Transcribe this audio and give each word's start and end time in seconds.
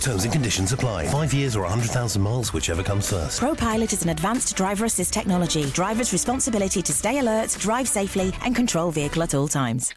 Terms 0.00 0.24
and 0.24 0.32
conditions 0.32 0.72
apply. 0.72 1.06
Five 1.08 1.34
years 1.34 1.56
or 1.56 1.62
100,000 1.62 2.22
miles, 2.22 2.52
whichever 2.52 2.82
comes 2.82 3.10
first. 3.10 3.40
ProPilot 3.40 3.92
is 3.92 4.02
an 4.02 4.10
advanced 4.10 4.56
driver 4.56 4.84
assist 4.84 5.12
technology. 5.12 5.64
Driver's 5.70 6.12
responsibility 6.12 6.82
to 6.82 6.92
stay 6.92 7.18
alert, 7.18 7.56
drive 7.60 7.88
safely, 7.88 8.32
and 8.44 8.54
control 8.54 8.90
vehicle 8.90 9.22
at 9.22 9.34
all 9.34 9.48
times. 9.48 9.94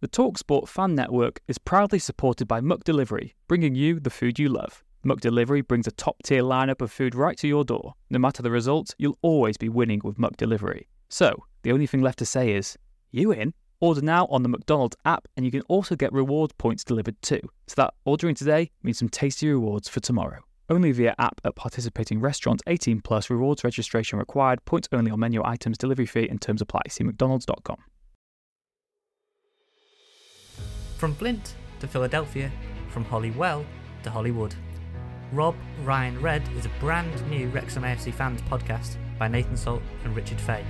The 0.00 0.08
TalkSport 0.08 0.66
fan 0.68 0.96
network 0.96 1.40
is 1.46 1.58
proudly 1.58 2.00
supported 2.00 2.48
by 2.48 2.60
McDelivery, 2.60 3.34
bringing 3.46 3.76
you 3.76 4.00
the 4.00 4.10
food 4.10 4.36
you 4.36 4.48
love. 4.48 4.82
McDelivery 5.06 5.66
brings 5.66 5.86
a 5.86 5.92
top 5.92 6.16
tier 6.24 6.42
lineup 6.42 6.80
of 6.80 6.90
food 6.90 7.14
right 7.14 7.36
to 7.38 7.46
your 7.46 7.64
door. 7.64 7.94
No 8.10 8.18
matter 8.18 8.42
the 8.42 8.50
result, 8.50 8.96
you'll 8.98 9.18
always 9.22 9.56
be 9.56 9.68
winning 9.68 10.00
with 10.02 10.16
McDelivery. 10.16 10.86
So, 11.08 11.44
the 11.62 11.70
only 11.70 11.86
thing 11.86 12.02
left 12.02 12.18
to 12.18 12.26
say 12.26 12.52
is, 12.52 12.76
you 13.12 13.30
in? 13.30 13.54
Order 13.82 14.00
now 14.00 14.26
on 14.26 14.44
the 14.44 14.48
McDonald's 14.48 14.96
app, 15.04 15.26
and 15.36 15.44
you 15.44 15.50
can 15.50 15.62
also 15.62 15.96
get 15.96 16.12
reward 16.12 16.56
points 16.56 16.84
delivered 16.84 17.20
too. 17.20 17.40
So 17.66 17.74
that 17.78 17.94
ordering 18.04 18.36
today 18.36 18.70
means 18.84 19.00
some 19.00 19.08
tasty 19.08 19.48
rewards 19.48 19.88
for 19.88 19.98
tomorrow. 19.98 20.38
Only 20.70 20.92
via 20.92 21.16
app 21.18 21.40
at 21.44 21.56
participating 21.56 22.20
restaurants 22.20 22.62
18 22.68 23.00
plus 23.00 23.28
rewards 23.28 23.64
registration 23.64 24.20
required, 24.20 24.64
points 24.66 24.88
only 24.92 25.10
on 25.10 25.18
menu 25.18 25.42
items, 25.44 25.76
delivery 25.78 26.06
fee 26.06 26.28
and 26.28 26.40
terms 26.40 26.62
apply. 26.62 26.82
See 26.90 27.02
McDonald's.com. 27.02 27.78
From 30.96 31.16
Flint 31.16 31.56
to 31.80 31.88
Philadelphia, 31.88 32.52
from 32.88 33.04
Holywell 33.04 33.66
to 34.04 34.10
Hollywood. 34.10 34.54
Rob 35.32 35.56
Ryan 35.82 36.20
Red 36.22 36.48
is 36.56 36.66
a 36.66 36.70
brand 36.78 37.28
new 37.28 37.48
Wrexham 37.48 37.82
AFC 37.82 38.14
fans 38.14 38.42
podcast 38.42 38.94
by 39.18 39.26
Nathan 39.26 39.56
Salt 39.56 39.82
and 40.04 40.14
Richard 40.14 40.40
Fay. 40.40 40.64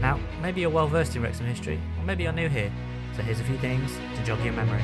Now, 0.00 0.20
maybe 0.42 0.60
you're 0.60 0.70
well 0.70 0.88
versed 0.88 1.16
in 1.16 1.22
Wrexham 1.22 1.46
history, 1.46 1.80
or 1.98 2.04
maybe 2.04 2.24
you're 2.24 2.32
new 2.32 2.48
here, 2.48 2.72
so 3.16 3.22
here's 3.22 3.40
a 3.40 3.44
few 3.44 3.58
things 3.58 3.96
to 4.16 4.24
jog 4.24 4.42
your 4.44 4.52
memory. 4.52 4.82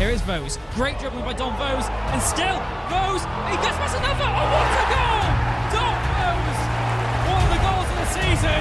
Here 0.00 0.08
is 0.08 0.22
Vose. 0.22 0.58
Great 0.74 0.98
dribbling 0.98 1.26
by 1.26 1.34
Dom 1.34 1.52
Vose. 1.60 1.84
And 2.08 2.22
still, 2.22 2.56
Vose, 2.88 3.20
he 3.52 3.56
gets 3.60 3.76
past 3.76 4.00
another. 4.00 4.24
Oh, 4.24 4.48
what 4.48 4.72
a 4.80 4.84
goal! 4.88 5.28
Dom 5.76 5.92
Vose! 6.08 6.60
One 7.28 7.42
of 7.44 7.50
the 7.52 7.60
goals 7.60 7.84
of 7.84 7.96
the 8.00 8.08
season. 8.08 8.60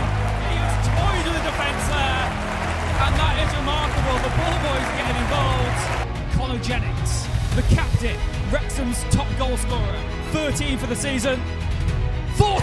He 0.51 0.59
was 0.59 0.75
toyed 0.83 1.23
with 1.23 1.39
the 1.39 1.45
defence 1.47 1.85
there. 1.95 2.27
And 3.07 3.13
that 3.15 3.35
is 3.39 3.51
remarkable. 3.55 4.19
The 4.19 4.33
ball 4.35 4.57
boys 4.67 4.89
getting 4.99 5.15
involved. 5.15 5.79
Connor 6.35 6.59
Jennings, 6.59 7.23
the 7.55 7.63
captain, 7.71 8.19
Wrexham's 8.51 8.99
top 9.07 9.29
goal 9.39 9.55
scorer. 9.55 9.95
13 10.35 10.77
for 10.77 10.87
the 10.87 10.95
season. 10.95 11.39
14! 12.39 12.55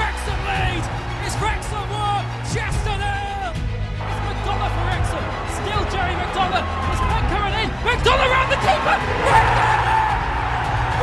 Wrexham 0.00 0.40
lead! 0.48 0.80
It's 1.20 1.36
Wrexham 1.44 1.84
1, 1.92 2.24
Chester 2.48 2.96
nil! 2.96 3.52
It's 3.52 4.20
McDonough 4.24 4.72
for 4.72 4.84
Wrexham. 4.88 5.24
Still 5.60 5.84
Jerry 5.92 6.16
McDonough. 6.16 6.64
It's 6.88 7.04
back 7.04 7.28
coming 7.28 7.52
in. 7.52 7.68
McDonough 7.84 8.32
around 8.32 8.48
the 8.48 8.56
keeper. 8.64 8.96
Wrexham! 9.28 9.76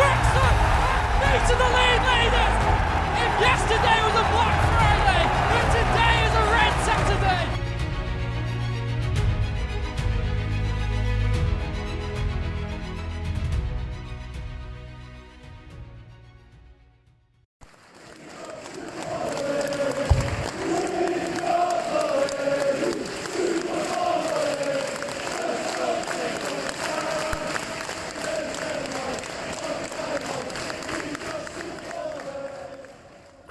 Wrexham! 0.01 1.45
To 1.45 1.53
the 1.61 1.69
lead 1.77 2.01
leaders! 2.09 2.57
If 3.21 3.31
yesterday 3.37 3.97
was 4.01 4.17
a 4.17 4.25
Black 4.33 4.57
Friday, 4.65 5.21
then 5.53 5.65
today 5.77 6.25
is 6.25 6.33
a 6.41 6.45
Red 6.57 6.73
Saturday! 6.89 7.54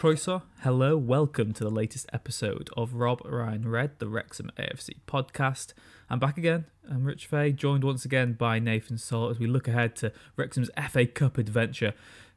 Croeso, 0.04 0.42
hello, 0.60 0.98
welcome 0.98 1.54
to 1.54 1.64
the 1.64 1.70
latest 1.70 2.06
episode 2.12 2.68
of 2.76 2.92
Rob 2.92 3.22
Ryan 3.24 3.66
Red, 3.66 3.98
the 4.00 4.06
Wrexham 4.06 4.50
AFC 4.58 4.96
podcast. 5.06 5.72
I'm 6.10 6.18
back 6.18 6.36
again. 6.36 6.66
I'm 6.90 7.04
Rich 7.04 7.26
Fay, 7.26 7.52
joined 7.52 7.84
once 7.84 8.04
again 8.04 8.34
by 8.34 8.58
Nathan 8.58 8.98
Salt 8.98 9.30
as 9.30 9.38
we 9.38 9.46
look 9.46 9.66
ahead 9.66 9.96
to 9.96 10.12
Wrexham's 10.36 10.68
FA 10.90 11.06
Cup 11.06 11.38
adventure. 11.38 11.94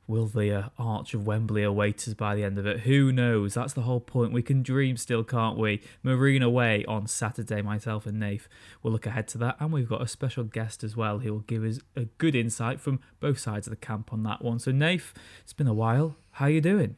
Will 0.08 0.28
the 0.28 0.50
uh, 0.54 0.70
Arch 0.80 1.14
of 1.14 1.28
Wembley 1.28 1.62
await 1.62 2.08
us 2.08 2.14
by 2.14 2.36
the 2.36 2.46
end 2.46 2.58
of 2.58 2.66
it? 2.66 2.80
Who 2.84 3.12
knows? 3.12 3.56
That's 3.56 3.74
the 3.74 3.82
whole 3.82 4.00
point. 4.00 4.32
We 4.32 4.42
can 4.42 4.64
dream 4.64 4.96
still, 4.96 5.26
can't 5.26 5.58
we? 5.58 5.82
Marine 6.04 6.44
away 6.44 6.86
on 6.86 7.06
Saturday, 7.06 7.62
myself 7.62 8.06
and 8.06 8.18
Nath. 8.18 8.48
We'll 8.82 8.94
look 8.94 9.06
ahead 9.06 9.28
to 9.28 9.38
that. 9.40 9.58
And 9.60 9.74
we've 9.74 9.90
got 9.90 10.02
a 10.02 10.08
special 10.08 10.46
guest 10.46 10.86
as 10.86 10.96
well 10.96 11.20
who 11.20 11.34
will 11.34 11.42
give 11.42 11.66
us 11.66 11.82
a 11.98 12.06
good 12.18 12.34
insight 12.34 12.80
from 12.80 13.02
both 13.20 13.40
sides 13.40 13.68
of 13.68 13.72
the 13.72 13.76
camp 13.76 14.14
on 14.14 14.24
that 14.24 14.42
one. 14.42 14.60
So, 14.60 14.72
Nath, 14.72 15.14
it's 15.42 15.52
been 15.52 15.68
a 15.68 15.74
while. 15.74 16.16
How 16.32 16.46
you 16.46 16.62
doing? 16.62 16.96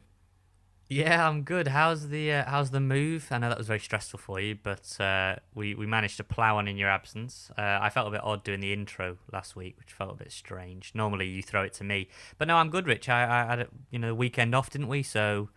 Yeah, 0.92 1.28
I'm 1.28 1.42
good. 1.44 1.68
How's 1.68 2.08
the 2.08 2.32
uh, 2.32 2.50
how's 2.50 2.72
the 2.72 2.80
move? 2.80 3.28
I 3.30 3.38
know 3.38 3.48
that 3.48 3.56
was 3.58 3.68
very 3.68 3.78
stressful 3.78 4.18
for 4.18 4.40
you, 4.40 4.56
but 4.60 5.00
uh, 5.00 5.36
we 5.54 5.72
we 5.72 5.86
managed 5.86 6.16
to 6.16 6.24
plough 6.24 6.56
on 6.56 6.66
in 6.66 6.76
your 6.76 6.88
absence. 6.88 7.48
Uh, 7.56 7.78
I 7.80 7.90
felt 7.90 8.08
a 8.08 8.10
bit 8.10 8.22
odd 8.24 8.42
doing 8.42 8.58
the 8.58 8.72
intro 8.72 9.16
last 9.32 9.54
week, 9.54 9.78
which 9.78 9.92
felt 9.92 10.10
a 10.10 10.16
bit 10.16 10.32
strange. 10.32 10.90
Normally 10.92 11.28
you 11.28 11.44
throw 11.44 11.62
it 11.62 11.74
to 11.74 11.84
me, 11.84 12.08
but 12.38 12.48
no, 12.48 12.56
I'm 12.56 12.70
good, 12.70 12.88
Rich. 12.88 13.08
I, 13.08 13.22
I 13.22 13.46
had 13.46 13.60
a, 13.60 13.66
you 13.92 14.00
know 14.00 14.08
the 14.08 14.14
weekend 14.16 14.52
off, 14.52 14.68
didn't 14.68 14.88
we? 14.88 15.04
So 15.04 15.50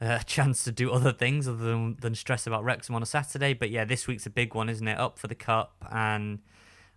uh, 0.00 0.18
a 0.22 0.24
chance 0.24 0.64
to 0.64 0.72
do 0.72 0.90
other 0.90 1.12
things 1.12 1.46
other 1.46 1.62
than 1.62 1.98
than 2.00 2.14
stress 2.14 2.46
about 2.46 2.64
Wrexham 2.64 2.94
on 2.94 3.02
a 3.02 3.06
Saturday. 3.06 3.52
But 3.52 3.68
yeah, 3.68 3.84
this 3.84 4.06
week's 4.06 4.24
a 4.24 4.30
big 4.30 4.54
one, 4.54 4.70
isn't 4.70 4.88
it? 4.88 4.98
Up 4.98 5.18
for 5.18 5.28
the 5.28 5.36
cup 5.36 5.74
and. 5.92 6.40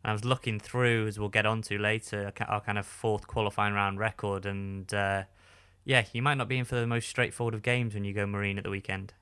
And 0.01 0.11
I 0.11 0.13
was 0.13 0.23
looking 0.23 0.61
through, 0.61 1.07
as 1.07 1.19
we'll 1.19 1.27
get 1.27 1.45
onto 1.45 1.77
later, 1.77 2.31
our 2.47 2.61
kind 2.61 2.77
of 2.77 2.85
fourth 2.85 3.27
qualifying 3.27 3.73
round 3.73 3.99
record, 3.99 4.45
and 4.45 4.93
uh, 4.93 5.23
yeah, 5.85 6.05
you 6.13 6.21
might 6.21 6.35
not 6.35 6.47
be 6.47 6.57
in 6.57 6.65
for 6.65 6.75
the 6.75 6.87
most 6.87 7.09
straightforward 7.09 7.53
of 7.53 7.61
games 7.61 7.93
when 7.93 8.03
you 8.03 8.13
go 8.13 8.25
Marine 8.25 8.57
at 8.57 8.63
the 8.63 8.69
weekend. 8.69 9.13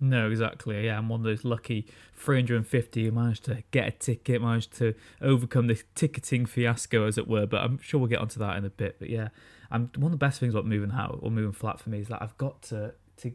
No, 0.00 0.28
exactly. 0.28 0.84
Yeah, 0.84 0.98
I'm 0.98 1.08
one 1.08 1.20
of 1.20 1.24
those 1.24 1.44
lucky 1.44 1.86
350 2.14 3.04
who 3.04 3.12
managed 3.12 3.44
to 3.44 3.62
get 3.70 3.88
a 3.88 3.90
ticket, 3.90 4.42
managed 4.42 4.76
to 4.78 4.94
overcome 5.22 5.66
the 5.66 5.80
ticketing 5.94 6.46
fiasco, 6.46 7.06
as 7.06 7.16
it 7.16 7.28
were. 7.28 7.46
But 7.46 7.62
I'm 7.62 7.78
sure 7.78 8.00
we'll 8.00 8.10
get 8.10 8.18
onto 8.18 8.38
that 8.40 8.56
in 8.56 8.64
a 8.64 8.70
bit. 8.70 8.96
But 8.98 9.08
yeah, 9.08 9.28
I'm 9.70 9.90
one 9.96 10.12
of 10.12 10.18
the 10.18 10.24
best 10.24 10.40
things 10.40 10.54
about 10.54 10.66
moving 10.66 10.92
out 10.92 11.20
or 11.22 11.30
moving 11.30 11.52
flat 11.52 11.80
for 11.80 11.90
me 11.90 12.00
is 12.00 12.08
that 12.08 12.20
I've 12.20 12.36
got 12.38 12.62
to 12.64 12.94
to 13.18 13.32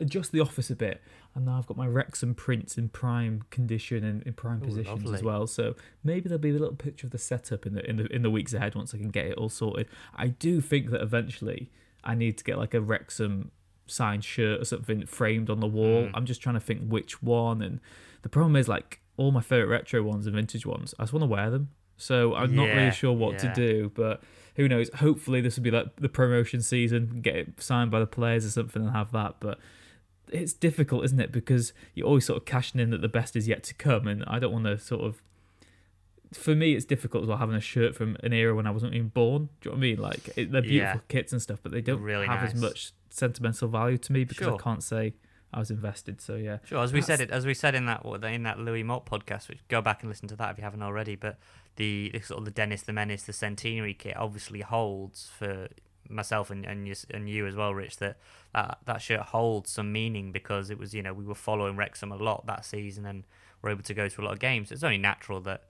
adjust 0.00 0.32
the 0.32 0.40
office 0.40 0.70
a 0.70 0.76
bit, 0.76 1.02
and 1.34 1.44
now 1.44 1.58
I've 1.58 1.66
got 1.66 1.76
my 1.76 1.86
Wrexham 1.86 2.34
prints 2.34 2.78
in 2.78 2.88
prime 2.88 3.44
condition 3.50 4.02
and 4.02 4.22
in 4.22 4.32
prime 4.32 4.62
Ooh, 4.62 4.66
positions 4.66 5.10
as 5.10 5.22
well. 5.22 5.46
So 5.46 5.76
maybe 6.02 6.28
there'll 6.28 6.40
be 6.40 6.50
a 6.50 6.54
little 6.54 6.74
picture 6.74 7.06
of 7.06 7.10
the 7.10 7.18
setup 7.18 7.66
in 7.66 7.74
the 7.74 7.88
in 7.88 7.96
the 7.96 8.06
in 8.06 8.22
the 8.22 8.30
weeks 8.30 8.54
ahead 8.54 8.74
once 8.74 8.94
I 8.94 8.98
can 8.98 9.10
get 9.10 9.26
it 9.26 9.34
all 9.34 9.50
sorted. 9.50 9.88
I 10.14 10.28
do 10.28 10.60
think 10.60 10.90
that 10.90 11.02
eventually 11.02 11.70
I 12.04 12.14
need 12.14 12.38
to 12.38 12.44
get 12.44 12.58
like 12.58 12.74
a 12.74 12.80
Wrexham 12.80 13.50
signed 13.86 14.24
shirt 14.24 14.60
or 14.60 14.64
something 14.64 15.06
framed 15.06 15.50
on 15.50 15.60
the 15.60 15.66
wall. 15.66 16.04
Mm. 16.04 16.10
I'm 16.14 16.26
just 16.26 16.40
trying 16.40 16.54
to 16.54 16.60
think 16.60 16.82
which 16.82 17.22
one. 17.22 17.62
And 17.62 17.80
the 18.22 18.28
problem 18.28 18.56
is 18.56 18.68
like 18.68 19.00
all 19.16 19.32
my 19.32 19.40
favorite 19.40 19.68
retro 19.68 20.02
ones 20.02 20.26
and 20.26 20.34
vintage 20.34 20.66
ones. 20.66 20.94
I 20.98 21.04
just 21.04 21.12
want 21.12 21.22
to 21.22 21.28
wear 21.28 21.50
them. 21.50 21.70
So 21.96 22.34
I'm 22.34 22.54
not 22.54 22.68
really 22.68 22.92
sure 22.92 23.12
what 23.12 23.32
yeah. 23.32 23.52
to 23.52 23.54
do, 23.54 23.92
but 23.94 24.22
who 24.54 24.68
knows? 24.68 24.88
Hopefully 24.94 25.40
this 25.40 25.56
will 25.56 25.64
be 25.64 25.70
like 25.72 25.96
the 25.96 26.08
promotion 26.08 26.62
season, 26.62 27.20
get 27.22 27.34
it 27.34 27.60
signed 27.60 27.90
by 27.90 27.98
the 27.98 28.06
players 28.06 28.46
or 28.46 28.50
something 28.50 28.82
and 28.82 28.92
have 28.92 29.10
that. 29.12 29.36
But 29.40 29.58
it's 30.30 30.52
difficult, 30.52 31.04
isn't 31.06 31.18
it? 31.18 31.32
Because 31.32 31.72
you're 31.94 32.06
always 32.06 32.26
sort 32.26 32.36
of 32.36 32.44
cashing 32.44 32.80
in 32.80 32.90
that 32.90 33.02
the 33.02 33.08
best 33.08 33.34
is 33.34 33.48
yet 33.48 33.64
to 33.64 33.74
come, 33.74 34.06
and 34.06 34.24
I 34.26 34.38
don't 34.38 34.52
want 34.52 34.66
to 34.66 34.78
sort 34.78 35.02
of. 35.02 35.22
For 36.32 36.54
me, 36.54 36.74
it's 36.74 36.84
difficult 36.84 37.22
as 37.22 37.28
well 37.28 37.38
having 37.38 37.56
a 37.56 37.60
shirt 37.60 37.94
from 37.94 38.16
an 38.22 38.32
era 38.32 38.54
when 38.54 38.66
I 38.66 38.70
wasn't 38.70 38.94
even 38.94 39.08
born. 39.08 39.48
Do 39.60 39.70
you 39.70 39.70
know 39.70 39.76
what 39.76 39.78
I 39.78 39.80
mean? 39.80 39.96
Like 40.00 40.28
it, 40.36 40.52
they're 40.52 40.62
beautiful 40.62 41.00
Yeah. 41.00 41.08
kits 41.08 41.32
and 41.32 41.40
stuff, 41.40 41.60
but 41.62 41.72
they 41.72 41.80
don't 41.80 42.02
Really 42.02 42.26
have 42.26 42.42
as 42.42 42.54
much 42.54 42.92
sentimental 43.10 43.68
value 43.68 43.96
to 43.98 44.12
me 44.12 44.24
because 44.24 44.46
I 44.48 44.56
can't 44.58 44.82
say 44.82 45.14
I 45.52 45.58
was 45.58 45.70
invested. 45.70 46.20
So 46.20 46.34
yeah, 46.36 46.58
Sure, 46.64 46.82
as 46.82 46.92
we 46.92 47.00
said 47.00 47.20
it, 47.20 47.30
as 47.30 47.46
we 47.46 47.54
said 47.54 47.74
in 47.74 47.86
that 47.86 48.04
in 48.24 48.42
that 48.42 48.58
Louis 48.58 48.82
Mott 48.82 49.06
podcast, 49.06 49.48
which 49.48 49.60
go 49.68 49.80
back 49.80 50.02
and 50.02 50.10
listen 50.10 50.28
to 50.28 50.36
that 50.36 50.50
if 50.52 50.58
you 50.58 50.64
haven't 50.64 50.82
already. 50.82 51.16
But 51.16 51.38
the, 51.76 52.10
the 52.12 52.20
sort 52.20 52.38
of 52.40 52.44
the 52.44 52.50
Dennis 52.50 52.82
the 52.82 52.92
Menace, 52.92 53.22
the 53.22 53.32
Centenary 53.32 53.94
kit, 53.94 54.16
obviously 54.16 54.60
holds 54.60 55.30
for 55.38 55.68
myself 56.10 56.50
and 56.50 56.66
and 56.66 56.86
you, 56.86 56.94
and 57.10 57.28
you 57.30 57.46
as 57.46 57.56
well, 57.56 57.72
Rich. 57.74 57.96
That, 57.98 58.18
that 58.52 58.78
that 58.84 59.00
shirt 59.00 59.20
holds 59.20 59.70
some 59.70 59.90
meaning 59.92 60.30
because 60.32 60.68
it 60.68 60.78
was 60.78 60.92
you 60.92 61.02
know 61.02 61.14
we 61.14 61.24
were 61.24 61.34
following 61.34 61.76
Wrexham 61.76 62.12
a 62.12 62.16
lot 62.16 62.44
that 62.46 62.66
season 62.66 63.06
and 63.06 63.24
were 63.62 63.70
able 63.70 63.82
to 63.84 63.94
go 63.94 64.08
to 64.08 64.20
a 64.20 64.24
lot 64.24 64.34
of 64.34 64.38
games. 64.40 64.70
It's 64.70 64.84
only 64.84 64.98
natural 64.98 65.40
that. 65.42 65.62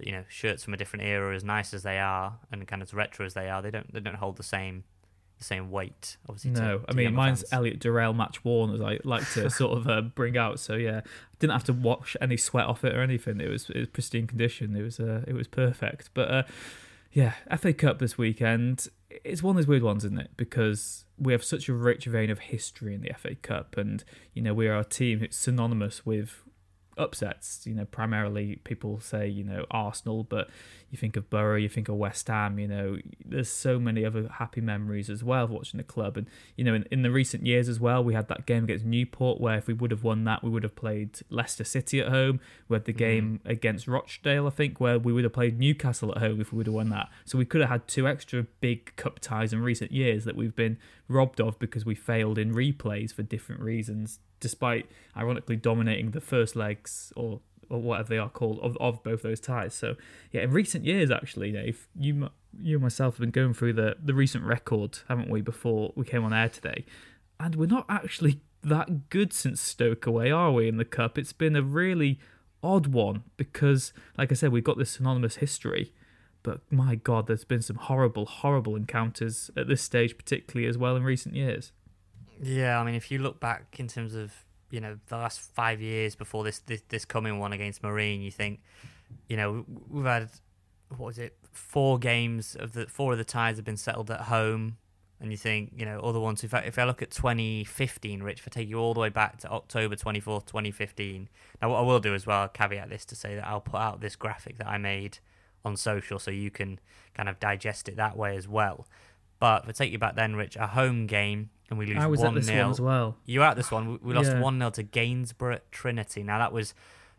You 0.00 0.12
know, 0.12 0.24
shirts 0.28 0.64
from 0.64 0.74
a 0.74 0.76
different 0.76 1.04
era, 1.04 1.34
as 1.34 1.44
nice 1.44 1.74
as 1.74 1.82
they 1.82 1.98
are 1.98 2.38
and 2.52 2.66
kind 2.66 2.82
of 2.82 2.88
as 2.88 2.94
retro 2.94 3.26
as 3.26 3.34
they 3.34 3.48
are, 3.48 3.62
they 3.62 3.70
don't 3.70 3.92
they 3.92 4.00
don't 4.00 4.16
hold 4.16 4.36
the 4.36 4.42
same 4.42 4.84
the 5.38 5.44
same 5.44 5.70
weight. 5.70 6.16
Obviously, 6.28 6.50
No, 6.50 6.78
to 6.78 6.84
I 6.88 6.92
mean 6.92 7.14
mine's 7.14 7.40
fans. 7.42 7.52
Elliott 7.52 7.80
Durrell 7.80 8.12
match 8.12 8.44
worn, 8.44 8.74
as 8.74 8.80
I 8.80 8.98
like 9.04 9.28
to 9.32 9.48
sort 9.62 9.78
of 9.78 9.88
uh, 9.88 10.02
bring 10.02 10.36
out. 10.36 10.60
So 10.60 10.74
yeah, 10.74 11.02
didn't 11.38 11.52
have 11.52 11.64
to 11.64 11.72
wash 11.72 12.16
any 12.20 12.36
sweat 12.36 12.66
off 12.66 12.84
it 12.84 12.94
or 12.94 13.00
anything. 13.00 13.40
It 13.40 13.48
was 13.48 13.70
it 13.70 13.78
was 13.78 13.88
pristine 13.88 14.26
condition. 14.26 14.76
It 14.76 14.82
was 14.82 15.00
uh, 15.00 15.24
it 15.26 15.34
was 15.34 15.46
perfect. 15.46 16.10
But 16.14 16.30
uh, 16.30 16.42
yeah, 17.12 17.34
FA 17.56 17.72
Cup 17.72 17.98
this 17.98 18.18
weekend. 18.18 18.88
It's 19.24 19.42
one 19.42 19.56
of 19.56 19.56
those 19.56 19.66
weird 19.66 19.82
ones, 19.82 20.04
isn't 20.04 20.18
it? 20.18 20.30
Because 20.36 21.06
we 21.18 21.32
have 21.32 21.42
such 21.42 21.68
a 21.68 21.72
rich 21.72 22.04
vein 22.04 22.30
of 22.30 22.38
history 22.40 22.94
in 22.94 23.00
the 23.00 23.12
FA 23.16 23.34
Cup, 23.36 23.76
and 23.76 24.04
you 24.34 24.42
know 24.42 24.54
we 24.54 24.68
are 24.68 24.78
a 24.78 24.84
team 24.84 25.20
who's 25.20 25.36
synonymous 25.36 26.04
with 26.04 26.42
upsets. 26.98 27.66
You 27.66 27.74
know, 27.74 27.84
primarily 27.84 28.56
people 28.64 29.00
say 29.00 29.28
you 29.28 29.44
know 29.44 29.64
Arsenal, 29.70 30.24
but 30.24 30.50
you 30.90 30.96
think 30.96 31.16
of 31.16 31.28
Borough, 31.28 31.56
you 31.56 31.68
think 31.68 31.88
of 31.88 31.96
West 31.96 32.28
Ham. 32.28 32.58
You 32.58 32.68
know, 32.68 32.98
there's 33.24 33.50
so 33.50 33.78
many 33.78 34.04
other 34.04 34.28
happy 34.38 34.60
memories 34.60 35.10
as 35.10 35.22
well 35.22 35.44
of 35.44 35.50
watching 35.50 35.78
the 35.78 35.84
club. 35.84 36.16
And 36.16 36.26
you 36.56 36.64
know, 36.64 36.74
in, 36.74 36.86
in 36.90 37.02
the 37.02 37.10
recent 37.10 37.46
years 37.46 37.68
as 37.68 37.78
well, 37.78 38.02
we 38.02 38.14
had 38.14 38.28
that 38.28 38.46
game 38.46 38.64
against 38.64 38.84
Newport 38.84 39.40
where 39.40 39.58
if 39.58 39.66
we 39.66 39.74
would 39.74 39.90
have 39.90 40.02
won 40.02 40.24
that, 40.24 40.42
we 40.42 40.50
would 40.50 40.62
have 40.62 40.76
played 40.76 41.20
Leicester 41.28 41.64
City 41.64 42.00
at 42.00 42.08
home. 42.08 42.40
We 42.68 42.76
had 42.76 42.84
the 42.84 42.92
mm-hmm. 42.92 42.98
game 42.98 43.40
against 43.44 43.86
Rochdale, 43.86 44.46
I 44.46 44.50
think, 44.50 44.80
where 44.80 44.98
we 44.98 45.12
would 45.12 45.24
have 45.24 45.32
played 45.32 45.58
Newcastle 45.58 46.12
at 46.12 46.18
home 46.18 46.40
if 46.40 46.52
we 46.52 46.58
would 46.58 46.66
have 46.66 46.74
won 46.74 46.88
that. 46.90 47.08
So 47.24 47.36
we 47.36 47.44
could 47.44 47.60
have 47.60 47.70
had 47.70 47.86
two 47.86 48.08
extra 48.08 48.46
big 48.60 48.96
cup 48.96 49.18
ties 49.20 49.52
in 49.52 49.60
recent 49.60 49.92
years 49.92 50.24
that 50.24 50.36
we've 50.36 50.56
been 50.56 50.78
robbed 51.08 51.40
of 51.40 51.58
because 51.58 51.84
we 51.84 51.94
failed 51.94 52.38
in 52.38 52.54
replays 52.54 53.12
for 53.12 53.22
different 53.22 53.60
reasons 53.60 54.20
despite 54.40 54.88
ironically 55.16 55.56
dominating 55.56 56.12
the 56.12 56.20
first 56.20 56.54
legs 56.54 57.12
or 57.16 57.40
or 57.70 57.80
whatever 57.80 58.08
they 58.08 58.18
are 58.18 58.28
called 58.28 58.58
of, 58.60 58.76
of 58.78 59.02
both 59.02 59.22
those 59.22 59.40
ties. 59.40 59.74
So 59.74 59.96
yeah, 60.32 60.42
in 60.42 60.50
recent 60.50 60.84
years 60.84 61.10
actually, 61.10 61.52
Dave, 61.52 61.88
you 61.98 62.30
you 62.60 62.76
and 62.76 62.82
myself 62.82 63.14
have 63.14 63.20
been 63.20 63.30
going 63.30 63.54
through 63.54 63.74
the 63.74 63.96
the 64.02 64.14
recent 64.14 64.44
record, 64.44 65.00
haven't 65.08 65.30
we? 65.30 65.40
Before 65.40 65.92
we 65.94 66.04
came 66.04 66.24
on 66.24 66.32
air 66.32 66.48
today, 66.48 66.84
and 67.38 67.54
we're 67.54 67.66
not 67.66 67.86
actually 67.88 68.40
that 68.62 69.08
good 69.10 69.32
since 69.32 69.60
Stoke 69.60 70.06
away, 70.06 70.30
are 70.30 70.52
we? 70.52 70.68
In 70.68 70.76
the 70.76 70.84
cup, 70.84 71.18
it's 71.18 71.32
been 71.32 71.56
a 71.56 71.62
really 71.62 72.18
odd 72.62 72.88
one 72.88 73.22
because, 73.36 73.92
like 74.16 74.32
I 74.32 74.34
said, 74.34 74.50
we've 74.50 74.64
got 74.64 74.78
this 74.78 74.90
synonymous 74.90 75.36
history. 75.36 75.92
But 76.42 76.60
my 76.70 76.94
God, 76.94 77.26
there's 77.26 77.44
been 77.44 77.62
some 77.62 77.76
horrible, 77.76 78.26
horrible 78.26 78.76
encounters 78.76 79.50
at 79.56 79.68
this 79.68 79.82
stage, 79.82 80.16
particularly 80.16 80.68
as 80.68 80.78
well 80.78 80.96
in 80.96 81.02
recent 81.02 81.34
years. 81.34 81.72
Yeah, 82.40 82.80
I 82.80 82.84
mean, 82.84 82.94
if 82.94 83.10
you 83.10 83.18
look 83.18 83.40
back 83.40 83.76
in 83.78 83.88
terms 83.88 84.14
of 84.14 84.32
you 84.70 84.80
know 84.80 84.98
the 85.08 85.16
last 85.16 85.40
five 85.40 85.80
years 85.80 86.14
before 86.14 86.44
this 86.44 86.58
this, 86.60 86.82
this 86.88 87.04
coming 87.04 87.38
one 87.38 87.52
against 87.52 87.82
Marine, 87.82 88.20
you 88.20 88.30
think 88.30 88.60
you 89.28 89.36
know 89.36 89.64
we've 89.88 90.04
had 90.04 90.30
what 90.96 91.06
was 91.06 91.18
it 91.18 91.36
four 91.52 91.98
games 91.98 92.54
of 92.54 92.72
the 92.72 92.86
four 92.86 93.12
of 93.12 93.18
the 93.18 93.24
ties 93.24 93.56
have 93.56 93.64
been 93.64 93.76
settled 93.76 94.10
at 94.10 94.22
home, 94.22 94.76
and 95.20 95.30
you 95.30 95.36
think 95.36 95.72
you 95.76 95.84
know 95.84 96.00
other 96.00 96.20
ones. 96.20 96.44
If 96.44 96.54
I, 96.54 96.60
if 96.60 96.78
I 96.78 96.84
look 96.84 97.02
at 97.02 97.10
2015, 97.10 98.22
Rich, 98.22 98.40
if 98.40 98.48
I 98.48 98.50
take 98.50 98.68
you 98.68 98.78
all 98.78 98.94
the 98.94 99.00
way 99.00 99.08
back 99.08 99.38
to 99.38 99.50
October 99.50 99.96
24th, 99.96 100.46
2015. 100.46 101.28
Now 101.60 101.70
what 101.70 101.78
I 101.78 101.82
will 101.82 102.00
do 102.00 102.14
as 102.14 102.26
well, 102.26 102.48
caveat 102.48 102.88
this 102.88 103.04
to 103.06 103.16
say 103.16 103.34
that 103.34 103.46
I'll 103.46 103.60
put 103.60 103.80
out 103.80 104.00
this 104.00 104.16
graphic 104.16 104.58
that 104.58 104.68
I 104.68 104.78
made 104.78 105.18
on 105.64 105.76
social 105.76 106.18
so 106.18 106.30
you 106.30 106.50
can 106.50 106.78
kind 107.14 107.28
of 107.28 107.40
digest 107.40 107.88
it 107.88 107.96
that 107.96 108.16
way 108.16 108.36
as 108.36 108.46
well. 108.48 108.86
But 109.38 109.62
if 109.64 109.68
I 109.68 109.72
take 109.72 109.92
you 109.92 109.98
back 109.98 110.16
then, 110.16 110.34
Rich, 110.36 110.56
a 110.56 110.66
home 110.66 111.06
game 111.06 111.50
and 111.70 111.78
we 111.78 111.86
lose 111.86 111.98
I 111.98 112.06
was 112.06 112.20
one 112.20 112.28
at 112.28 112.34
this 112.34 112.46
nil. 112.48 112.62
one 112.64 112.70
as 112.70 112.80
well. 112.80 113.16
You 113.24 113.40
were 113.40 113.46
at 113.46 113.56
this 113.56 113.70
one. 113.70 113.98
We, 114.02 114.14
lost 114.14 114.30
Yeah. 114.32 114.40
one 114.40 114.58
0 114.58 114.70
to 114.70 114.82
Gainsborough 114.82 115.60
Trinity. 115.70 116.22
Now 116.22 116.38
that 116.38 116.52
was 116.52 116.74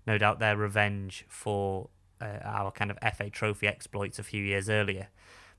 no 0.07 0.18
doubt 0.18 0.39
their 0.39 0.57
revenge 0.57 1.25
for 1.27 1.89
uh, 2.21 2.39
our 2.44 2.71
kind 2.71 2.92
of 2.92 2.98
FA 3.16 3.30
Trophy 3.30 3.68
exploits 3.68 4.19
a 4.19 4.24
few 4.24 4.44
years 4.44 4.69
earlier. 4.69 5.07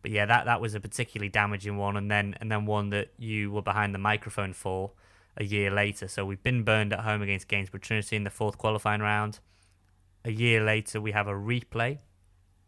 But 0.03 0.11
yeah, 0.11 0.27
that 0.27 0.45
that 0.47 0.61
was 0.61 0.75
a 0.75 0.81
particularly 0.81 1.29
damaging 1.29 1.77
one, 1.77 1.97
and 1.97 2.11
then 2.11 2.35
and 2.41 2.51
then 2.51 2.65
one 2.67 2.91
that 2.91 3.09
you 3.19 3.51
were 3.53 3.63
behind 3.63 3.95
the 3.95 3.99
microphone 3.99 4.53
for 4.55 4.93
a 5.37 5.45
year 5.45 5.71
later. 5.71 6.09
So 6.09 6.25
we've 6.25 6.43
been 6.43 6.63
burned 6.65 6.93
at 6.93 7.01
home 7.01 7.23
against 7.23 7.49
Gainsborough 7.49 7.81
Trinity 7.81 8.17
in 8.17 8.25
the 8.25 8.31
fourth 8.31 8.59
qualifying 8.59 9.01
round. 9.03 9.41
A 10.25 10.31
year 10.33 10.63
later, 10.63 11.01
we 11.01 11.13
have 11.13 11.29
a 11.29 11.33
replay 11.33 11.99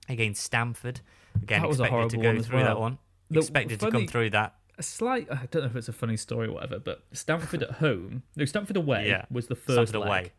against 0.09 0.43
Stamford. 0.43 1.00
Again, 1.43 1.62
That 1.62 1.69
was 1.69 1.81
expected 1.81 2.11
to 2.11 2.17
go 2.19 2.43
through 2.43 2.61
that 2.65 2.79
one. 2.79 2.99
Expected 3.40 3.81
to 3.81 3.90
come 3.90 4.06
through 4.06 4.31
that. 4.31 4.55
a 4.79 4.82
slight 4.82 5.29
I 5.31 5.46
don't 5.50 5.62
know 5.62 5.67
if 5.69 5.76
it's 5.76 5.88
a 5.88 5.93
funny 5.93 6.17
story 6.17 6.49
or 6.49 6.52
whatever, 6.52 6.79
but 6.79 7.02
Stamford 7.12 7.62
at 7.62 7.73
home 7.73 8.23
no 8.37 8.44
Stamford 8.44 8.76
away 8.76 9.08
Yeah. 9.08 9.25
was 9.31 9.46
the 9.49 9.55
first 9.56 9.90
Stamford 9.90 10.08
leg, 10.08 10.08
away. 10.25 10.32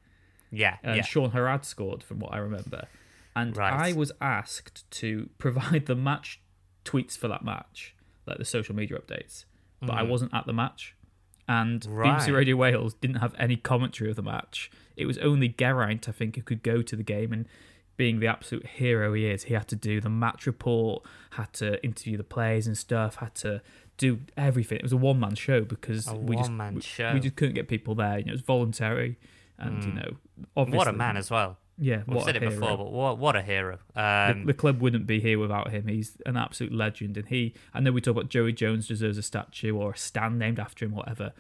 Yeah, 0.52 0.78
and 0.84 0.98
yeah. 0.98 1.04
Shaun 1.04 1.32
Harrad 1.32 1.66
scored 1.66 2.04
from 2.04 2.20
what 2.20 2.34
I 2.34 2.38
remember. 2.38 2.88
And 3.36 3.56
Right. 3.58 3.74
I 3.74 3.94
was 3.94 4.12
asked 4.22 4.90
to 4.92 5.30
provide 5.38 5.86
the 5.88 5.96
match 5.96 6.42
tweets 6.86 7.18
for 7.18 7.28
that 7.28 7.44
match, 7.44 7.96
like 8.28 8.38
the 8.38 8.46
social 8.46 8.76
media 8.76 8.98
updates. 9.00 9.46
But 9.82 9.92
I 9.98 10.04
wasn't 10.04 10.34
at 10.34 10.46
the 10.46 10.54
match. 10.54 10.96
And 11.48 11.82
BBC 11.82 12.30
Mm. 12.32 12.36
Radio 12.36 12.56
Wales 12.56 12.94
didn't 12.94 13.18
have 13.18 13.36
any 13.38 13.56
commentary 13.58 14.10
of 14.10 14.16
the 14.16 14.22
match. 14.24 14.72
It 14.96 15.06
was 15.08 15.18
only 15.18 15.50
Geraint, 15.50 16.08
I 16.08 16.12
think, 16.14 16.36
who 16.38 16.42
could 16.42 16.64
go 16.64 16.82
to 16.82 16.96
the 16.96 17.04
game 17.04 17.34
and 17.34 17.48
being 17.98 18.20
the 18.20 18.28
absolute 18.28 18.66
hero 18.66 19.14
he 19.14 19.26
is, 19.28 19.44
he 19.44 19.54
had 19.54 19.68
to 19.70 19.76
do 19.76 20.02
the 20.02 20.10
match 20.10 20.46
report, 20.46 21.04
had 21.32 21.54
to 21.54 21.84
interview 21.84 22.18
the 22.18 22.24
players 22.24 22.68
and 22.68 22.78
stuff, 22.78 23.16
had 23.16 23.36
to 23.36 23.62
do 23.98 24.20
everything. 24.36 24.78
It 24.78 24.84
was 24.84 24.94
a 24.94 24.98
one 24.98 25.20
man 25.20 25.36
show 25.36 25.62
because 25.62 26.08
A 26.08 26.16
we 26.16 26.36
just 26.36 26.52
we, 26.52 27.14
we 27.14 27.20
just 27.20 27.36
couldn't 27.36 27.56
get 27.56 27.68
people 27.68 27.96
there. 27.96 28.18
You 28.20 28.26
know, 28.26 28.30
it 28.32 28.34
was 28.34 28.42
voluntary, 28.42 29.18
and 29.58 29.84
you 29.84 29.92
know, 29.94 30.12
obviously, 30.58 30.74
Mm. 30.76 30.78
What 30.78 30.88
a 30.88 30.94
man 30.94 31.18
as 31.18 31.30
well. 31.30 31.58
Yeah, 31.80 32.04
We've 32.08 32.22
said 32.22 32.36
it 32.36 32.44
hero. 32.44 32.54
before, 32.54 32.78
but 32.78 32.92
what 32.92 33.18
what 33.18 33.36
a 33.36 33.42
hero. 33.42 33.80
The, 33.96 34.02
Um, 34.32 34.46
the 34.46 34.54
club 34.54 34.80
wouldn't 34.80 35.08
be 35.08 35.20
here 35.20 35.40
without 35.40 35.72
him. 35.72 35.88
He's 35.88 36.18
an 36.26 36.38
absolute 36.38 36.72
legend, 36.74 37.18
and 37.18 37.28
he. 37.28 37.54
I 37.74 37.80
know 37.80 37.92
we 37.92 38.00
talk 38.02 38.12
about 38.16 38.30
Joey 38.30 38.54
Jones 38.54 38.88
deserves 38.88 39.18
a 39.18 39.24
statue 39.24 39.76
or 39.76 39.92
a 39.94 39.98
stand 39.98 40.38
named 40.38 40.60
after 40.60 40.86
him, 40.86 40.92
whatever. 40.92 41.34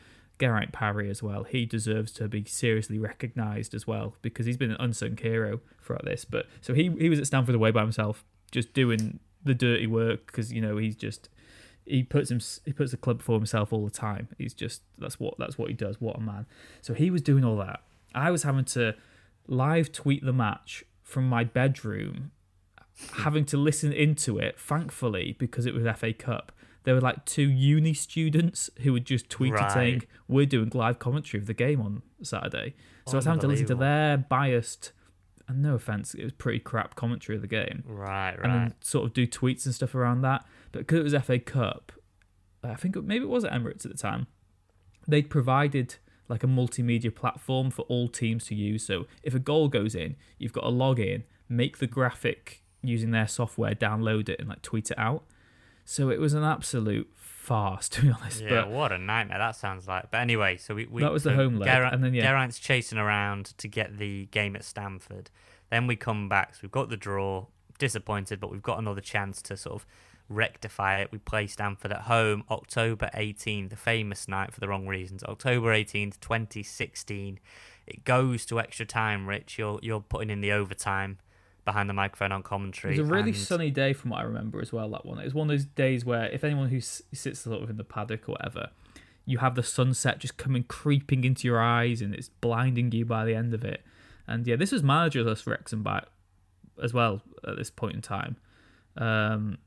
Geraint 0.43 0.73
Parry 0.73 1.09
as 1.09 1.23
well. 1.23 1.45
He 1.45 1.65
deserves 1.65 2.11
to 2.13 2.27
be 2.27 2.43
seriously 2.43 2.99
recognised 2.99 3.73
as 3.73 3.87
well 3.87 4.17
because 4.21 4.45
he's 4.45 4.57
been 4.57 4.71
an 4.71 4.77
unsung 4.77 5.15
hero 5.15 5.61
throughout 5.81 6.03
this. 6.03 6.25
But 6.25 6.47
so 6.59 6.73
he 6.73 6.91
he 6.99 7.07
was 7.07 7.17
at 7.17 7.27
Stamford 7.27 7.55
away 7.55 7.71
by 7.71 7.79
himself, 7.79 8.25
just 8.51 8.73
doing 8.73 9.21
the 9.45 9.53
dirty 9.53 9.87
work 9.87 10.25
because 10.25 10.51
you 10.51 10.59
know 10.59 10.75
he's 10.75 10.97
just 10.97 11.29
he 11.85 12.03
puts 12.03 12.29
him 12.29 12.41
he 12.65 12.73
puts 12.73 12.91
the 12.91 12.97
club 12.97 13.19
before 13.19 13.37
himself 13.37 13.71
all 13.71 13.85
the 13.85 13.91
time. 13.91 14.27
He's 14.37 14.53
just 14.53 14.81
that's 14.97 15.17
what 15.17 15.35
that's 15.39 15.57
what 15.57 15.69
he 15.69 15.73
does. 15.73 16.01
What 16.01 16.17
a 16.17 16.19
man! 16.19 16.45
So 16.81 16.93
he 16.93 17.09
was 17.09 17.21
doing 17.21 17.45
all 17.45 17.55
that. 17.57 17.79
I 18.13 18.29
was 18.29 18.43
having 18.43 18.65
to 18.65 18.95
live 19.47 19.93
tweet 19.93 20.25
the 20.25 20.33
match 20.33 20.83
from 21.03 21.29
my 21.29 21.45
bedroom, 21.45 22.31
having 23.13 23.45
to 23.45 23.55
listen 23.57 23.93
into 23.93 24.39
it. 24.39 24.59
Thankfully, 24.59 25.37
because 25.39 25.65
it 25.65 25.73
was 25.73 25.85
FA 25.97 26.11
Cup, 26.11 26.51
there 26.83 26.95
were 26.95 27.01
like 27.01 27.25
two 27.25 27.49
uni 27.49 27.93
students 27.93 28.69
who 28.81 28.93
had 28.93 29.05
just 29.05 29.29
tweeted 29.29 29.53
Right. 29.53 29.71
saying 29.71 30.03
we're 30.27 30.45
doing 30.45 30.71
live 30.73 30.99
commentary 30.99 31.39
of 31.39 31.47
the 31.47 31.53
game 31.53 31.81
on 31.81 32.01
Saturday. 32.21 32.75
So 33.07 33.13
I 33.13 33.15
was 33.17 33.25
having 33.25 33.41
to 33.41 33.47
listen 33.47 33.65
to 33.67 33.75
their 33.75 34.17
biased. 34.17 34.91
And 35.47 35.61
no 35.61 35.75
offense, 35.75 36.13
it 36.13 36.23
was 36.23 36.31
pretty 36.31 36.59
crap 36.59 36.95
commentary 36.95 37.35
of 37.35 37.41
the 37.41 37.49
game 37.49 37.83
right, 37.85 38.31
right. 38.31 38.39
and 38.43 38.53
then 38.53 38.73
sort 38.79 39.05
of 39.05 39.13
do 39.13 39.27
tweets 39.27 39.65
and 39.65 39.75
stuff 39.75 39.93
around 39.93 40.21
that. 40.21 40.45
But 40.71 40.79
because 40.79 40.99
it 40.99 41.03
was 41.03 41.13
FA 41.25 41.37
Cup, 41.37 41.91
uh, 42.63 42.69
I 42.69 42.75
think 42.75 42.95
it, 42.95 43.03
maybe 43.03 43.25
it 43.25 43.29
was 43.29 43.43
at 43.43 43.51
Emirates 43.51 43.85
at 43.85 43.91
the 43.91 43.97
time, 43.97 44.27
they'd 45.05 45.29
provided 45.29 45.95
like 46.29 46.45
a 46.45 46.47
multimedia 46.47 47.13
platform 47.13 47.69
for 47.71 47.81
all 47.83 48.07
teams 48.07 48.45
to 48.45 48.55
use. 48.55 48.85
So 48.85 49.05
if 49.21 49.35
a 49.35 49.39
goal 49.39 49.67
goes 49.67 49.95
in, 49.95 50.15
you've 50.37 50.53
got 50.53 50.61
to 50.61 50.69
log 50.69 50.97
in, 50.99 51.25
make 51.49 51.79
the 51.79 51.87
graphic 51.87 52.63
using 52.81 53.11
their 53.11 53.27
software, 53.27 53.75
download 53.75 54.29
it, 54.29 54.39
and 54.39 54.47
like 54.47 54.61
tweet 54.61 54.91
it 54.91 54.97
out. 54.97 55.25
So 55.85 56.09
it 56.09 56.19
was 56.19 56.33
an 56.33 56.43
absolute 56.43 57.11
farce, 57.15 57.89
to 57.93 58.01
be 58.01 58.09
honest. 58.11 58.41
Yeah, 58.41 58.49
but 58.61 58.69
what 58.69 58.91
a 58.91 58.97
nightmare 58.97 59.37
that 59.37 59.55
sounds 59.55 59.87
like. 59.87 60.11
But 60.11 60.21
anyway, 60.21 60.57
so 60.57 60.75
we, 60.75 60.85
we 60.85 61.01
That 61.01 61.11
was 61.11 61.23
the 61.23 61.33
home 61.33 61.57
leg, 61.57 61.67
Geraint- 61.67 61.93
and 61.93 62.03
then, 62.03 62.13
yeah. 62.13 62.23
Geraint's 62.23 62.59
chasing 62.59 62.97
around 62.97 63.57
to 63.57 63.67
get 63.67 63.97
the 63.97 64.25
game 64.27 64.55
at 64.55 64.63
Stamford. 64.63 65.29
Then 65.69 65.87
we 65.87 65.95
come 65.95 66.29
back, 66.29 66.55
so 66.55 66.59
we've 66.63 66.71
got 66.71 66.89
the 66.89 66.97
draw. 66.97 67.47
Disappointed, 67.79 68.39
but 68.39 68.51
we've 68.51 68.61
got 68.61 68.77
another 68.77 69.01
chance 69.01 69.41
to 69.41 69.57
sort 69.57 69.75
of 69.75 69.85
rectify 70.29 70.99
it. 71.01 71.11
We 71.11 71.17
play 71.17 71.47
Stamford 71.47 71.91
at 71.91 72.01
home, 72.01 72.43
October 72.49 73.09
18th, 73.15 73.71
the 73.71 73.75
famous 73.75 74.27
night 74.27 74.53
for 74.53 74.59
the 74.59 74.67
wrong 74.67 74.87
reasons. 74.87 75.23
October 75.23 75.73
18th, 75.73 76.19
2016. 76.19 77.39
It 77.87 78.05
goes 78.05 78.45
to 78.45 78.59
extra 78.59 78.85
time, 78.85 79.27
Rich. 79.27 79.57
You're 79.57 79.79
you're 79.81 80.01
putting 80.01 80.29
in 80.29 80.39
the 80.39 80.51
overtime 80.51 81.17
behind 81.65 81.89
the 81.89 81.93
microphone 81.93 82.31
on 82.31 82.43
commentary. 82.43 82.95
It 82.95 82.99
was 82.99 83.09
a 83.09 83.13
really 83.13 83.29
and- 83.31 83.37
sunny 83.37 83.71
day 83.71 83.93
from 83.93 84.11
what 84.11 84.19
I 84.19 84.23
remember 84.23 84.59
as 84.61 84.73
well. 84.73 84.89
That 84.89 85.05
one. 85.05 85.19
It 85.19 85.23
was 85.25 85.33
one 85.33 85.49
of 85.49 85.53
those 85.57 85.65
days 85.65 86.03
where 86.05 86.25
if 86.25 86.43
anyone 86.43 86.69
who 86.69 86.77
s- 86.77 87.01
sits 87.13 87.39
sort 87.41 87.61
of 87.63 87.69
in 87.69 87.77
the 87.77 87.83
paddock 87.83 88.27
or 88.27 88.33
whatever, 88.33 88.69
you 89.25 89.37
have 89.37 89.55
the 89.55 89.63
sunset 89.63 90.19
just 90.19 90.35
coming 90.37 90.63
creeping 90.63 91.23
into 91.23 91.47
your 91.47 91.61
eyes 91.61 92.01
and 92.01 92.13
it's 92.13 92.29
blinding 92.29 92.91
you 92.91 93.05
by 93.05 93.23
the 93.25 93.33
end 93.35 93.53
of 93.53 93.63
it. 93.63 93.81
And 94.27 94.45
yeah, 94.45 94.55
this 94.57 94.71
was 94.71 94.81
managerless 94.83 95.45
Wrexham 95.47 95.83
back 95.83 96.05
as 96.81 96.93
well 96.93 97.21
at 97.47 97.55
this 97.57 97.69
point 97.69 97.95
in 97.95 98.01
time. 98.01 98.35
Um, 98.97 99.57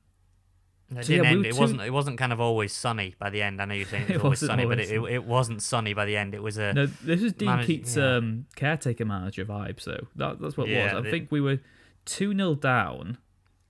It, 0.90 1.04
So, 1.04 1.08
didn't 1.14 1.22
we 1.22 1.28
end. 1.28 1.38
were 1.40 1.46
it 1.46 1.54
wasn't. 1.56 1.80
It 1.80 1.90
wasn't 1.92 2.18
kind 2.18 2.32
of 2.32 2.40
always 2.40 2.72
sunny 2.72 3.14
by 3.18 3.28
the 3.30 3.42
end. 3.42 3.60
I 3.60 3.64
know 3.64 3.74
you're 3.74 3.86
saying 3.86 4.04
it 4.08 4.08
was 4.08 4.16
It 4.20 4.24
always 4.24 4.38
sunny, 4.40 4.66
but 4.66 4.78
it, 4.78 4.90
it, 4.90 5.02
it 5.02 5.24
wasn't 5.24 5.60
sunny 5.62 5.94
by 5.94 6.04
the 6.04 6.16
end. 6.16 6.32
It 6.34 6.42
was 6.42 6.58
a 6.58 6.72
no, 6.74 6.86
this 6.86 7.20
was 7.22 7.32
Dean 7.32 7.46
manage- 7.46 7.66
Keates' 7.66 7.96
yeah. 7.96 8.16
um, 8.16 8.46
caretaker 8.54 9.04
manager 9.04 9.44
vibe. 9.44 9.80
So 9.80 10.06
that, 10.16 10.40
that's 10.40 10.56
what 10.56 10.68
it 10.68 10.72
Yeah, 10.74 10.94
was. 10.94 11.06
I 11.06 11.10
think 11.10 11.32
we 11.32 11.40
were 11.40 11.58
two 12.06 12.34
0 12.34 12.54
down. 12.54 13.18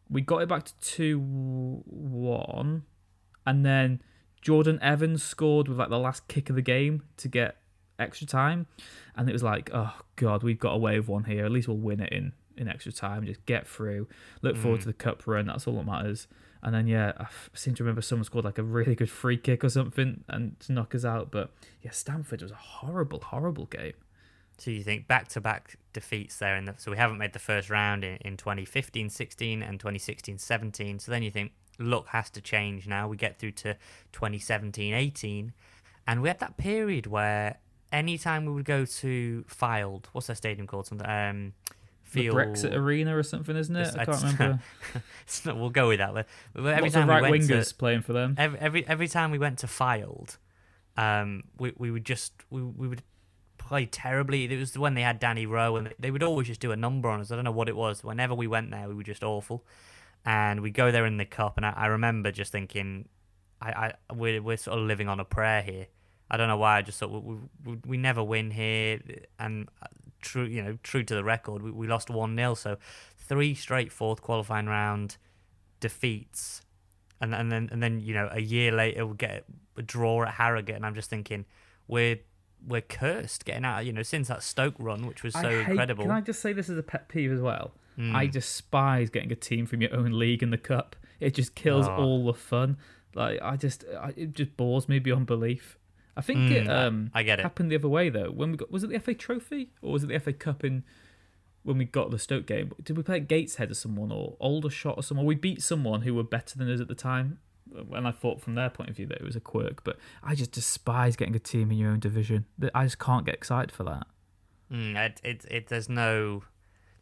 We 0.08 0.20
got 0.20 0.42
it 0.42 0.48
back 0.48 0.64
to 0.66 0.72
two 0.80 1.18
one, 1.18 2.84
and 3.44 3.64
then 3.66 4.00
Jordan 4.40 4.78
Evans 4.80 5.22
scored 5.22 5.66
with 5.68 5.78
like 5.78 5.88
the 5.90 5.98
last 5.98 6.28
kick 6.28 6.48
of 6.50 6.56
the 6.56 6.62
game 6.62 7.02
to 7.16 7.28
get 7.28 7.56
extra 7.98 8.26
time, 8.26 8.66
and 9.16 9.28
it 9.28 9.32
was 9.32 9.42
like, 9.42 9.70
oh 9.74 9.94
god, 10.16 10.42
we've 10.42 10.58
got 10.60 10.72
away 10.74 10.98
with 10.98 11.08
one 11.08 11.24
here. 11.24 11.44
At 11.44 11.50
least 11.50 11.66
we'll 11.68 11.76
win 11.78 12.00
it 12.00 12.12
in 12.12 12.32
in 12.56 12.68
extra 12.68 12.92
time. 12.92 13.26
Just 13.26 13.44
get 13.46 13.66
through. 13.66 14.06
Look 14.42 14.56
forward 14.56 14.78
Mm. 14.78 14.82
to 14.82 14.86
the 14.88 14.92
cup 14.94 15.26
run. 15.26 15.46
That's 15.46 15.66
all 15.66 15.74
that 15.76 15.86
matters. 15.86 16.26
And 16.62 16.74
then 16.74 16.86
yeah, 16.86 17.12
I 17.18 17.26
seem 17.54 17.74
to 17.74 17.82
remember 17.84 18.00
someone 18.00 18.24
scored 18.24 18.44
like 18.44 18.58
a 18.58 18.62
really 18.62 18.94
good 18.94 19.10
free 19.10 19.36
kick 19.36 19.62
or 19.62 19.68
something 19.68 20.24
and 20.28 20.58
to 20.60 20.72
knock 20.72 20.94
us 20.94 21.04
out. 21.04 21.30
But 21.30 21.52
yeah, 21.82 21.90
Stamford 21.90 22.40
was 22.42 22.50
a 22.50 22.54
horrible, 22.56 23.20
horrible 23.20 23.66
game. 23.66 23.92
So 24.58 24.70
you 24.70 24.82
think 24.82 25.06
back 25.06 25.28
to 25.28 25.40
back 25.40 25.76
defeats 25.92 26.36
there, 26.38 26.56
in 26.56 26.64
the, 26.64 26.74
so 26.78 26.90
we 26.90 26.96
haven't 26.96 27.18
made 27.18 27.32
the 27.34 27.38
first 27.38 27.68
round 27.70 28.04
in, 28.04 28.16
in 28.22 28.36
2015 28.36 29.10
16 29.10 29.62
and 29.62 29.78
2016 29.78 30.38
17. 30.38 30.98
So 30.98 31.12
then 31.12 31.22
you 31.22 31.30
think, 31.30 31.52
look, 31.78 32.08
has 32.08 32.30
to 32.30 32.40
change 32.40 32.86
now. 32.88 33.06
We 33.08 33.16
get 33.18 33.38
through 33.38 33.52
to 33.52 33.76
2017 34.12 34.94
18, 34.94 35.52
and 36.06 36.22
we 36.22 36.28
had 36.28 36.38
that 36.40 36.56
period 36.56 37.06
where 37.06 37.58
anytime 37.92 38.46
we 38.46 38.52
would 38.52 38.64
go 38.64 38.84
to 38.86 39.44
Fylde, 39.48 40.06
what's 40.12 40.26
that 40.28 40.36
stadium 40.36 40.66
called? 40.66 40.86
Something, 40.86 41.06
um, 41.08 41.52
The 42.12 42.28
Brexit 42.28 42.74
Arena 42.74 43.16
or 43.16 43.22
something, 43.22 43.56
isn't 43.56 43.76
it? 43.76 43.94
I 43.98 44.04
can't 44.06 44.22
remember. 44.22 44.60
not- 45.44 45.56
we'll 45.58 45.68
go 45.70 45.88
with 45.88 45.98
that. 45.98 46.14
But 46.14 46.26
every 46.66 46.82
Lots 46.84 46.94
time 46.94 47.10
of 47.10 47.16
we 47.22 47.30
right 47.30 47.42
to- 47.42 47.52
wingers 47.54 47.76
playing 47.76 48.02
for 48.02 48.12
them. 48.14 48.34
every 48.38 48.58
every 48.58 48.86
every 48.88 49.08
time 49.08 49.30
we 49.30 49.38
went 49.38 49.58
to 49.58 49.66
Fylde, 49.66 50.38
um, 50.96 51.42
we 51.58 51.72
we 51.76 51.90
would 51.90 52.06
just 52.06 52.32
we 52.48 52.62
we 52.62 52.88
would 52.88 53.02
play 53.66 53.86
terribly. 53.86 54.44
It 54.44 54.58
was 54.58 54.76
when 54.78 54.94
they 54.94 55.02
had 55.02 55.18
Danny 55.18 55.46
Rowe, 55.46 55.76
and 55.76 55.94
they 55.98 56.10
would 56.10 56.22
always 56.22 56.46
just 56.46 56.60
do 56.60 56.72
a 56.72 56.76
number 56.76 57.08
on 57.08 57.20
us. 57.20 57.30
I 57.30 57.34
don't 57.34 57.44
know 57.44 57.52
what 57.52 57.68
it 57.68 57.76
was. 57.76 58.04
Whenever 58.04 58.34
we 58.34 58.46
went 58.46 58.70
there, 58.70 58.88
we 58.88 58.94
were 58.94 59.02
just 59.02 59.22
awful. 59.22 59.64
And 60.24 60.60
we 60.60 60.70
go 60.70 60.90
there 60.90 61.06
in 61.06 61.18
the 61.18 61.24
cup, 61.24 61.56
and 61.56 61.64
I, 61.64 61.72
I 61.76 61.86
remember 61.86 62.32
just 62.32 62.52
thinking, 62.52 63.08
I, 63.60 63.70
I 63.70 64.14
we're 64.14 64.42
we're 64.42 64.56
sort 64.56 64.78
of 64.78 64.84
living 64.84 65.08
on 65.08 65.20
a 65.20 65.24
prayer 65.24 65.62
here. 65.62 65.86
I 66.30 66.36
don't 66.36 66.48
know 66.48 66.56
why. 66.56 66.78
I 66.78 66.82
just 66.82 66.98
thought 66.98 67.10
we 67.10 67.36
we, 67.64 67.78
we 67.86 67.96
never 67.96 68.22
win 68.22 68.50
here, 68.50 69.00
and 69.38 69.68
uh, 69.82 69.86
true 70.20 70.44
you 70.44 70.62
know 70.62 70.78
true 70.82 71.04
to 71.04 71.14
the 71.14 71.22
record, 71.24 71.62
we, 71.62 71.70
we 71.70 71.86
lost 71.86 72.10
one 72.10 72.36
0 72.36 72.54
So 72.54 72.76
three 73.16 73.54
straight 73.54 73.92
fourth 73.92 74.20
qualifying 74.22 74.66
round 74.66 75.16
defeats 75.78 76.62
and 77.20 77.34
and 77.34 77.50
then 77.50 77.68
and 77.72 77.82
then 77.82 78.00
you 78.00 78.14
know 78.14 78.28
a 78.32 78.40
year 78.40 78.72
later 78.72 79.06
we 79.06 79.16
get 79.16 79.44
a 79.76 79.82
draw 79.82 80.22
at 80.22 80.34
Harrogate, 80.34 80.76
and 80.76 80.86
I'm 80.86 80.94
just 80.94 81.10
thinking 81.10 81.44
we're 81.88 82.18
we're 82.66 82.80
cursed 82.82 83.44
getting 83.44 83.64
out. 83.64 83.84
You 83.86 83.92
know, 83.92 84.02
since 84.02 84.28
that 84.28 84.42
Stoke 84.42 84.74
run, 84.78 85.06
which 85.06 85.22
was 85.22 85.34
so 85.34 85.40
I 85.40 85.62
hate, 85.62 85.68
incredible. 85.70 86.04
Can 86.04 86.10
I 86.12 86.20
just 86.20 86.40
say 86.40 86.52
this 86.52 86.68
is 86.68 86.78
a 86.78 86.82
pet 86.82 87.08
peeve 87.08 87.32
as 87.32 87.40
well? 87.40 87.72
Mm. 87.98 88.14
I 88.14 88.26
despise 88.26 89.08
getting 89.10 89.32
a 89.32 89.36
team 89.36 89.66
from 89.66 89.80
your 89.80 89.94
own 89.94 90.18
league 90.18 90.42
in 90.42 90.50
the 90.50 90.58
cup. 90.58 90.94
It 91.18 91.34
just 91.34 91.54
kills 91.54 91.86
Oh. 91.88 91.96
all 91.96 92.26
the 92.26 92.34
fun. 92.34 92.76
Like 93.14 93.40
I 93.42 93.56
just, 93.56 93.84
I, 93.98 94.12
it 94.16 94.34
just 94.34 94.56
bores 94.56 94.88
me 94.88 94.98
beyond 94.98 95.26
belief. 95.26 95.78
I 96.16 96.20
think 96.20 96.50
it 96.50 96.66
Mm, 96.66 96.70
I- 96.70 96.84
um 96.84 97.10
I 97.14 97.22
get 97.22 97.38
it. 97.40 97.42
happened 97.42 97.70
the 97.70 97.76
other 97.76 97.88
way 97.88 98.08
though. 98.10 98.30
When 98.30 98.50
we 98.52 98.56
got 98.58 98.70
was 98.70 98.84
it 98.84 98.90
the 98.90 98.98
FA 99.00 99.14
Trophy 99.14 99.70
or 99.82 99.92
was 99.92 100.04
it 100.04 100.08
the 100.08 100.18
FA 100.20 100.32
Cup 100.32 100.62
in 100.64 100.82
when 101.62 101.78
we 101.78 101.84
got 101.84 102.10
the 102.10 102.18
Stoke 102.18 102.46
game? 102.46 102.72
Did 102.82 102.96
we 102.96 103.02
play 103.02 103.16
at 103.16 103.28
Gateshead 103.28 103.70
or 103.70 103.74
someone 103.74 104.12
or 104.12 104.36
Aldershot 104.40 104.96
or 104.98 105.02
someone? 105.02 105.26
We 105.26 105.34
beat 105.34 105.62
someone 105.62 106.02
who 106.02 106.14
were 106.14 106.22
better 106.24 106.58
than 106.58 106.70
us 106.70 106.80
at 106.80 106.88
the 106.88 106.94
time. 106.94 107.38
And 107.92 108.06
I 108.06 108.10
thought 108.10 108.40
from 108.40 108.54
their 108.54 108.70
point 108.70 108.90
of 108.90 108.96
view 108.96 109.06
that 109.06 109.18
it 109.18 109.24
was 109.24 109.36
a 109.36 109.40
quirk, 109.40 109.84
but 109.84 109.98
I 110.22 110.34
just 110.34 110.52
despise 110.52 111.16
getting 111.16 111.34
a 111.34 111.40
team 111.40 111.70
in 111.70 111.78
your 111.78 111.90
own 111.90 112.00
division. 112.00 112.46
I 112.74 112.84
just 112.84 112.98
can't 112.98 113.26
get 113.26 113.34
excited 113.34 113.72
for 113.72 113.84
that. 113.84 114.06
Mm, 114.72 114.96
it, 114.96 115.20
it, 115.22 115.44
it, 115.50 115.66
there's 115.68 115.88
no, 115.88 116.42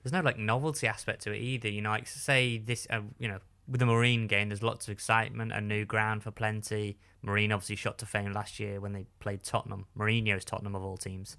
there's 0.02 0.12
no 0.12 0.20
like 0.20 0.38
novelty 0.38 0.86
aspect 0.86 1.22
to 1.22 1.32
it 1.32 1.38
either. 1.38 1.68
You 1.68 1.82
know, 1.82 1.90
like 1.90 2.06
say 2.06 2.58
this, 2.58 2.86
uh, 2.90 3.00
you 3.18 3.28
know, 3.28 3.38
with 3.68 3.80
the 3.80 3.86
Marine 3.86 4.26
game, 4.26 4.48
there's 4.48 4.62
lots 4.62 4.86
of 4.88 4.92
excitement, 4.92 5.52
a 5.52 5.60
new 5.60 5.84
ground 5.84 6.22
for 6.22 6.30
plenty. 6.30 6.98
Marine 7.22 7.52
obviously 7.52 7.76
shot 7.76 7.98
to 7.98 8.06
fame 8.06 8.32
last 8.32 8.60
year 8.60 8.80
when 8.80 8.92
they 8.92 9.06
played 9.20 9.42
Tottenham, 9.42 9.86
Mourinho's 9.98 10.44
Tottenham 10.44 10.74
of 10.74 10.82
all 10.82 10.96
teams. 10.96 11.36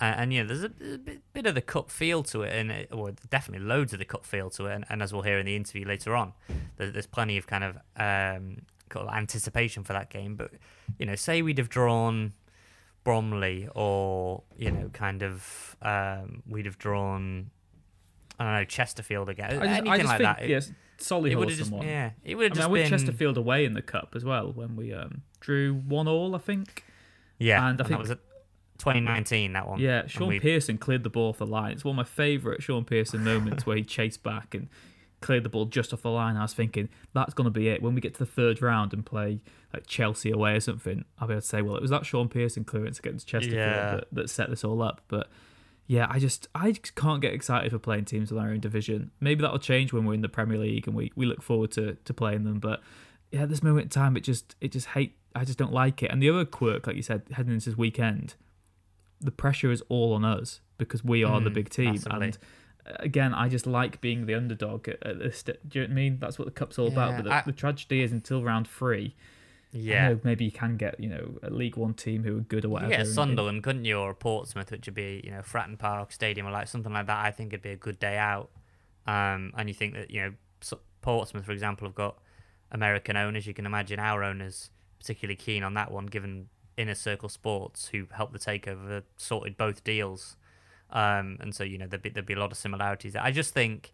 And 0.00 0.32
you 0.32 0.42
know, 0.42 0.48
there's 0.48 0.64
a, 0.64 0.94
a 0.94 0.98
bit, 0.98 1.20
bit 1.32 1.46
of 1.46 1.54
the 1.54 1.60
cup 1.60 1.88
feel 1.90 2.24
to 2.24 2.42
it, 2.42 2.52
and 2.52 2.72
it, 2.72 2.88
or 2.90 3.12
definitely 3.30 3.64
loads 3.64 3.92
of 3.92 4.00
the 4.00 4.04
cup 4.04 4.24
feel 4.26 4.50
to 4.50 4.66
it. 4.66 4.74
And, 4.74 4.84
and 4.88 5.00
as 5.00 5.12
we'll 5.12 5.22
hear 5.22 5.38
in 5.38 5.46
the 5.46 5.54
interview 5.54 5.86
later 5.86 6.16
on, 6.16 6.32
there, 6.76 6.90
there's 6.90 7.06
plenty 7.06 7.36
of 7.36 7.46
kind 7.46 7.62
of 7.62 7.76
um, 7.96 8.62
kind 8.88 9.08
of 9.08 9.14
anticipation 9.14 9.84
for 9.84 9.92
that 9.92 10.10
game. 10.10 10.34
But 10.34 10.50
you 10.98 11.06
know, 11.06 11.14
say 11.14 11.40
we'd 11.40 11.58
have 11.58 11.68
drawn 11.68 12.32
Bromley, 13.04 13.68
or 13.76 14.42
you 14.56 14.72
know, 14.72 14.88
kind 14.92 15.22
of 15.22 15.76
um, 15.82 16.42
we'd 16.48 16.66
have 16.66 16.78
drawn 16.78 17.50
I 18.40 18.44
don't 18.44 18.54
know 18.54 18.64
Chesterfield 18.64 19.28
again, 19.28 19.50
I 19.50 19.66
just, 19.66 19.78
anything 19.86 20.06
like 20.06 20.18
think, 20.18 20.38
that. 20.38 20.48
Yes, 20.48 20.72
Solihull 20.98 21.30
it 21.30 21.36
would've 21.36 21.56
just- 21.56 21.72
yeah, 21.72 22.10
it 22.24 22.34
would've 22.34 22.52
I 22.52 22.54
mean, 22.54 22.56
just 22.56 22.68
I 22.68 22.70
went 22.72 22.84
been- 22.90 22.90
Chesterfield 22.98 23.36
away 23.36 23.64
in 23.64 23.74
the 23.74 23.82
cup 23.82 24.14
as 24.16 24.24
well 24.24 24.52
when 24.52 24.74
we 24.74 24.92
um, 24.92 25.22
drew 25.38 25.74
one 25.74 26.08
all, 26.08 26.34
I 26.34 26.38
think. 26.38 26.84
Yeah, 27.38 27.58
and 27.58 27.64
I 27.64 27.68
and 27.70 27.78
think 27.78 27.90
that 27.90 27.98
was 27.98 28.10
2019. 28.84 29.52
That 29.52 29.68
one. 29.68 29.80
Yeah, 29.80 30.06
Shaun 30.06 30.28
we- 30.28 30.40
Pearson 30.40 30.78
cleared 30.78 31.02
the 31.04 31.10
ball 31.10 31.30
off 31.30 31.38
the 31.38 31.46
line. 31.46 31.72
It's 31.72 31.84
one 31.84 31.92
of 31.94 31.96
my 31.96 32.04
favourite 32.04 32.62
Shaun 32.62 32.84
Pearson 32.84 33.22
moments 33.24 33.64
where 33.66 33.76
he 33.76 33.82
chased 33.84 34.22
back 34.22 34.54
and 34.54 34.68
cleared 35.20 35.44
the 35.44 35.48
ball 35.48 35.66
just 35.66 35.92
off 35.92 36.02
the 36.02 36.10
line. 36.10 36.36
I 36.36 36.42
was 36.42 36.52
thinking 36.52 36.88
that's 37.14 37.32
going 37.34 37.44
to 37.44 37.50
be 37.50 37.68
it. 37.68 37.80
When 37.82 37.94
we 37.94 38.00
get 38.00 38.14
to 38.14 38.18
the 38.20 38.26
third 38.26 38.60
round 38.60 38.92
and 38.92 39.06
play 39.06 39.40
like 39.72 39.86
Chelsea 39.86 40.30
away 40.32 40.54
or 40.56 40.60
something, 40.60 41.04
I'll 41.18 41.28
be 41.28 41.34
able 41.34 41.42
to 41.42 41.46
say, 41.46 41.62
well, 41.62 41.76
it 41.76 41.82
was 41.82 41.90
that 41.90 42.04
Shaun 42.04 42.28
Pearson 42.28 42.64
clearance 42.64 42.98
against 42.98 43.28
Chesterfield 43.28 43.56
Yeah. 43.58 43.94
that, 43.96 44.04
that 44.12 44.30
set 44.30 44.50
this 44.50 44.64
all 44.64 44.82
up. 44.82 45.00
But 45.08 45.28
yeah, 45.86 46.06
I 46.10 46.18
just 46.18 46.48
I 46.54 46.72
just 46.72 46.94
can't 46.96 47.20
get 47.22 47.34
excited 47.34 47.70
for 47.70 47.78
playing 47.78 48.06
teams 48.06 48.32
in 48.32 48.38
our 48.38 48.48
own 48.48 48.60
division. 48.60 49.10
Maybe 49.20 49.42
that'll 49.42 49.58
change 49.58 49.92
when 49.92 50.04
we're 50.04 50.14
in 50.14 50.22
the 50.22 50.28
Premier 50.28 50.58
League 50.58 50.86
and 50.88 50.96
we, 50.96 51.12
we 51.14 51.24
look 51.26 51.42
forward 51.42 51.70
to, 51.72 51.94
to 52.04 52.14
playing 52.14 52.44
them. 52.44 52.58
But 52.58 52.80
yeah, 53.30 53.42
at 53.42 53.48
this 53.48 53.62
moment 53.62 53.84
in 53.84 53.88
time, 53.90 54.16
it 54.16 54.20
just 54.24 54.56
it 54.60 54.72
just 54.72 54.88
hate. 54.88 55.16
I 55.34 55.44
just 55.44 55.56
don't 55.58 55.72
like 55.72 56.02
it. 56.02 56.10
And 56.10 56.20
the 56.22 56.28
other 56.30 56.44
quirk, 56.44 56.86
like 56.86 56.96
you 56.96 57.02
said, 57.02 57.22
heading 57.32 57.52
into 57.54 57.70
this 57.70 57.78
weekend, 57.78 58.34
the 59.22 59.30
pressure 59.30 59.70
is 59.70 59.82
all 59.88 60.12
on 60.14 60.24
us 60.24 60.60
because 60.78 61.02
we 61.04 61.22
are 61.24 61.40
the 61.40 61.50
Mm, 61.50 61.54
big 61.54 61.68
team. 61.70 61.96
And 62.10 62.36
uh, 62.86 62.92
again, 63.00 63.32
I 63.32 63.48
just 63.48 63.66
like 63.66 64.00
being 64.00 64.26
the 64.26 64.34
underdog 64.34 64.88
at, 64.88 65.18
this. 65.18 65.38
st- 65.38 65.68
Do 65.68 65.78
you 65.78 65.84
know 65.84 65.88
what 65.88 65.92
I 65.92 65.94
mean? 65.94 66.18
That's 66.18 66.38
what 66.38 66.44
the 66.46 66.50
cup's 66.52 66.78
all 66.78 66.88
about. 66.88 67.16
But 67.16 67.24
the, 67.24 67.32
I- 67.32 67.42
the 67.46 67.52
tragedy 67.52 68.02
is 68.02 68.12
until 68.12 68.42
round 68.42 68.66
three. 68.68 69.14
Yeah. 69.74 70.16
maybe 70.22 70.44
you 70.44 70.50
can 70.52 70.76
get 70.76 71.00
you 71.00 71.08
know 71.08 71.38
a 71.42 71.48
League 71.48 71.76
One 71.76 71.94
team 71.94 72.24
who 72.24 72.36
are 72.36 72.40
good 72.40 72.64
or 72.66 72.68
whatever. 72.70 72.92
and- 72.92 73.08
Sunderland, 73.08 73.62
couldn't 73.62 73.86
you, 73.86 73.98
or 73.98 74.12
Portsmouth, 74.12 74.70
which 74.70 74.86
would 74.86 74.94
be 74.94 75.22
you 75.24 75.30
know 75.30 75.40
Fratton 75.40 75.78
Park 75.78 76.12
Stadium 76.12 76.46
or 76.46 76.50
like 76.50 76.68
something 76.68 76.92
like 76.92 77.06
that. 77.06 77.24
I 77.24 77.30
think 77.30 77.52
it'd 77.54 77.62
be 77.62 77.70
a 77.70 77.76
good 77.76 77.98
day 77.98 78.18
out. 78.18 78.50
Um, 79.06 79.52
and 79.56 79.68
you 79.68 79.74
think 79.74 79.94
that 79.94 80.10
you 80.10 80.20
know 80.22 80.32
Portsmouth, 81.00 81.44
for 81.44 81.52
example, 81.52 81.86
have 81.88 81.94
got 81.94 82.18
American 82.70 83.16
owners. 83.16 83.46
You 83.46 83.54
can 83.54 83.64
imagine 83.66 83.98
our 83.98 84.22
owners 84.22 84.70
particularly 84.98 85.36
keen 85.36 85.62
on 85.62 85.74
that 85.74 85.90
one, 85.90 86.06
given 86.06 86.48
Inner 86.76 86.94
Circle 86.94 87.28
Sports, 87.28 87.88
who 87.88 88.06
helped 88.12 88.32
the 88.32 88.38
takeover, 88.38 89.02
sorted 89.16 89.56
both 89.56 89.84
deals. 89.84 90.36
Um, 90.90 91.38
and 91.40 91.54
so 91.54 91.64
you 91.64 91.78
know 91.78 91.86
there'd 91.86 92.02
be 92.02 92.10
there'd 92.10 92.26
be 92.26 92.34
a 92.34 92.38
lot 92.38 92.52
of 92.52 92.58
similarities. 92.58 93.16
I 93.16 93.30
just 93.30 93.54
think 93.54 93.92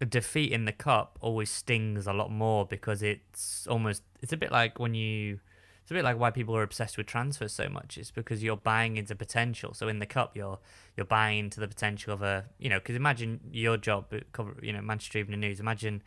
a 0.00 0.04
defeat 0.04 0.52
in 0.52 0.64
the 0.64 0.72
cup 0.72 1.18
always 1.20 1.50
stings 1.50 2.06
a 2.06 2.12
lot 2.12 2.30
more 2.30 2.66
because 2.66 3.02
it's 3.02 3.66
almost 3.66 4.02
it's 4.22 4.32
a 4.32 4.36
bit 4.36 4.52
like 4.52 4.78
when 4.78 4.94
you 4.94 5.40
it's 5.82 5.90
a 5.90 5.94
bit 5.94 6.04
like 6.04 6.18
why 6.18 6.30
people 6.30 6.56
are 6.56 6.62
obsessed 6.62 6.96
with 6.96 7.06
transfers 7.06 7.52
so 7.52 7.68
much. 7.68 7.98
It's 7.98 8.10
because 8.10 8.42
you're 8.42 8.56
buying 8.56 8.96
into 8.96 9.14
potential. 9.14 9.74
So 9.74 9.86
in 9.86 9.98
the 9.98 10.06
cup, 10.06 10.34
you're 10.34 10.58
you're 10.96 11.04
buying 11.04 11.40
into 11.40 11.60
the 11.60 11.68
potential 11.68 12.12
of 12.14 12.22
a 12.22 12.46
you 12.58 12.70
know 12.70 12.78
because 12.78 12.96
imagine 12.96 13.40
your 13.52 13.76
job 13.76 14.06
cover 14.32 14.56
you 14.62 14.72
know 14.72 14.80
Manchester 14.80 15.18
Evening 15.18 15.40
News. 15.40 15.60
Imagine 15.60 16.02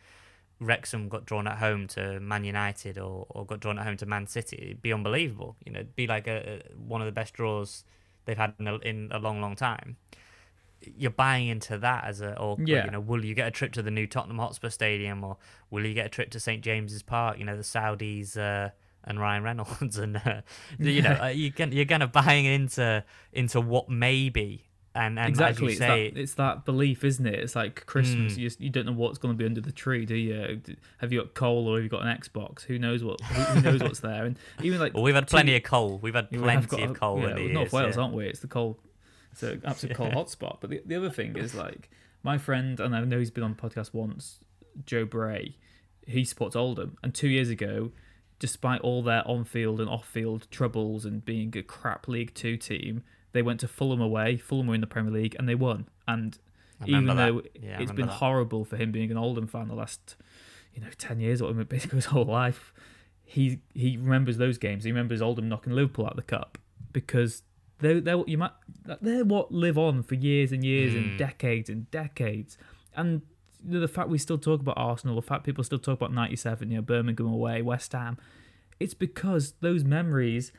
Wrexham 0.59 1.07
got 1.09 1.25
drawn 1.25 1.47
at 1.47 1.57
home 1.59 1.87
to 1.89 2.19
Man 2.19 2.43
United 2.43 2.97
or, 2.97 3.25
or 3.29 3.45
got 3.45 3.59
drawn 3.59 3.77
at 3.77 3.85
home 3.85 3.97
to 3.97 4.05
Man 4.05 4.25
City. 4.27 4.57
It'd 4.57 4.81
be 4.81 4.91
unbelievable. 4.93 5.55
You 5.65 5.71
know, 5.73 5.79
it'd 5.81 5.95
be 5.95 6.07
like 6.07 6.27
a, 6.27 6.61
a 6.71 6.75
one 6.75 7.01
of 7.01 7.05
the 7.05 7.11
best 7.11 7.33
draws 7.33 7.83
they've 8.25 8.37
had 8.37 8.53
in 8.59 8.67
a, 8.67 8.75
in 8.77 9.09
a 9.11 9.19
long 9.19 9.39
long 9.41 9.55
time. 9.55 9.97
You're 10.95 11.11
buying 11.11 11.47
into 11.47 11.77
that 11.79 12.03
as 12.05 12.21
a 12.21 12.37
or 12.39 12.55
Yeah. 12.63 12.85
you 12.85 12.91
know 12.91 12.99
will 12.99 13.25
you 13.25 13.33
get 13.33 13.47
a 13.47 13.51
trip 13.51 13.73
to 13.73 13.81
the 13.81 13.91
new 13.91 14.05
Tottenham 14.07 14.37
Hotspur 14.37 14.69
Stadium 14.69 15.23
or 15.23 15.37
will 15.71 15.85
you 15.85 15.93
get 15.93 16.05
a 16.05 16.09
trip 16.09 16.29
to 16.31 16.39
St 16.39 16.63
James's 16.63 17.01
Park? 17.03 17.39
You 17.39 17.45
know 17.45 17.55
the 17.57 17.63
Saudis 17.63 18.37
uh, 18.37 18.69
and 19.03 19.19
Ryan 19.19 19.43
Reynolds 19.43 19.97
and 19.99 20.17
uh, 20.17 20.41
you 20.79 21.01
know 21.01 21.17
uh, 21.23 21.27
you 21.27 21.51
can, 21.51 21.71
you're 21.71 21.85
kind 21.85 22.03
of 22.03 22.11
buying 22.11 22.45
into 22.45 23.03
into 23.33 23.59
what 23.59 23.89
maybe 23.89 24.66
And, 24.97 25.19
and 25.19 25.29
exactly, 25.29 25.67
as 25.67 25.71
it's 25.73 25.79
say, 25.79 26.09
that, 26.09 26.19
it's 26.19 26.33
that 26.33 26.65
belief, 26.65 27.03
isn't 27.03 27.25
it? 27.25 27.35
It's 27.35 27.55
like 27.55 27.85
Christmas. 27.85 28.33
Mm. 28.33 28.37
You, 28.37 28.47
just, 28.47 28.59
you 28.59 28.69
don't 28.71 28.87
know 28.87 28.93
what's 28.93 29.19
going 29.19 29.31
to 29.31 29.37
be 29.37 29.45
under 29.45 29.61
the 29.61 29.71
tree, 29.71 30.07
do 30.07 30.15
you? 30.15 30.59
Have 30.97 31.13
you 31.13 31.19
got 31.19 31.35
coal 31.35 31.67
or 31.67 31.75
have 31.75 31.83
you 31.83 31.89
got 31.89 32.03
an 32.03 32.17
Xbox? 32.17 32.63
Who 32.63 32.79
knows 32.79 33.03
what? 33.03 33.21
Who, 33.21 33.61
knows 33.61 33.79
what's 33.79 33.99
there? 33.99 34.25
And 34.25 34.39
even 34.63 34.79
like, 34.79 34.93
well, 34.95 35.03
we've 35.03 35.13
had 35.13 35.27
two- 35.27 35.35
plenty 35.35 35.55
of 35.55 35.61
coal. 35.61 35.99
We've 36.01 36.15
had 36.15 36.31
plenty 36.31 36.65
got 36.65 36.81
of 36.81 36.99
coal 36.99 37.19
yeah, 37.19 37.29
in 37.29 37.35
the 37.35 37.41
years. 37.43 37.53
North 37.53 37.73
Wales, 37.73 37.95
yeah. 37.95 38.01
aren't 38.01 38.15
we? 38.15 38.25
It's 38.25 38.39
the 38.39 38.47
coal. 38.47 38.79
It's 39.33 39.43
an 39.43 39.61
absolute 39.65 39.95
coal 39.95 40.09
hotspot. 40.11 40.57
But 40.61 40.71
the, 40.71 40.81
the 40.83 40.95
other 40.95 41.11
thing 41.11 41.37
is 41.37 41.53
like 41.53 41.91
my 42.23 42.39
friend, 42.39 42.79
and 42.79 42.95
I 42.95 43.01
know 43.01 43.19
he's 43.19 43.29
been 43.29 43.43
on 43.43 43.55
the 43.55 43.69
podcast 43.69 43.93
once, 43.93 44.39
Joe 44.83 45.05
Bray. 45.05 45.57
He 46.07 46.25
supports 46.25 46.55
Oldham, 46.55 46.97
and 47.03 47.13
two 47.13 47.27
years 47.27 47.49
ago, 47.49 47.91
despite 48.39 48.81
all 48.81 49.03
their 49.03 49.27
on-field 49.27 49.79
and 49.79 49.89
off-field 49.89 50.47
troubles 50.49 51.05
and 51.05 51.23
being 51.23 51.55
a 51.55 51.61
crap 51.61 52.07
League 52.07 52.33
Two 52.33 52.57
team, 52.57 53.03
they 53.37 53.41
went 53.43 53.59
to 53.61 53.67
Fulham 53.67 54.01
away. 54.01 54.37
Fulham 54.37 54.67
were 54.67 54.75
in 54.75 54.81
the 54.81 54.87
Premier 54.87 55.13
League, 55.13 55.35
and 55.39 55.47
they 55.47 55.55
won. 55.55 55.87
And 56.07 56.37
even 56.85 57.05
though 57.07 57.41
Yeah, 57.61 57.79
it's 57.81 57.91
been 57.91 58.07
that. 58.07 58.13
horrible 58.13 58.65
for 58.65 58.75
him 58.77 58.91
being 58.91 59.11
an 59.11 59.17
Oldham 59.17 59.47
fan 59.47 59.67
the 59.67 59.75
last, 59.75 60.15
you 60.73 60.81
know, 60.81 60.89
ten 60.97 61.19
years 61.19 61.41
or 61.41 61.53
basically 61.75 61.97
his 61.97 62.05
whole 62.05 62.25
life, 62.25 62.73
he 63.23 63.59
he 63.73 63.97
remembers 63.97 64.37
those 64.37 64.57
games. 64.57 64.83
He 64.83 64.91
remembers 64.91 65.21
Oldham 65.21 65.47
knocking 65.49 65.73
Liverpool 65.73 66.05
out 66.05 66.11
of 66.11 66.17
the 66.17 66.23
cup 66.23 66.57
because 66.93 67.43
they 67.79 67.99
they 67.99 68.15
you 68.27 68.37
might 68.37 68.51
they're 69.01 69.25
what 69.25 69.51
live 69.51 69.77
on 69.77 70.01
for 70.03 70.15
years 70.15 70.51
and 70.51 70.63
years 70.63 70.93
Hmm. 70.93 70.99
and 70.99 71.17
decades 71.19 71.69
and 71.69 71.89
decades. 71.91 72.57
And 72.95 73.21
you 73.65 73.73
know, 73.73 73.79
the 73.79 73.87
fact 73.87 74.09
we 74.09 74.17
still 74.17 74.37
talk 74.37 74.59
about 74.61 74.77
Arsenal, 74.77 75.15
the 75.15 75.21
fact 75.21 75.43
people 75.43 75.63
still 75.63 75.79
talk 75.79 75.97
about 75.99 76.13
'97, 76.13 76.69
you 76.69 76.77
know, 76.77 76.81
Birmingham 76.81 77.27
away, 77.27 77.61
West 77.61 77.91
Ham, 77.93 78.17
it's 78.79 78.93
because 78.93 79.53
those 79.61 79.83
memories 79.83 80.51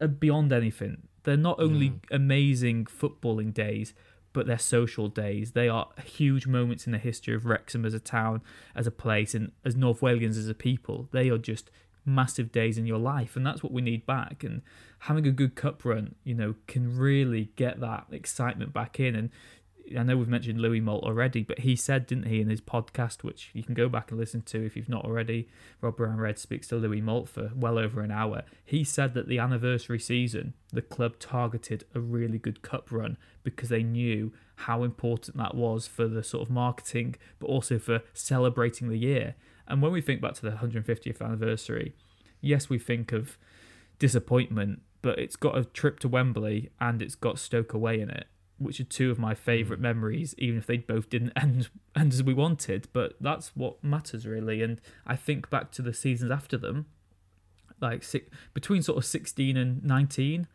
are 0.00 0.08
beyond 0.08 0.52
anything. 0.52 1.08
They're 1.24 1.36
not 1.36 1.60
only 1.60 1.90
mm. 1.90 2.00
amazing 2.10 2.86
footballing 2.86 3.54
days, 3.54 3.94
but 4.32 4.46
they're 4.46 4.58
social 4.58 5.08
days. 5.08 5.52
They 5.52 5.68
are 5.68 5.88
huge 6.04 6.46
moments 6.46 6.86
in 6.86 6.92
the 6.92 6.98
history 6.98 7.34
of 7.34 7.44
Wrexham 7.44 7.84
as 7.84 7.94
a 7.94 8.00
town, 8.00 8.42
as 8.74 8.86
a 8.86 8.90
place, 8.90 9.34
and 9.34 9.52
as 9.64 9.76
North 9.76 10.00
Walians 10.00 10.38
as 10.38 10.48
a 10.48 10.54
people. 10.54 11.08
They 11.12 11.28
are 11.28 11.38
just 11.38 11.70
massive 12.04 12.50
days 12.50 12.78
in 12.78 12.86
your 12.86 12.98
life, 12.98 13.36
and 13.36 13.46
that's 13.46 13.62
what 13.62 13.72
we 13.72 13.82
need 13.82 14.06
back. 14.06 14.42
And 14.42 14.62
having 15.00 15.26
a 15.26 15.32
good 15.32 15.54
cup 15.54 15.84
run, 15.84 16.14
you 16.24 16.34
know, 16.34 16.54
can 16.66 16.96
really 16.96 17.50
get 17.56 17.80
that 17.80 18.06
excitement 18.10 18.72
back 18.72 18.98
in. 18.98 19.14
And 19.14 19.30
I 19.96 20.02
know 20.02 20.16
we've 20.16 20.28
mentioned 20.28 20.60
Louis 20.60 20.80
Malt 20.80 21.04
already, 21.04 21.42
but 21.42 21.60
he 21.60 21.76
said, 21.76 22.06
didn't 22.06 22.26
he, 22.26 22.40
in 22.40 22.48
his 22.48 22.60
podcast, 22.60 23.22
which 23.22 23.50
you 23.52 23.62
can 23.62 23.74
go 23.74 23.88
back 23.88 24.10
and 24.10 24.18
listen 24.18 24.42
to 24.42 24.64
if 24.64 24.76
you've 24.76 24.88
not 24.88 25.04
already, 25.04 25.48
Rob 25.80 25.98
Ryan 25.98 26.20
Red 26.20 26.38
speaks 26.38 26.68
to 26.68 26.76
Louis 26.76 27.00
Malt 27.00 27.28
for 27.28 27.50
well 27.54 27.78
over 27.78 28.00
an 28.00 28.10
hour. 28.10 28.42
He 28.64 28.84
said 28.84 29.14
that 29.14 29.28
the 29.28 29.38
anniversary 29.38 29.98
season, 29.98 30.54
the 30.72 30.82
club 30.82 31.18
targeted 31.18 31.84
a 31.94 32.00
really 32.00 32.38
good 32.38 32.62
cup 32.62 32.90
run 32.90 33.16
because 33.44 33.68
they 33.68 33.82
knew 33.82 34.32
how 34.56 34.82
important 34.82 35.36
that 35.36 35.54
was 35.54 35.86
for 35.86 36.06
the 36.06 36.22
sort 36.22 36.48
of 36.48 36.50
marketing, 36.50 37.16
but 37.38 37.46
also 37.46 37.78
for 37.78 38.02
celebrating 38.12 38.88
the 38.88 38.98
year. 38.98 39.34
And 39.66 39.82
when 39.82 39.92
we 39.92 40.00
think 40.00 40.20
back 40.20 40.34
to 40.34 40.42
the 40.42 40.50
150th 40.52 41.20
anniversary, 41.20 41.94
yes, 42.40 42.68
we 42.68 42.78
think 42.78 43.12
of 43.12 43.38
disappointment, 43.98 44.82
but 45.00 45.18
it's 45.18 45.36
got 45.36 45.56
a 45.56 45.64
trip 45.64 45.98
to 46.00 46.08
Wembley 46.08 46.70
and 46.80 47.00
it's 47.02 47.14
got 47.14 47.38
Stoke 47.38 47.72
away 47.72 48.00
in 48.00 48.10
it, 48.10 48.26
which 48.62 48.80
are 48.80 48.84
two 48.84 49.10
of 49.10 49.18
my 49.18 49.34
favourite 49.34 49.78
hmm. 49.78 49.84
memories, 49.84 50.34
even 50.38 50.58
if 50.58 50.66
they 50.66 50.78
both 50.78 51.08
didn't 51.08 51.32
end, 51.36 51.68
end 51.96 52.12
as 52.12 52.22
we 52.22 52.34
wanted. 52.34 52.88
But 52.92 53.14
that's 53.20 53.56
what 53.56 53.82
matters 53.82 54.26
really. 54.26 54.62
And 54.62 54.80
I 55.06 55.16
think 55.16 55.50
back 55.50 55.70
to 55.72 55.82
the 55.82 55.94
seasons 55.94 56.30
after 56.30 56.56
them, 56.56 56.86
like 57.80 58.02
six, 58.02 58.28
between 58.54 58.82
sort 58.82 58.98
of 58.98 59.04
16 59.04 59.56
and 59.56 59.84
19. 59.84 60.46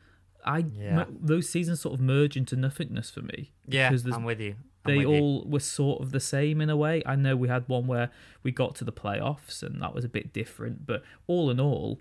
I 0.46 0.66
Yeah. 0.74 1.06
those 1.10 1.50
seasons 1.50 1.82
sort 1.82 1.96
of 1.96 2.00
merge 2.00 2.38
into 2.38 2.56
nothingness 2.56 3.10
for 3.10 3.22
me. 3.22 3.52
Yeah, 3.68 3.92
I'm 4.14 4.24
with 4.24 4.40
you. 4.40 4.56
I'm 4.86 4.92
they 4.94 4.98
with 5.06 5.08
you. 5.08 5.22
all 5.22 5.46
were 5.46 5.60
sort 5.60 6.02
of 6.02 6.12
the 6.12 6.22
same 6.22 6.62
in 6.62 6.70
a 6.70 6.78
way. 6.78 7.04
I 7.06 7.16
know 7.18 7.36
we 7.36 7.50
had 7.50 7.68
one 7.68 7.86
where 7.86 8.12
we 8.44 8.52
got 8.52 8.76
to 8.76 8.86
the 8.86 8.94
playoffs 8.94 9.62
and 9.62 9.82
that 9.82 9.94
was 9.94 10.06
a 10.06 10.10
bit 10.10 10.32
different, 10.32 10.86
but 10.86 11.04
all 11.28 11.50
in 11.52 11.60
all, 11.60 12.00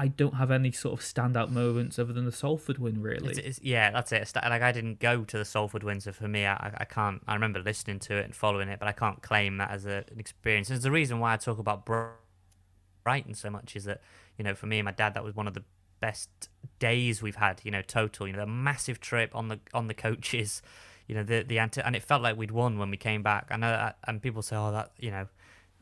I 0.00 0.08
don't 0.08 0.36
have 0.36 0.50
any 0.50 0.72
sort 0.72 0.98
of 0.98 1.04
standout 1.04 1.50
moments 1.50 1.98
other 1.98 2.14
than 2.14 2.24
the 2.24 2.32
Salford 2.32 2.78
win, 2.78 3.02
really. 3.02 3.32
It's, 3.32 3.38
it's, 3.38 3.60
yeah, 3.62 3.90
that's 3.90 4.10
it. 4.12 4.32
Like 4.34 4.62
I 4.62 4.72
didn't 4.72 4.98
go 4.98 5.24
to 5.24 5.36
the 5.36 5.44
Salford 5.44 5.82
win, 5.82 6.00
so 6.00 6.10
for 6.10 6.26
me, 6.26 6.46
I, 6.46 6.72
I 6.78 6.86
can't. 6.86 7.20
I 7.28 7.34
remember 7.34 7.60
listening 7.60 7.98
to 8.00 8.16
it 8.16 8.24
and 8.24 8.34
following 8.34 8.70
it, 8.70 8.78
but 8.78 8.88
I 8.88 8.92
can't 8.92 9.20
claim 9.20 9.58
that 9.58 9.70
as 9.70 9.84
a, 9.84 10.04
an 10.10 10.18
experience. 10.18 10.70
And 10.70 10.80
the 10.80 10.90
reason 10.90 11.18
why 11.18 11.34
I 11.34 11.36
talk 11.36 11.58
about 11.58 11.84
Br- 11.84 12.12
Brighton 13.04 13.34
so 13.34 13.50
much 13.50 13.76
is 13.76 13.84
that 13.84 14.00
you 14.38 14.44
know, 14.44 14.54
for 14.54 14.64
me 14.64 14.78
and 14.78 14.86
my 14.86 14.92
dad, 14.92 15.12
that 15.12 15.22
was 15.22 15.36
one 15.36 15.46
of 15.46 15.52
the 15.52 15.64
best 16.00 16.30
days 16.78 17.20
we've 17.20 17.36
had. 17.36 17.60
You 17.62 17.70
know, 17.70 17.82
total. 17.82 18.26
You 18.26 18.32
know, 18.32 18.40
the 18.40 18.46
massive 18.46 19.00
trip 19.00 19.36
on 19.36 19.48
the 19.48 19.60
on 19.74 19.86
the 19.86 19.94
coaches. 19.94 20.62
You 21.08 21.14
know, 21.14 21.24
the 21.24 21.42
the 21.42 21.58
anti- 21.58 21.82
and 21.82 21.94
it 21.94 22.02
felt 22.02 22.22
like 22.22 22.38
we'd 22.38 22.52
won 22.52 22.78
when 22.78 22.90
we 22.90 22.96
came 22.96 23.22
back. 23.22 23.48
I 23.50 23.58
know 23.58 23.70
that, 23.70 23.98
and 24.06 24.22
people 24.22 24.40
say, 24.40 24.56
oh, 24.56 24.72
that 24.72 24.92
you 24.98 25.10
know, 25.10 25.26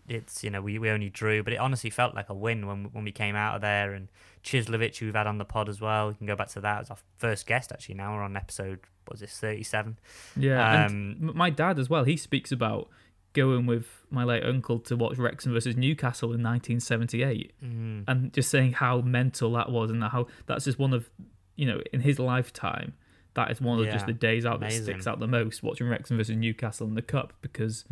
it's 0.08 0.42
you 0.42 0.50
know 0.50 0.60
we, 0.62 0.78
we 0.78 0.90
only 0.90 1.10
drew, 1.10 1.42
but 1.42 1.52
it 1.52 1.56
honestly 1.58 1.90
felt 1.90 2.14
like 2.14 2.28
a 2.28 2.34
win 2.34 2.66
when 2.66 2.84
when 2.92 3.04
we 3.04 3.12
came 3.12 3.36
out 3.36 3.56
of 3.56 3.60
there. 3.60 3.92
And 3.92 4.08
Chislovich, 4.42 4.98
who 4.98 5.06
we've 5.06 5.14
had 5.14 5.26
on 5.26 5.38
the 5.38 5.44
pod 5.44 5.68
as 5.68 5.80
well, 5.80 6.08
we 6.08 6.14
can 6.14 6.26
go 6.26 6.36
back 6.36 6.48
to 6.50 6.60
that 6.60 6.80
as 6.82 6.90
our 6.90 6.96
first 7.16 7.46
guest. 7.46 7.72
Actually, 7.72 7.96
now 7.96 8.14
we're 8.14 8.22
on 8.22 8.36
episode 8.36 8.80
what 9.04 9.14
was 9.14 9.20
this 9.20 9.38
thirty 9.38 9.62
seven. 9.62 9.98
Yeah, 10.36 10.86
Um, 10.86 11.32
my 11.34 11.50
dad 11.50 11.78
as 11.78 11.88
well. 11.90 12.04
He 12.04 12.16
speaks 12.16 12.50
about 12.52 12.88
going 13.34 13.66
with 13.66 14.04
my 14.10 14.24
late 14.24 14.42
uncle 14.44 14.78
to 14.80 14.96
watch 14.96 15.18
Wrexham 15.18 15.52
versus 15.52 15.76
Newcastle 15.76 16.32
in 16.32 16.42
1978, 16.42 17.52
Mm. 17.62 18.04
and 18.08 18.32
just 18.32 18.50
saying 18.50 18.72
how 18.72 19.00
mental 19.02 19.52
that 19.52 19.70
was, 19.70 19.90
and 19.90 20.02
how 20.02 20.26
that's 20.46 20.64
just 20.64 20.78
one 20.78 20.92
of, 20.94 21.10
you 21.54 21.66
know, 21.66 21.80
in 21.92 22.00
his 22.00 22.18
lifetime, 22.18 22.94
that 23.34 23.50
is 23.50 23.60
one 23.60 23.78
of 23.78 23.86
just 23.92 24.06
the 24.06 24.12
days 24.14 24.46
out 24.46 24.60
that 24.60 24.66
amazing. 24.66 24.84
sticks 24.84 25.06
out 25.06 25.20
the 25.20 25.26
most. 25.28 25.62
Watching 25.62 25.88
Wrexham 25.88 26.16
versus 26.16 26.36
Newcastle 26.36 26.86
in 26.88 26.94
the 26.94 27.02
cup 27.02 27.34
because 27.42 27.84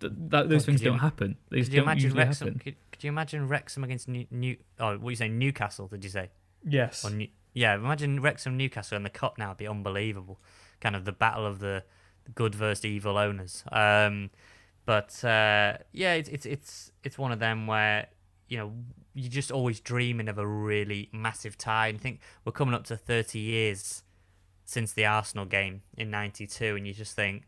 th- 0.00 0.12
that, 0.28 0.48
those 0.48 0.64
things 0.66 0.80
you- 0.82 0.90
don't 0.90 0.98
happen. 0.98 1.36
They 1.50 1.58
Could 1.62 1.68
you 1.68 1.74
don't 1.76 1.84
imagine 1.84 2.02
usually 2.04 2.24
Wrexham? 2.24 2.46
happen. 2.48 2.60
Could, 2.60 2.76
could 2.92 3.04
you 3.04 3.08
imagine 3.08 3.48
Wrexham 3.48 3.84
against 3.84 4.08
New, 4.08 4.26
New? 4.30 4.56
Oh, 4.78 4.96
what 4.98 5.10
you 5.10 5.16
say? 5.16 5.28
Newcastle? 5.28 5.88
Did 5.88 6.04
you 6.04 6.10
say? 6.10 6.30
Yes. 6.66 7.08
New, 7.10 7.28
yeah, 7.52 7.74
imagine 7.74 8.20
Wrexham 8.20 8.56
Newcastle 8.56 8.96
in 8.96 9.02
the 9.04 9.10
cup 9.10 9.38
now. 9.38 9.48
It'd 9.48 9.58
be 9.58 9.68
unbelievable. 9.68 10.40
Kind 10.80 10.96
of 10.96 11.04
the 11.04 11.12
battle 11.12 11.46
of 11.46 11.60
the 11.60 11.84
good 12.34 12.54
versus 12.54 12.84
evil 12.84 13.16
owners. 13.18 13.62
Um, 13.70 14.30
but 14.86 15.24
uh, 15.24 15.78
yeah, 15.92 16.14
it's 16.14 16.28
it's 16.28 16.46
it's 16.46 16.90
it's 17.04 17.16
one 17.18 17.32
of 17.32 17.38
them 17.38 17.66
where 17.66 18.08
you 18.48 18.58
know 18.58 18.72
you're 19.14 19.30
just 19.30 19.52
always 19.52 19.78
dreaming 19.80 20.28
of 20.28 20.36
a 20.38 20.46
really 20.46 21.08
massive 21.12 21.56
tie. 21.56 21.88
And 21.88 21.98
I 21.98 22.00
think 22.00 22.20
we're 22.44 22.52
coming 22.52 22.74
up 22.74 22.84
to 22.86 22.96
30 22.96 23.38
years 23.38 24.02
since 24.64 24.92
the 24.92 25.06
Arsenal 25.06 25.44
game 25.44 25.82
in 25.96 26.10
'92, 26.10 26.74
and 26.76 26.86
you 26.86 26.92
just 26.92 27.14
think, 27.14 27.44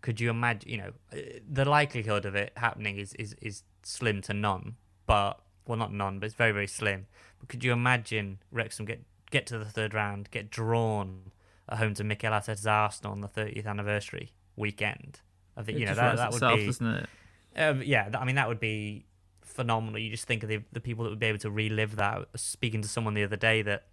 could 0.00 0.20
you 0.20 0.30
imagine? 0.30 0.70
You 0.70 0.76
know, 0.78 0.92
uh, 1.12 1.16
the 1.48 1.64
likelihood 1.64 2.24
of 2.24 2.34
it 2.34 2.52
happening 2.56 2.98
is 2.98 3.14
is 3.14 3.34
is 3.40 3.62
slim 3.82 4.22
to 4.22 4.34
none. 4.34 4.76
But 5.06 5.40
well, 5.66 5.78
not 5.78 5.92
none, 5.92 6.18
but 6.18 6.26
it's 6.26 6.34
very 6.34 6.52
very 6.52 6.66
slim. 6.66 7.06
But 7.40 7.48
could 7.48 7.64
you 7.64 7.72
imagine 7.72 8.38
Wrexham 8.50 8.86
get 8.86 9.02
get 9.30 9.46
to 9.46 9.58
the 9.58 9.64
third 9.64 9.94
round, 9.94 10.30
get 10.30 10.50
drawn 10.50 11.30
at 11.68 11.78
home 11.78 11.94
to 11.94 12.04
Mikel 12.04 12.32
Arteta's 12.32 12.66
Arsenal 12.66 13.12
on 13.12 13.20
the 13.20 13.28
30th 13.28 13.66
anniversary 13.66 14.32
weekend? 14.56 15.20
I 15.56 15.62
think 15.62 15.76
It 15.78 15.80
you 15.80 15.86
know 15.86 15.94
that 15.94 16.16
that 16.16 16.30
would 16.30 16.36
itself, 16.36 16.56
be 16.56 16.66
doesn't 16.66 16.86
it? 16.86 17.08
um, 17.56 17.82
yeah, 17.82 18.08
I 18.18 18.24
mean 18.24 18.36
that 18.36 18.48
would 18.48 18.60
be 18.60 19.04
phenomenal. 19.42 19.98
You 19.98 20.10
just 20.10 20.26
think 20.26 20.42
of 20.42 20.48
the 20.48 20.62
the 20.72 20.80
people 20.80 21.04
that 21.04 21.10
would 21.10 21.18
be 21.18 21.26
able 21.26 21.38
to 21.40 21.50
relive 21.50 21.96
that. 21.96 22.28
Speaking 22.36 22.82
to 22.82 22.88
someone 22.88 23.14
the 23.14 23.24
other 23.24 23.36
day 23.36 23.62
that 23.62 23.86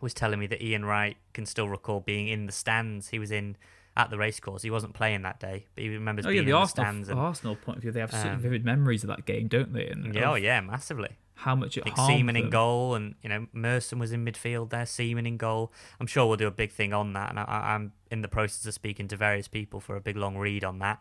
was 0.00 0.14
telling 0.14 0.38
me 0.40 0.46
that 0.46 0.62
Ian 0.62 0.84
Wright 0.84 1.16
can 1.34 1.44
still 1.46 1.68
recall 1.68 2.00
being 2.00 2.28
in 2.28 2.46
the 2.46 2.52
stands. 2.52 3.08
He 3.08 3.18
was 3.18 3.30
in 3.30 3.56
at 4.00 4.10
the 4.10 4.18
racecourse. 4.18 4.62
He 4.62 4.70
wasn't 4.70 4.94
playing 4.94 5.22
that 5.22 5.38
day, 5.40 5.66
but 5.74 5.82
he 5.84 5.90
remembers 5.90 6.26
Oh 6.26 6.28
yeah, 6.30 6.40
being 6.42 6.46
the 6.46 6.50
in 6.52 6.56
Arsenal, 6.56 6.84
the 6.84 6.90
stands. 6.90 7.08
And, 7.08 7.18
Arsenal 7.20 7.56
point 7.56 7.78
of 7.78 7.82
view, 7.82 7.92
they 7.92 8.00
have 8.00 8.10
such 8.10 8.26
um, 8.26 8.40
vivid 8.40 8.64
memories 8.64 9.04
of 9.04 9.08
that 9.08 9.24
game, 9.26 9.48
don't 9.48 9.72
they? 9.72 9.86
And 9.86 10.14
yeah, 10.14 10.30
oh 10.30 10.34
yeah, 10.34 10.60
massively. 10.60 11.10
how 11.34 11.54
much 11.54 11.78
it 11.78 11.88
harmed 11.88 12.16
Seaman 12.16 12.36
in 12.36 12.50
goal, 12.50 12.94
and 12.94 13.14
you 13.22 13.28
know 13.28 13.46
Merson 13.52 13.98
was 13.98 14.12
in 14.12 14.24
midfield 14.24 14.70
there. 14.70 14.86
Seaman 14.86 15.26
in 15.26 15.36
goal. 15.36 15.72
I'm 16.00 16.06
sure 16.06 16.26
we'll 16.26 16.36
do 16.36 16.46
a 16.46 16.50
big 16.50 16.72
thing 16.72 16.92
on 16.92 17.12
that, 17.14 17.30
and 17.30 17.38
I, 17.38 17.44
I'm 17.74 17.92
in 18.10 18.22
the 18.22 18.28
process 18.28 18.66
of 18.66 18.74
speaking 18.74 19.08
to 19.08 19.16
various 19.16 19.48
people 19.48 19.80
for 19.80 19.96
a 19.96 20.00
big 20.00 20.16
long 20.16 20.36
read 20.36 20.64
on 20.64 20.78
that, 20.80 21.00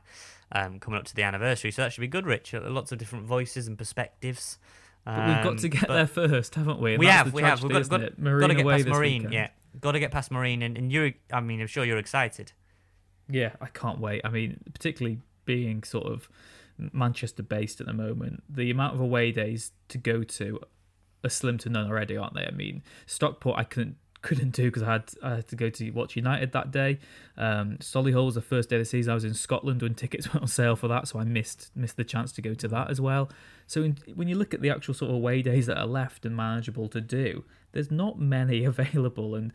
um, 0.51 0.79
coming 0.79 0.99
up 0.99 1.05
to 1.05 1.15
the 1.15 1.23
anniversary. 1.23 1.71
So 1.71 1.81
that 1.83 1.91
should 1.93 2.01
be 2.01 2.07
good, 2.07 2.25
Rich. 2.25 2.53
Uh, 2.53 2.61
Lots 2.69 2.91
of 2.91 2.97
different 2.97 3.25
voices 3.25 3.67
and 3.67 3.77
perspectives. 3.77 4.57
But 5.05 5.25
we've 5.27 5.43
got 5.43 5.47
Um, 5.47 5.57
to 5.57 5.69
get 5.69 5.87
but 5.87 5.93
there 5.95 6.07
first, 6.07 6.53
haven't 6.55 6.79
we? 6.79 6.91
And 6.93 6.99
we 6.99 7.07
have, 7.07 7.33
we 7.33 7.41
have. 7.41 7.63
We've 7.63 7.71
tragedy, 7.71 7.89
got, 7.89 8.15
got, 8.17 8.39
got 8.39 8.47
to 8.47 8.53
get 8.53 8.65
past 8.67 8.87
Marine. 8.87 9.23
weekend. 9.23 9.33
Yeah, 9.33 9.47
got 9.79 9.91
to 9.93 9.99
get 9.99 10.11
past 10.11 10.29
Marine, 10.29 10.61
and, 10.61 10.77
and 10.77 10.91
you. 10.91 11.13
I 11.33 11.39
mean, 11.39 11.61
I'm 11.61 11.67
sure 11.67 11.83
you're 11.85 11.97
excited. 11.97 12.51
Yeah, 13.29 13.53
I 13.61 13.67
can't 13.67 13.99
wait. 13.99 14.21
I 14.23 14.29
mean, 14.29 14.59
particularly 14.73 15.19
being 15.45 15.83
sort 15.83 16.07
of 16.07 16.29
Manchester 16.91 17.43
based 17.43 17.79
at 17.79 17.87
the 17.87 17.93
moment, 17.93 18.43
the 18.49 18.71
amount 18.71 18.95
of 18.95 18.99
away 18.99 19.31
days 19.31 19.71
to 19.89 19.97
go 19.97 20.23
to 20.23 20.59
are 21.23 21.29
slim 21.29 21.57
to 21.59 21.69
none 21.69 21.87
already, 21.87 22.17
aren't 22.17 22.33
they? 22.33 22.45
I 22.45 22.51
mean, 22.51 22.83
Stockport 23.05 23.57
I 23.57 23.63
couldn't 23.63 23.97
couldn't 24.21 24.49
do 24.49 24.65
because 24.65 24.83
I 24.83 24.91
had 24.91 25.11
I 25.23 25.35
had 25.35 25.47
to 25.47 25.55
go 25.55 25.69
to 25.69 25.91
watch 25.91 26.15
United 26.15 26.51
that 26.51 26.71
day. 26.71 26.99
Um, 27.37 27.77
Solihull 27.77 28.25
was 28.25 28.35
the 28.35 28.41
first 28.41 28.69
day 28.69 28.75
of 28.75 28.81
the 28.81 28.85
season. 28.85 29.11
I 29.11 29.13
was 29.13 29.23
in 29.23 29.33
Scotland 29.33 29.81
when 29.81 29.95
tickets 29.95 30.33
went 30.33 30.41
on 30.41 30.47
sale 30.47 30.75
for 30.75 30.87
that, 30.89 31.07
so 31.07 31.19
I 31.19 31.23
missed 31.23 31.71
missed 31.75 31.97
the 31.97 32.03
chance 32.03 32.31
to 32.33 32.41
go 32.41 32.53
to 32.53 32.67
that 32.67 32.89
as 32.89 32.99
well. 32.99 33.29
So 33.67 33.83
in, 33.83 33.97
when 34.15 34.27
you 34.27 34.35
look 34.35 34.53
at 34.53 34.61
the 34.61 34.71
actual 34.71 34.93
sort 34.93 35.09
of 35.09 35.15
away 35.15 35.41
days 35.41 35.67
that 35.67 35.77
are 35.77 35.87
left 35.87 36.25
and 36.25 36.35
manageable 36.35 36.89
to 36.89 36.99
do, 36.99 37.45
there's 37.71 37.91
not 37.91 38.19
many 38.19 38.65
available 38.73 39.35
and 39.35 39.53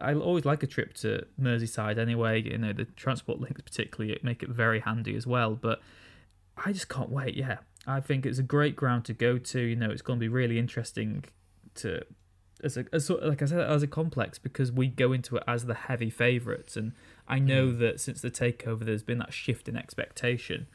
I 0.00 0.14
always 0.14 0.44
like 0.44 0.62
a 0.62 0.66
trip 0.66 0.94
to 0.94 1.26
Merseyside 1.40 1.98
anyway. 1.98 2.42
You 2.42 2.58
know, 2.58 2.72
the 2.72 2.84
transport 2.84 3.40
links 3.40 3.60
particularly 3.62 4.18
make 4.22 4.42
it 4.42 4.48
very 4.48 4.80
handy 4.80 5.16
as 5.16 5.26
well. 5.26 5.54
But 5.54 5.80
I 6.56 6.72
just 6.72 6.88
can't 6.88 7.10
wait. 7.10 7.34
Yeah, 7.36 7.58
I 7.86 8.00
think 8.00 8.24
it's 8.26 8.38
a 8.38 8.42
great 8.42 8.76
ground 8.76 9.04
to 9.06 9.12
go 9.12 9.38
to. 9.38 9.60
You 9.60 9.76
know, 9.76 9.90
it's 9.90 10.02
going 10.02 10.18
to 10.18 10.20
be 10.20 10.28
really 10.28 10.58
interesting 10.58 11.24
to 11.76 12.02
as 12.62 12.76
a 12.76 12.84
as, 12.92 13.08
like 13.10 13.40
I 13.42 13.46
said 13.46 13.60
as 13.60 13.82
a 13.82 13.86
complex 13.86 14.38
because 14.38 14.72
we 14.72 14.88
go 14.88 15.12
into 15.12 15.36
it 15.36 15.44
as 15.46 15.66
the 15.66 15.74
heavy 15.74 16.10
favourites, 16.10 16.76
and 16.76 16.92
I 17.26 17.38
know 17.38 17.68
Mm. 17.68 17.78
that 17.80 18.00
since 18.00 18.20
the 18.20 18.30
takeover, 18.30 18.84
there's 18.84 19.02
been 19.04 19.18
that 19.18 19.32
shift 19.32 19.68
in 19.68 19.76
expectation, 19.76 20.66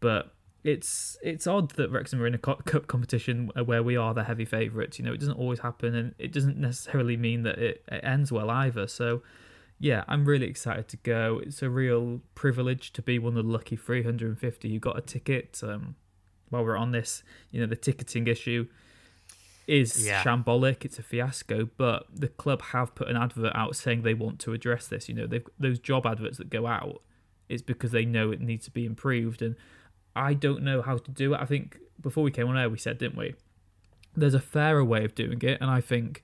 but. 0.00 0.34
It's 0.64 1.16
it's 1.22 1.46
odd 1.46 1.70
that 1.72 1.90
Wrexham 1.90 2.22
are 2.22 2.26
in 2.26 2.34
a 2.34 2.38
cup 2.38 2.86
competition 2.86 3.50
where 3.64 3.82
we 3.82 3.96
are 3.96 4.14
the 4.14 4.24
heavy 4.24 4.44
favourites. 4.44 4.98
You 4.98 5.04
know, 5.04 5.12
it 5.12 5.18
doesn't 5.18 5.38
always 5.38 5.58
happen, 5.60 5.94
and 5.94 6.14
it 6.18 6.32
doesn't 6.32 6.56
necessarily 6.56 7.16
mean 7.16 7.42
that 7.42 7.58
it, 7.58 7.82
it 7.90 8.00
ends 8.04 8.30
well 8.30 8.48
either. 8.48 8.86
So, 8.86 9.22
yeah, 9.80 10.04
I'm 10.06 10.24
really 10.24 10.46
excited 10.46 10.86
to 10.88 10.96
go. 10.98 11.40
It's 11.44 11.62
a 11.62 11.70
real 11.70 12.20
privilege 12.36 12.92
to 12.92 13.02
be 13.02 13.18
one 13.18 13.36
of 13.36 13.44
the 13.44 13.50
lucky 13.50 13.74
350 13.74 14.72
who 14.72 14.78
got 14.78 14.96
a 14.96 15.00
ticket. 15.00 15.60
Um, 15.64 15.96
while 16.50 16.64
we're 16.64 16.76
on 16.76 16.92
this, 16.92 17.24
you 17.50 17.60
know, 17.60 17.66
the 17.66 17.74
ticketing 17.76 18.28
issue 18.28 18.68
is 19.66 20.06
Yeah. 20.06 20.22
shambolic. 20.22 20.84
It's 20.84 20.98
a 20.98 21.02
fiasco, 21.02 21.70
but 21.76 22.06
the 22.14 22.28
club 22.28 22.62
have 22.62 22.94
put 22.94 23.08
an 23.08 23.16
advert 23.16 23.52
out 23.56 23.74
saying 23.74 24.02
they 24.02 24.14
want 24.14 24.38
to 24.40 24.52
address 24.52 24.86
this. 24.86 25.08
You 25.08 25.14
know, 25.14 25.26
they've 25.26 25.46
those 25.58 25.78
job 25.80 26.06
adverts 26.06 26.38
that 26.38 26.50
go 26.50 26.66
out 26.66 27.02
It's 27.48 27.62
because 27.62 27.90
they 27.90 28.04
know 28.04 28.30
it 28.30 28.40
needs 28.40 28.64
to 28.66 28.70
be 28.70 28.86
improved, 28.86 29.42
and 29.42 29.56
I 30.14 30.34
don't 30.34 30.62
know 30.62 30.82
how 30.82 30.98
to 30.98 31.10
do 31.10 31.34
it. 31.34 31.40
I 31.40 31.44
think 31.46 31.78
before 32.00 32.22
we 32.24 32.30
came 32.30 32.48
on 32.48 32.58
air, 32.58 32.68
we 32.68 32.78
said, 32.78 32.98
didn't 32.98 33.16
we? 33.16 33.34
There's 34.14 34.34
a 34.34 34.40
fairer 34.40 34.84
way 34.84 35.04
of 35.04 35.14
doing 35.14 35.40
it, 35.42 35.58
and 35.60 35.70
I 35.70 35.80
think 35.80 36.22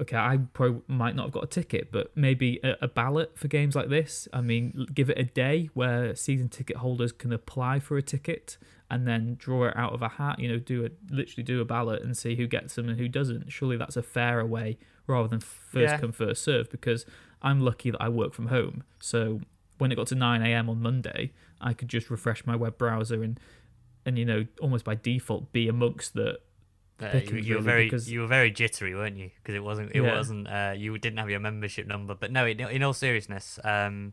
okay, 0.00 0.16
I 0.16 0.38
probably 0.52 0.80
might 0.86 1.16
not 1.16 1.24
have 1.24 1.32
got 1.32 1.42
a 1.42 1.48
ticket, 1.48 1.90
but 1.90 2.16
maybe 2.16 2.60
a, 2.62 2.76
a 2.82 2.86
ballot 2.88 3.36
for 3.36 3.48
games 3.48 3.74
like 3.74 3.88
this. 3.88 4.28
I 4.32 4.40
mean, 4.40 4.86
give 4.94 5.10
it 5.10 5.18
a 5.18 5.24
day 5.24 5.70
where 5.74 6.14
season 6.14 6.48
ticket 6.48 6.76
holders 6.76 7.10
can 7.10 7.32
apply 7.32 7.80
for 7.80 7.96
a 7.96 8.02
ticket 8.02 8.58
and 8.88 9.08
then 9.08 9.34
draw 9.40 9.66
it 9.66 9.76
out 9.76 9.92
of 9.92 10.00
a 10.02 10.08
hat. 10.10 10.38
You 10.38 10.50
know, 10.50 10.58
do 10.60 10.86
a 10.86 10.90
literally 11.12 11.42
do 11.42 11.60
a 11.60 11.64
ballot 11.64 12.02
and 12.02 12.16
see 12.16 12.36
who 12.36 12.46
gets 12.46 12.76
them 12.76 12.88
and 12.88 12.96
who 12.98 13.08
doesn't. 13.08 13.50
Surely 13.50 13.76
that's 13.76 13.96
a 13.96 14.02
fairer 14.02 14.46
way 14.46 14.78
rather 15.08 15.26
than 15.26 15.40
first 15.40 15.90
Yeah. 15.94 15.98
come 15.98 16.12
first 16.12 16.42
serve. 16.44 16.70
Because 16.70 17.04
I'm 17.42 17.60
lucky 17.60 17.90
that 17.90 18.00
I 18.00 18.08
work 18.08 18.34
from 18.34 18.46
home, 18.46 18.84
so 19.00 19.40
when 19.78 19.90
it 19.92 19.96
got 19.96 20.06
to 20.08 20.14
9 20.14 20.42
a.m. 20.42 20.68
on 20.70 20.80
Monday, 20.80 21.32
I 21.60 21.72
could 21.74 21.88
just 21.88 22.10
refresh 22.10 22.46
my 22.46 22.56
web 22.56 22.78
browser 22.78 23.22
and 23.22 23.38
and 24.06 24.18
you 24.18 24.24
know 24.24 24.46
almost 24.60 24.84
by 24.84 24.94
default 24.94 25.52
be 25.52 25.68
amongst 25.68 26.14
the 26.14 26.38
Uh, 27.00 27.20
you, 27.30 27.36
you 27.36 27.54
were 27.56 27.60
very 27.60 27.84
because- 27.84 28.10
you 28.10 28.20
were 28.20 28.26
very 28.26 28.50
jittery, 28.50 28.94
weren't 28.94 29.16
you? 29.16 29.30
Because 29.42 29.54
it 29.54 29.62
wasn't 29.62 29.90
it 29.94 30.02
Yeah. 30.02 30.14
wasn't 30.16 30.48
uh, 30.48 30.74
you 30.76 30.96
didn't 30.98 31.18
have 31.18 31.30
your 31.30 31.40
membership 31.40 31.86
number. 31.86 32.14
But 32.14 32.32
no, 32.32 32.44
in, 32.46 32.58
in 32.60 32.82
all 32.82 32.92
seriousness, 32.92 33.58
um, 33.64 34.12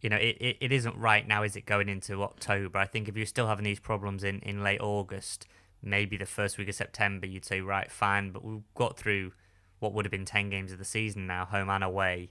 you 0.00 0.08
know, 0.10 0.16
it, 0.16 0.36
it, 0.40 0.56
it 0.60 0.72
isn't 0.72 0.96
right 0.96 1.26
now, 1.26 1.42
is 1.42 1.56
it? 1.56 1.64
Going 1.66 1.88
into 1.88 2.22
October, 2.22 2.78
I 2.78 2.86
think 2.86 3.08
if 3.08 3.16
you're 3.16 3.26
still 3.26 3.46
having 3.46 3.64
these 3.64 3.80
problems 3.80 4.22
in, 4.24 4.40
in 4.40 4.62
late 4.62 4.80
August, 4.80 5.46
maybe 5.82 6.16
the 6.16 6.26
first 6.26 6.56
week 6.58 6.68
of 6.68 6.74
September, 6.74 7.26
you'd 7.26 7.44
say 7.44 7.60
right, 7.60 7.90
fine. 7.90 8.30
But 8.30 8.44
we've 8.44 8.62
got 8.74 8.98
through 8.98 9.32
what 9.80 9.92
would 9.94 10.04
have 10.04 10.12
been 10.12 10.24
ten 10.26 10.48
games 10.50 10.72
of 10.72 10.78
the 10.78 10.84
season 10.84 11.26
now, 11.26 11.44
home 11.46 11.68
and 11.70 11.82
away. 11.84 12.30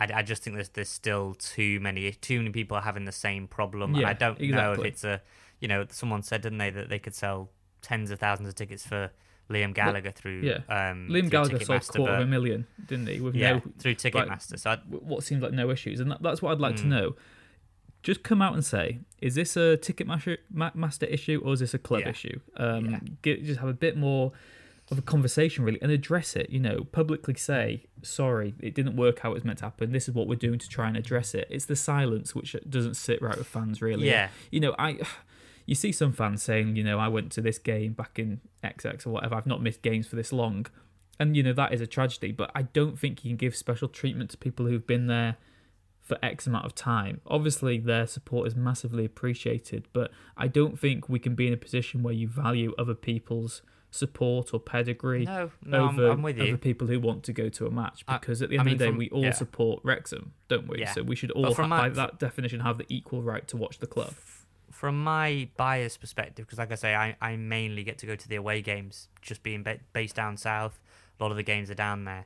I, 0.00 0.08
I 0.16 0.22
just 0.22 0.42
think 0.42 0.56
there's 0.56 0.70
there's 0.70 0.88
still 0.88 1.34
too 1.34 1.78
many 1.80 2.10
too 2.12 2.38
many 2.38 2.50
people 2.50 2.76
are 2.76 2.82
having 2.82 3.04
the 3.04 3.12
same 3.12 3.46
problem. 3.46 3.92
and 3.94 4.00
Yeah, 4.02 4.08
I 4.08 4.14
don't 4.14 4.40
know 4.40 4.72
if 4.72 4.84
it's 4.84 5.04
a 5.04 5.20
you 5.60 5.68
know 5.68 5.86
someone 5.90 6.22
said 6.22 6.40
didn't 6.40 6.58
they 6.58 6.70
that 6.70 6.88
they 6.88 6.98
could 6.98 7.14
sell 7.14 7.50
tens 7.82 8.10
of 8.10 8.18
thousands 8.18 8.48
of 8.48 8.54
tickets 8.54 8.86
for 8.86 9.10
Liam 9.50 9.74
Gallagher 9.74 10.10
through 10.10 10.40
yeah. 10.42 10.58
um 10.68 11.08
Liam 11.10 11.20
through 11.22 11.30
Gallagher 11.30 11.58
sold 11.64 11.80
Ticketmaster, 11.82 11.96
quarter 11.96 12.12
of 12.14 12.20
a 12.20 12.26
million, 12.26 12.66
didn't 12.86 13.08
he? 13.08 13.20
With 13.20 13.34
yeah 13.34 13.54
no 13.54 13.62
through 13.78 13.92
like, 13.92 13.98
Ticketmaster. 13.98 14.58
so 14.58 14.70
I, 14.70 14.76
w- 14.76 15.04
what 15.04 15.22
seems 15.24 15.42
like 15.42 15.52
no 15.52 15.70
issues, 15.70 16.00
and 16.00 16.10
that, 16.10 16.22
that's 16.22 16.40
what 16.40 16.52
I'd 16.52 16.60
like 16.60 16.76
to 16.76 16.84
Mm. 16.84 16.88
know. 16.88 17.16
Just 18.02 18.22
come 18.22 18.40
out 18.40 18.54
and 18.54 18.64
say, 18.64 19.00
is 19.20 19.34
this 19.34 19.56
a 19.58 19.76
Ticketmaster 19.76 20.38
ma- 20.50 20.70
master 20.74 21.04
issue 21.04 21.42
or 21.44 21.52
is 21.52 21.60
this 21.60 21.74
a 21.74 21.78
club 21.78 22.00
Yeah. 22.02 22.08
issue? 22.08 22.40
Um, 22.56 22.90
Yeah. 22.90 22.98
get, 23.20 23.44
just 23.44 23.60
have 23.60 23.68
a 23.68 23.74
bit 23.74 23.94
more 23.98 24.32
of 24.90 24.98
a 24.98 25.02
conversation 25.02 25.64
really 25.64 25.80
and 25.80 25.90
address 25.90 26.34
it. 26.36 26.50
You 26.50 26.60
know, 26.60 26.84
publicly 26.92 27.34
say, 27.34 27.84
sorry, 28.02 28.54
it 28.60 28.74
didn't 28.74 28.96
work 28.96 29.20
how 29.20 29.30
it 29.30 29.34
was 29.34 29.44
meant 29.44 29.58
to 29.58 29.64
happen. 29.64 29.92
This 29.92 30.08
is 30.08 30.14
what 30.14 30.26
we're 30.26 30.36
doing 30.36 30.58
to 30.58 30.68
try 30.68 30.88
and 30.88 30.96
address 30.96 31.34
it. 31.34 31.46
It's 31.50 31.66
the 31.66 31.76
silence 31.76 32.34
which 32.34 32.56
doesn't 32.68 32.94
sit 32.94 33.22
right 33.22 33.36
with 33.36 33.46
fans 33.46 33.80
really. 33.80 34.08
Yeah. 34.08 34.28
You 34.50 34.60
know, 34.60 34.74
I. 34.78 34.98
You 35.66 35.76
see 35.76 35.92
some 35.92 36.12
fans 36.12 36.42
saying, 36.42 36.74
you 36.74 36.82
know, 36.82 36.98
I 36.98 37.06
went 37.06 37.30
to 37.32 37.40
this 37.40 37.56
game 37.56 37.92
back 37.92 38.18
in 38.18 38.40
XX 38.64 39.06
or 39.06 39.10
whatever. 39.10 39.36
I've 39.36 39.46
not 39.46 39.62
missed 39.62 39.82
games 39.82 40.04
for 40.04 40.16
this 40.16 40.32
long. 40.32 40.66
And, 41.20 41.36
you 41.36 41.44
know, 41.44 41.52
that 41.52 41.72
is 41.72 41.80
a 41.80 41.86
tragedy, 41.86 42.32
but 42.32 42.50
I 42.56 42.62
don't 42.62 42.98
think 42.98 43.24
you 43.24 43.30
can 43.30 43.36
give 43.36 43.54
special 43.54 43.86
treatment 43.86 44.30
to 44.30 44.36
people 44.36 44.66
who've 44.66 44.84
been 44.84 45.06
there 45.06 45.36
for 46.00 46.18
X 46.24 46.46
amount 46.48 46.64
of 46.64 46.74
time. 46.74 47.20
Obviously, 47.24 47.78
their 47.78 48.04
support 48.04 48.48
is 48.48 48.56
massively 48.56 49.04
appreciated, 49.04 49.86
but 49.92 50.10
I 50.36 50.48
don't 50.48 50.76
think 50.76 51.08
we 51.08 51.20
can 51.20 51.36
be 51.36 51.46
in 51.46 51.52
a 51.52 51.56
position 51.56 52.02
where 52.02 52.12
you 52.14 52.26
value 52.26 52.74
other 52.76 52.94
people's 52.94 53.62
support 53.90 54.54
or 54.54 54.60
pedigree 54.60 55.24
No, 55.24 55.50
no, 55.64 55.86
I'm- 55.86 55.98
over 55.98 56.10
I'm 56.10 56.22
with 56.22 56.38
you. 56.38 56.44
other 56.44 56.56
people 56.56 56.86
who 56.86 57.00
want 57.00 57.24
to 57.24 57.32
go 57.32 57.48
to 57.48 57.66
a 57.66 57.70
match. 57.70 58.04
I- 58.06 58.18
Because 58.18 58.40
at 58.42 58.48
the 58.50 58.56
I 58.56 58.60
end 58.60 58.66
mean, 58.66 58.72
of 58.74 58.78
the 58.78 58.84
day, 58.86 58.90
from- 58.90 58.98
we 58.98 59.10
all 59.10 59.22
yeah. 59.24 59.32
support 59.32 59.80
Wrexham, 59.84 60.32
don't 60.48 60.68
we? 60.68 60.78
Yeah. 60.80 60.92
So 60.92 61.02
we 61.02 61.16
should 61.16 61.30
all, 61.32 61.52
from 61.54 61.70
ha- 61.70 61.82
by 61.82 61.88
that 61.90 62.18
definition, 62.18 62.60
have 62.60 62.78
the 62.78 62.86
equal 62.88 63.22
right 63.22 63.46
to 63.48 63.56
watch 63.56 63.78
the 63.78 63.86
club. 63.86 64.14
from 64.70 65.02
my 65.02 65.46
bias 65.58 65.96
perspective, 65.98 66.46
because 66.46 66.58
like 66.58 66.72
I 66.72 66.76
say, 66.76 66.94
I, 66.94 67.14
I 67.20 67.36
mainly 67.36 67.82
get 67.84 67.98
to 67.98 68.06
go 68.06 68.16
to 68.16 68.28
the 68.28 68.36
away 68.36 68.62
games, 68.62 69.08
just 69.20 69.42
being 69.42 69.62
ba- 69.62 69.80
based 69.92 70.14
down 70.16 70.36
south. 70.38 70.80
A 71.18 71.22
lot 71.22 71.30
of 71.30 71.36
the 71.36 71.42
games 71.42 71.70
are 71.70 71.74
down 71.74 72.04
there. 72.04 72.24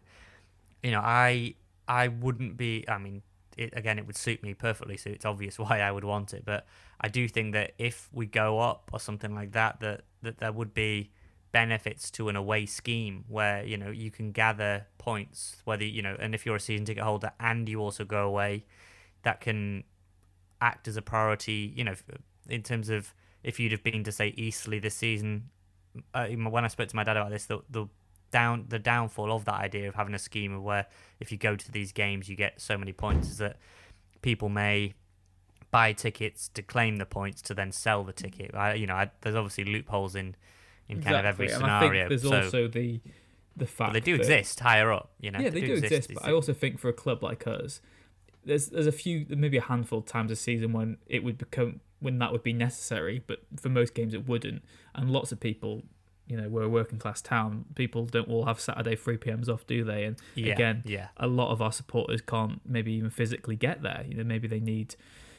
You 0.83 0.93
know, 0.93 1.01
I 1.03 1.55
I 1.89 2.09
wouldn't 2.09 2.57
be. 2.57 2.85
I 2.89 2.99
mean, 2.99 3.23
it, 3.57 3.71
again, 3.75 3.99
it 3.99 4.07
would 4.07 4.17
suit 4.17 4.41
me 4.43 4.55
perfectly, 4.55 4.97
so 4.97 5.11
it's 5.11 5.25
obvious 5.25 5.59
why 5.65 5.81
I 5.81 5.91
would 5.91 6.05
want 6.05 6.33
it. 6.33 6.45
But 6.45 6.65
I 7.01 7.09
do 7.09 7.27
think 7.27 7.55
that 7.55 7.73
if 7.79 8.09
we 8.13 8.27
go 8.27 8.61
up 8.61 8.89
or 8.93 9.01
something 9.01 9.35
like 9.35 9.51
that, 9.53 9.81
that 9.81 10.03
that 10.23 10.39
there 10.39 10.53
would 10.53 10.75
be 10.75 11.11
benefits 11.55 12.11
to 12.11 12.29
an 12.29 12.35
away 12.35 12.67
scheme 12.67 13.25
where 13.29 13.65
you 13.65 13.77
know 13.77 13.89
you 13.89 14.11
can 14.11 14.33
gather 14.33 14.85
points 14.99 15.63
whether 15.65 15.85
you 15.85 16.03
know 16.03 16.17
and 16.19 16.35
if 16.35 16.45
you're 16.45 16.57
a 16.57 16.61
season 16.61 16.85
ticket 16.85 17.05
holder 17.05 17.31
and 17.39 17.69
you 17.69 17.79
also 17.79 18.05
go 18.05 18.27
away 18.27 18.65
that 19.23 19.41
can 19.41 19.85
act 20.61 20.89
as 20.89 20.97
a 20.97 21.03
priority 21.03 21.73
you 21.77 21.85
know 21.85 21.95
in 22.49 22.61
terms 22.61 22.89
of 22.89 23.15
if 23.45 23.61
you'd 23.61 23.71
have 23.71 23.85
been 23.85 24.03
to 24.03 24.11
say 24.11 24.35
Eastleigh 24.37 24.81
this 24.81 24.97
season 24.97 25.49
uh, 26.13 26.27
when 26.27 26.65
I 26.65 26.69
spoke 26.69 26.89
to 26.89 26.97
my 26.97 27.05
dad 27.05 27.17
about 27.17 27.31
this 27.31 27.47
the, 27.47 27.61
the 27.71 27.87
down 28.33 28.65
the 28.69 28.81
downfall 28.81 29.31
of 29.31 29.45
that 29.45 29.55
idea 29.55 29.87
of 29.87 29.95
having 29.95 30.13
a 30.13 30.19
scheme 30.19 30.61
where 30.61 30.87
if 31.21 31.31
you 31.31 31.39
go 31.39 31.55
to 31.55 31.71
these 31.71 31.93
games 31.93 32.29
you 32.29 32.35
get 32.35 32.61
so 32.61 32.77
many 32.77 32.93
points 32.93 33.29
is 33.29 33.39
that 33.39 33.59
people 34.23 34.49
may 34.49 34.95
buy 35.71 35.93
tickets 35.93 36.49
to 36.49 36.63
claim 36.63 36.97
the 36.97 37.07
points 37.07 37.41
to 37.43 37.55
then 37.55 37.71
sell 37.71 38.03
the 38.03 38.13
ticket. 38.13 38.53
I, 38.57 38.75
you 38.75 38.89
know 38.89 38.95
I, 38.95 39.13
there's 39.21 39.37
obviously 39.37 39.67
loopholes 39.67 40.17
in 40.17 40.35
in 40.89 41.03
kind 41.03 41.17
of 41.17 41.25
every 41.25 41.47
Exactly, 41.47 41.65
and 41.67 41.73
I 41.73 41.81
scenario 41.81 42.09
think 42.09 42.09
there's 42.21 42.23
so 42.31 42.45
also 42.45 42.69
the 42.69 43.01
the 43.57 43.67
fact 43.67 43.93
they 43.93 44.01
do 44.01 44.17
that- 44.17 44.23
exist 44.23 44.61
higher 44.61 44.93
up 44.93 45.13
you 45.21 45.31
know 45.31 45.39
yeah, 45.39 45.51
they, 45.51 45.61
do 45.61 45.75
exist. 45.75 46.11
But 46.15 46.25
I 46.25 46.33
also 46.33 46.53
think 46.53 46.79
for 46.79 46.89
a 46.89 46.93
club 46.93 47.23
like 47.23 47.47
us, 47.47 47.81
there's 48.45 48.67
there's 48.69 48.87
a 48.87 48.93
few, 48.93 49.27
maybe 49.29 49.57
a 49.57 49.63
handful 49.63 50.01
of 50.01 50.07
times 50.07 50.31
a 50.31 50.37
season 50.37 50.73
when 50.73 50.99
it 51.07 51.23
would 51.25 51.39
become 51.39 51.81
when 52.01 52.19
that 52.19 52.33
would 52.33 52.43
be 52.43 52.53
necessary, 52.53 53.23
but 53.27 53.41
for 53.59 53.69
most 53.69 53.95
games 53.95 54.13
it 54.13 54.27
wouldn't. 54.29 54.63
And 54.95 55.11
lots 55.11 55.33
of 55.33 55.41
people, 55.41 55.83
you 56.27 56.37
know, 56.37 56.49
we're 56.51 56.65
a 56.65 56.69
working 56.69 56.99
class 56.99 57.23
town. 57.23 57.65
People 57.75 58.05
don't 58.05 58.29
all 58.29 58.45
have 58.45 58.61
Saturday 58.61 58.95
three 58.97 59.17
PMs 59.17 59.49
off, 59.49 59.67
do 59.67 59.85
they? 59.85 60.05
And 60.05 60.17
Yeah, 60.35 60.53
again, 60.53 60.83
yeah. 60.85 61.09
a 61.17 61.27
lot 61.27 61.51
of 61.51 61.63
our 61.63 61.73
supporters 61.73 62.21
can't 62.21 62.61
maybe 62.67 62.93
even 62.93 63.09
physically 63.09 63.57
get 63.57 63.83
there. 63.83 64.05
You 64.07 64.17
know, 64.17 64.25
maybe 64.25 64.47
they 64.49 64.61
need 64.61 64.97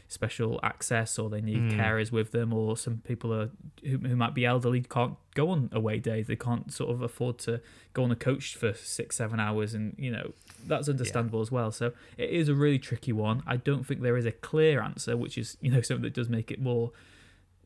special 0.08 0.60
access 0.62 1.18
or 1.18 1.30
they 1.30 1.42
need 1.42 1.58
Mm. 1.72 1.78
carers 1.78 2.12
with 2.12 2.32
them 2.32 2.54
or 2.54 2.78
some 2.78 3.02
people 3.08 3.34
are 3.34 3.50
who, 3.84 3.98
who 3.98 4.16
might 4.16 4.34
be 4.36 4.46
elderly 4.46 4.82
can't 4.82 5.16
go 5.34 5.50
on 5.50 5.68
away 5.72 5.98
days 6.00 6.28
they 6.28 6.36
can't 6.36 6.72
sort 6.72 6.92
of 6.92 7.02
afford 7.02 7.38
to 7.40 7.60
go 7.94 8.04
on 8.04 8.12
a 8.12 8.16
coach 8.16 8.56
for 8.56 8.74
six 8.74 9.16
seven 9.16 9.40
hours 9.40 9.74
and 9.74 9.96
you 9.98 10.12
know 10.12 10.32
that's 10.68 10.88
understandable 10.88 11.42
as 11.42 11.52
well 11.52 11.72
so 11.72 11.92
it 12.18 12.30
is 12.30 12.48
a 12.48 12.54
really 12.54 12.78
tricky 12.78 13.12
one 13.12 13.42
i 13.48 13.58
don't 13.58 13.86
think 13.86 14.02
there 14.02 14.16
is 14.16 14.26
a 14.26 14.32
clear 14.32 14.80
answer 14.82 15.18
which 15.18 15.38
is 15.38 15.58
you 15.60 15.72
know 15.72 15.82
something 15.82 16.04
that 16.04 16.14
does 16.14 16.30
make 16.30 16.52
it 16.52 16.62
more 16.62 16.92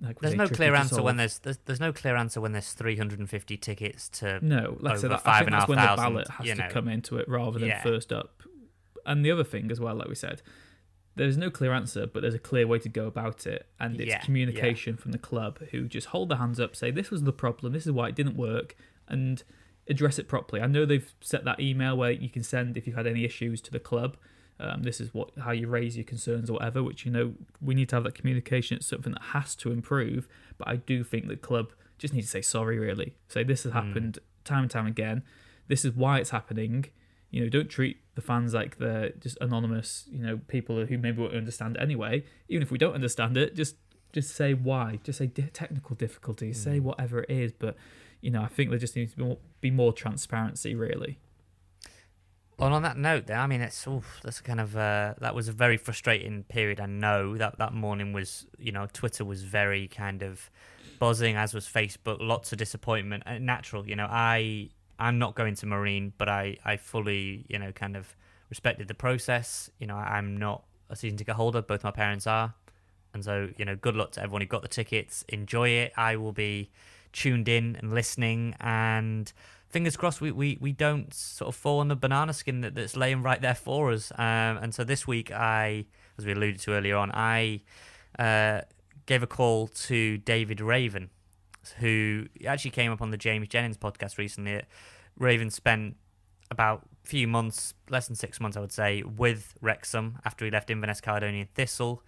like 0.02 0.18
There's 0.22 0.36
no 0.36 0.48
clear 0.48 0.76
answer 0.76 1.02
when 1.04 1.18
there's, 1.18 1.40
there's 1.40 1.58
there's 1.66 1.82
no 1.82 1.92
clear 1.92 2.16
answer 2.16 2.40
when 2.40 2.54
there's 2.54 2.72
350 2.72 3.58
tickets 3.58 4.08
to 4.20 4.40
No, 4.42 4.78
like 4.80 4.92
I 4.94 4.96
over 4.96 5.00
said, 5.02 5.12
I 5.12 5.18
five 5.18 5.38
think 5.40 5.48
and 5.48 5.56
a 5.56 5.58
that's 5.58 5.62
half 5.64 5.68
when 5.70 5.78
the 5.78 5.84
thousand, 5.84 6.04
ballot 6.14 6.28
has 6.30 6.48
you 6.48 6.56
to 6.56 6.62
know. 6.62 6.70
come 6.70 6.88
into 6.88 7.18
it 7.18 7.28
rather 7.28 7.60
than 7.60 7.68
Yeah. 7.68 7.84
first 7.84 8.14
up. 8.14 8.42
And 9.06 9.26
the 9.26 9.32
other 9.32 9.44
thing 9.44 9.70
as 9.72 9.80
well, 9.82 9.96
like 9.96 10.08
we 10.08 10.16
said, 10.16 10.42
there's 11.20 11.38
no 11.38 11.50
clear 11.50 11.72
answer, 11.74 12.08
but 12.08 12.22
there's 12.22 12.34
a 12.34 12.40
clear 12.40 12.66
way 12.68 12.80
to 12.80 12.90
go 12.90 13.08
about 13.08 13.46
it, 13.46 13.68
and 13.80 13.96
it's 14.00 14.10
Yeah, 14.10 14.16
yeah. 14.16 14.22
communication 14.26 14.98
from 14.98 15.12
the 15.12 15.18
club 15.18 15.60
who 15.72 15.88
just 15.88 16.08
hold 16.08 16.30
their 16.30 16.38
hands 16.38 16.60
up, 16.60 16.76
say 16.76 16.92
this 16.92 17.12
was 17.12 17.24
the 17.24 17.34
problem, 17.34 17.74
this 17.74 17.86
is 17.86 17.92
why 17.92 18.10
it 18.10 18.16
didn't 18.16 18.36
work, 18.36 18.76
and 19.08 19.44
address 19.88 20.20
it 20.20 20.28
properly. 20.28 20.62
I 20.62 20.68
know 20.68 20.86
they've 20.86 21.14
set 21.22 21.44
that 21.46 21.60
email 21.60 21.98
where 21.98 22.12
you 22.12 22.30
can 22.30 22.44
send 22.44 22.78
if 22.78 22.86
you've 22.86 22.96
had 22.96 23.08
any 23.08 23.26
issues 23.26 23.60
to 23.62 23.72
the 23.72 23.80
club. 23.80 24.18
Um, 24.60 24.84
this 24.84 25.00
is 25.00 25.14
what 25.14 25.32
how 25.40 25.52
you 25.52 25.68
raise 25.68 25.96
your 25.96 26.04
concerns 26.04 26.50
or 26.50 26.54
whatever. 26.54 26.84
Which 26.84 27.06
you 27.06 27.12
know 27.12 27.34
we 27.62 27.74
need 27.74 27.88
to 27.90 27.96
have 27.96 28.04
that 28.04 28.14
communication. 28.14 28.76
It's 28.78 28.88
something 28.88 29.14
that 29.14 29.22
has 29.34 29.56
to 29.56 29.72
improve. 29.72 30.28
But 30.58 30.68
I 30.68 30.76
do 30.76 31.04
think 31.04 31.28
the 31.28 31.38
club 31.38 31.72
just 31.98 32.14
need 32.14 32.22
to 32.24 32.28
say 32.28 32.42
sorry. 32.42 32.78
Really, 32.78 33.16
say 33.30 33.44
this 33.44 33.64
has 33.64 33.72
happened 33.72 34.20
time 34.44 34.64
and 34.64 34.72
time 34.72 34.86
again. 34.86 35.24
This 35.70 35.86
is 35.86 35.94
why 35.94 36.20
it's 36.20 36.32
happening. 36.32 36.86
You 37.32 37.44
know, 37.44 37.50
don't 37.50 37.70
treat 37.70 37.98
the 38.20 38.26
fans 38.26 38.54
like 38.54 38.78
the 38.78 39.14
just 39.22 39.38
anonymous, 39.40 40.06
you 40.12 40.22
know, 40.22 40.40
people 40.48 40.86
who 40.86 40.98
maybe 40.98 41.22
won't 41.22 41.34
understand 41.34 41.78
anyway. 41.78 42.24
Even 42.50 42.62
if 42.62 42.70
we 42.70 42.78
don't 42.78 42.94
understand 42.94 43.38
it, 43.38 43.56
just 43.56 43.76
just 44.12 44.36
say 44.36 44.54
why, 44.54 45.00
just 45.04 45.20
say 45.20 45.28
technical 45.28 45.96
difficulties, 45.96 46.60
mm. 46.60 46.64
say 46.64 46.80
whatever 46.82 47.22
it 47.22 47.30
is. 47.30 47.54
But 47.54 47.78
you 48.20 48.30
know, 48.30 48.42
I 48.42 48.48
think 48.48 48.72
there 48.72 48.80
just 48.80 48.98
needs 48.98 49.12
to 49.12 49.18
be 49.18 49.24
more, 49.24 49.38
be 49.62 49.72
more 49.72 49.94
transparency, 49.94 50.76
really. 50.76 51.18
Well, 52.58 52.74
on 52.74 52.82
that 52.82 52.98
note, 52.98 53.28
there, 53.28 53.38
I 53.38 53.48
mean, 53.48 53.62
it's 53.62 53.88
oof, 53.88 54.20
that's 54.22 54.42
kind 54.42 54.60
of 54.60 54.76
uh, 54.76 55.14
that 55.20 55.34
was 55.34 55.48
a 55.48 55.54
very 55.54 55.78
frustrating 55.78 56.44
period. 56.44 56.82
I 56.82 56.88
know 56.88 57.38
that 57.38 57.58
that 57.60 57.74
morning 57.74 58.12
was, 58.12 58.48
you 58.58 58.74
know, 58.74 58.86
Twitter 58.92 59.24
was 59.24 59.44
very 59.44 59.88
kind 59.88 60.22
of 60.22 60.50
buzzing, 61.00 61.38
as 61.38 61.54
was 61.54 61.66
Facebook. 61.66 62.18
Lots 62.20 62.52
of 62.52 62.58
disappointment. 62.58 63.24
Uh, 63.26 63.38
natural, 63.38 63.88
you 63.88 63.96
know. 63.96 64.08
I 64.10 64.72
I'm 65.00 65.18
not 65.18 65.36
going 65.36 65.56
to 65.56 65.66
Marine, 65.66 66.14
but 66.18 66.30
I 66.30 66.58
I 66.64 66.78
fully, 66.78 67.46
you 67.48 67.58
know, 67.58 67.72
kind 67.72 67.96
of 67.96 68.16
respected 68.50 68.88
the 68.88 68.94
process. 68.94 69.70
You 69.80 69.88
know, 69.88 69.96
I'm 69.96 70.38
not 70.38 70.64
a 70.90 70.96
season 70.96 71.18
ticket 71.18 71.36
holder. 71.36 71.62
Both 71.62 71.84
my 71.84 71.92
parents 71.92 72.28
are, 72.28 72.54
and 73.14 73.24
so 73.24 73.50
you 73.58 73.66
know, 73.66 73.76
good 73.76 73.96
luck 73.96 74.12
to 74.14 74.22
everyone 74.22 74.42
who 74.42 74.48
got 74.48 74.62
the 74.62 74.68
tickets. 74.68 75.24
Enjoy 75.30 75.70
it. 75.70 75.94
I 75.98 76.16
will 76.16 76.34
be 76.34 76.70
tuned 77.12 77.50
in 77.50 77.76
and 77.78 77.92
listening 77.92 78.56
and 78.60 79.34
fingers 79.70 79.96
crossed 79.96 80.20
we, 80.20 80.32
we, 80.32 80.58
we 80.60 80.72
don't 80.72 81.14
sort 81.14 81.48
of 81.48 81.56
fall 81.56 81.80
on 81.80 81.88
the 81.88 81.96
banana 81.96 82.34
skin 82.34 82.62
that, 82.62 82.76
that's 82.76 82.96
laying 82.96 83.22
right 83.22 83.42
there 83.42 83.56
for 83.56 83.92
us. 83.92 84.12
Um, 84.18 84.58
and 84.58 84.74
so 84.74 84.84
this 84.84 85.08
week, 85.08 85.32
I, 85.32 85.86
as 86.18 86.26
we 86.26 86.34
alluded 86.34 86.60
to 86.62 86.74
earlier 86.74 86.98
on, 86.98 87.12
I 87.14 87.62
uh, 88.18 88.62
gave 89.06 89.24
a 89.24 89.28
call 89.28 89.68
to 89.68 90.18
David 90.18 90.60
Raven, 90.60 91.10
who 91.80 92.26
actually 92.46 92.72
came 92.72 92.92
up 92.92 93.02
on 93.02 93.12
the 93.12 93.18
James 93.18 93.48
Jennings 93.48 93.78
podcast 93.78 94.18
recently. 94.18 94.62
Raven 95.18 95.50
spent 95.50 95.96
about 96.52 96.88
a 97.04 97.08
few 97.08 97.28
months, 97.28 97.74
less 97.90 98.08
than 98.08 98.16
six 98.16 98.40
months, 98.40 98.58
I 98.58 98.60
would 98.62 98.72
say, 98.72 99.04
with 99.04 99.54
Wrexham 99.62 100.20
after 100.26 100.46
he 100.46 100.52
left 100.52 100.70
Inverness 100.70 101.02
Caledonian 101.02 101.48
Thistle. 101.54 102.04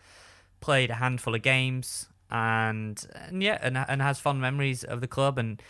Played 0.60 0.92
a 0.92 0.96
handful 0.96 1.36
of 1.36 1.42
games 1.42 2.08
and, 2.30 3.04
and 3.16 3.42
yeah, 3.42 3.58
and, 3.62 3.78
and 3.78 4.02
has 4.02 4.20
fond 4.20 4.42
memories 4.42 4.84
of 4.84 5.02
the 5.02 5.08
club 5.08 5.38
and 5.38 5.62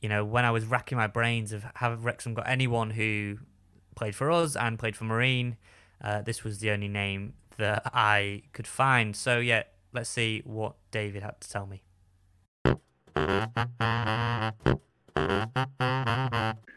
you 0.00 0.08
know, 0.08 0.24
when 0.24 0.44
I 0.44 0.50
was 0.50 0.64
racking 0.64 0.96
my 0.96 1.06
brains 1.06 1.52
of 1.52 1.64
have 1.76 2.04
Wrexham 2.04 2.34
got 2.34 2.48
anyone 2.48 2.90
who 2.90 3.38
played 3.96 4.14
for 4.14 4.30
us 4.30 4.54
and 4.54 4.78
played 4.78 4.96
for 4.96 5.04
Marine, 5.04 5.56
uh, 6.00 6.22
this 6.22 6.44
was 6.44 6.60
the 6.60 6.70
only 6.70 6.88
name 6.88 7.34
that 7.56 7.82
I 7.92 8.42
could 8.52 8.66
find. 8.66 9.16
So 9.16 9.38
yeah, 9.38 9.64
let's 9.92 10.08
see 10.08 10.42
what 10.44 10.76
David 10.90 11.22
had 11.22 11.40
to 11.40 11.50
tell 11.50 11.66
me. 11.66 11.82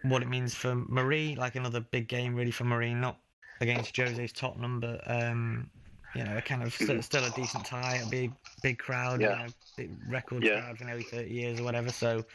What 0.04 0.22
it 0.22 0.28
means 0.28 0.54
for 0.54 0.76
Marine, 0.76 1.38
like 1.38 1.56
another 1.56 1.80
big 1.80 2.08
game 2.08 2.36
really 2.36 2.52
for 2.52 2.64
Marine, 2.66 3.00
not 3.00 3.20
against 3.62 3.96
Jose's 3.96 4.32
Tottenham, 4.32 4.80
but 4.80 5.00
um, 5.06 5.70
you 6.16 6.24
know, 6.24 6.38
a 6.38 6.42
kind 6.42 6.64
of 6.64 6.74
still, 6.74 7.02
still, 7.02 7.24
a 7.24 7.30
decent 7.32 7.66
tie, 7.66 8.02
a 8.06 8.10
big 8.10 8.34
big 8.62 8.78
crowd, 8.78 9.22
yeah. 9.22 9.30
you 9.30 9.46
know, 9.46 9.54
big 9.78 9.92
record 10.10 10.44
yeah. 10.44 10.62
crowd 10.62 10.78
for 10.78 10.86
nearly 10.86 11.04
30 11.04 11.30
years 11.30 11.60
or 11.60 11.64
whatever. 11.64 11.90
So 11.90 12.26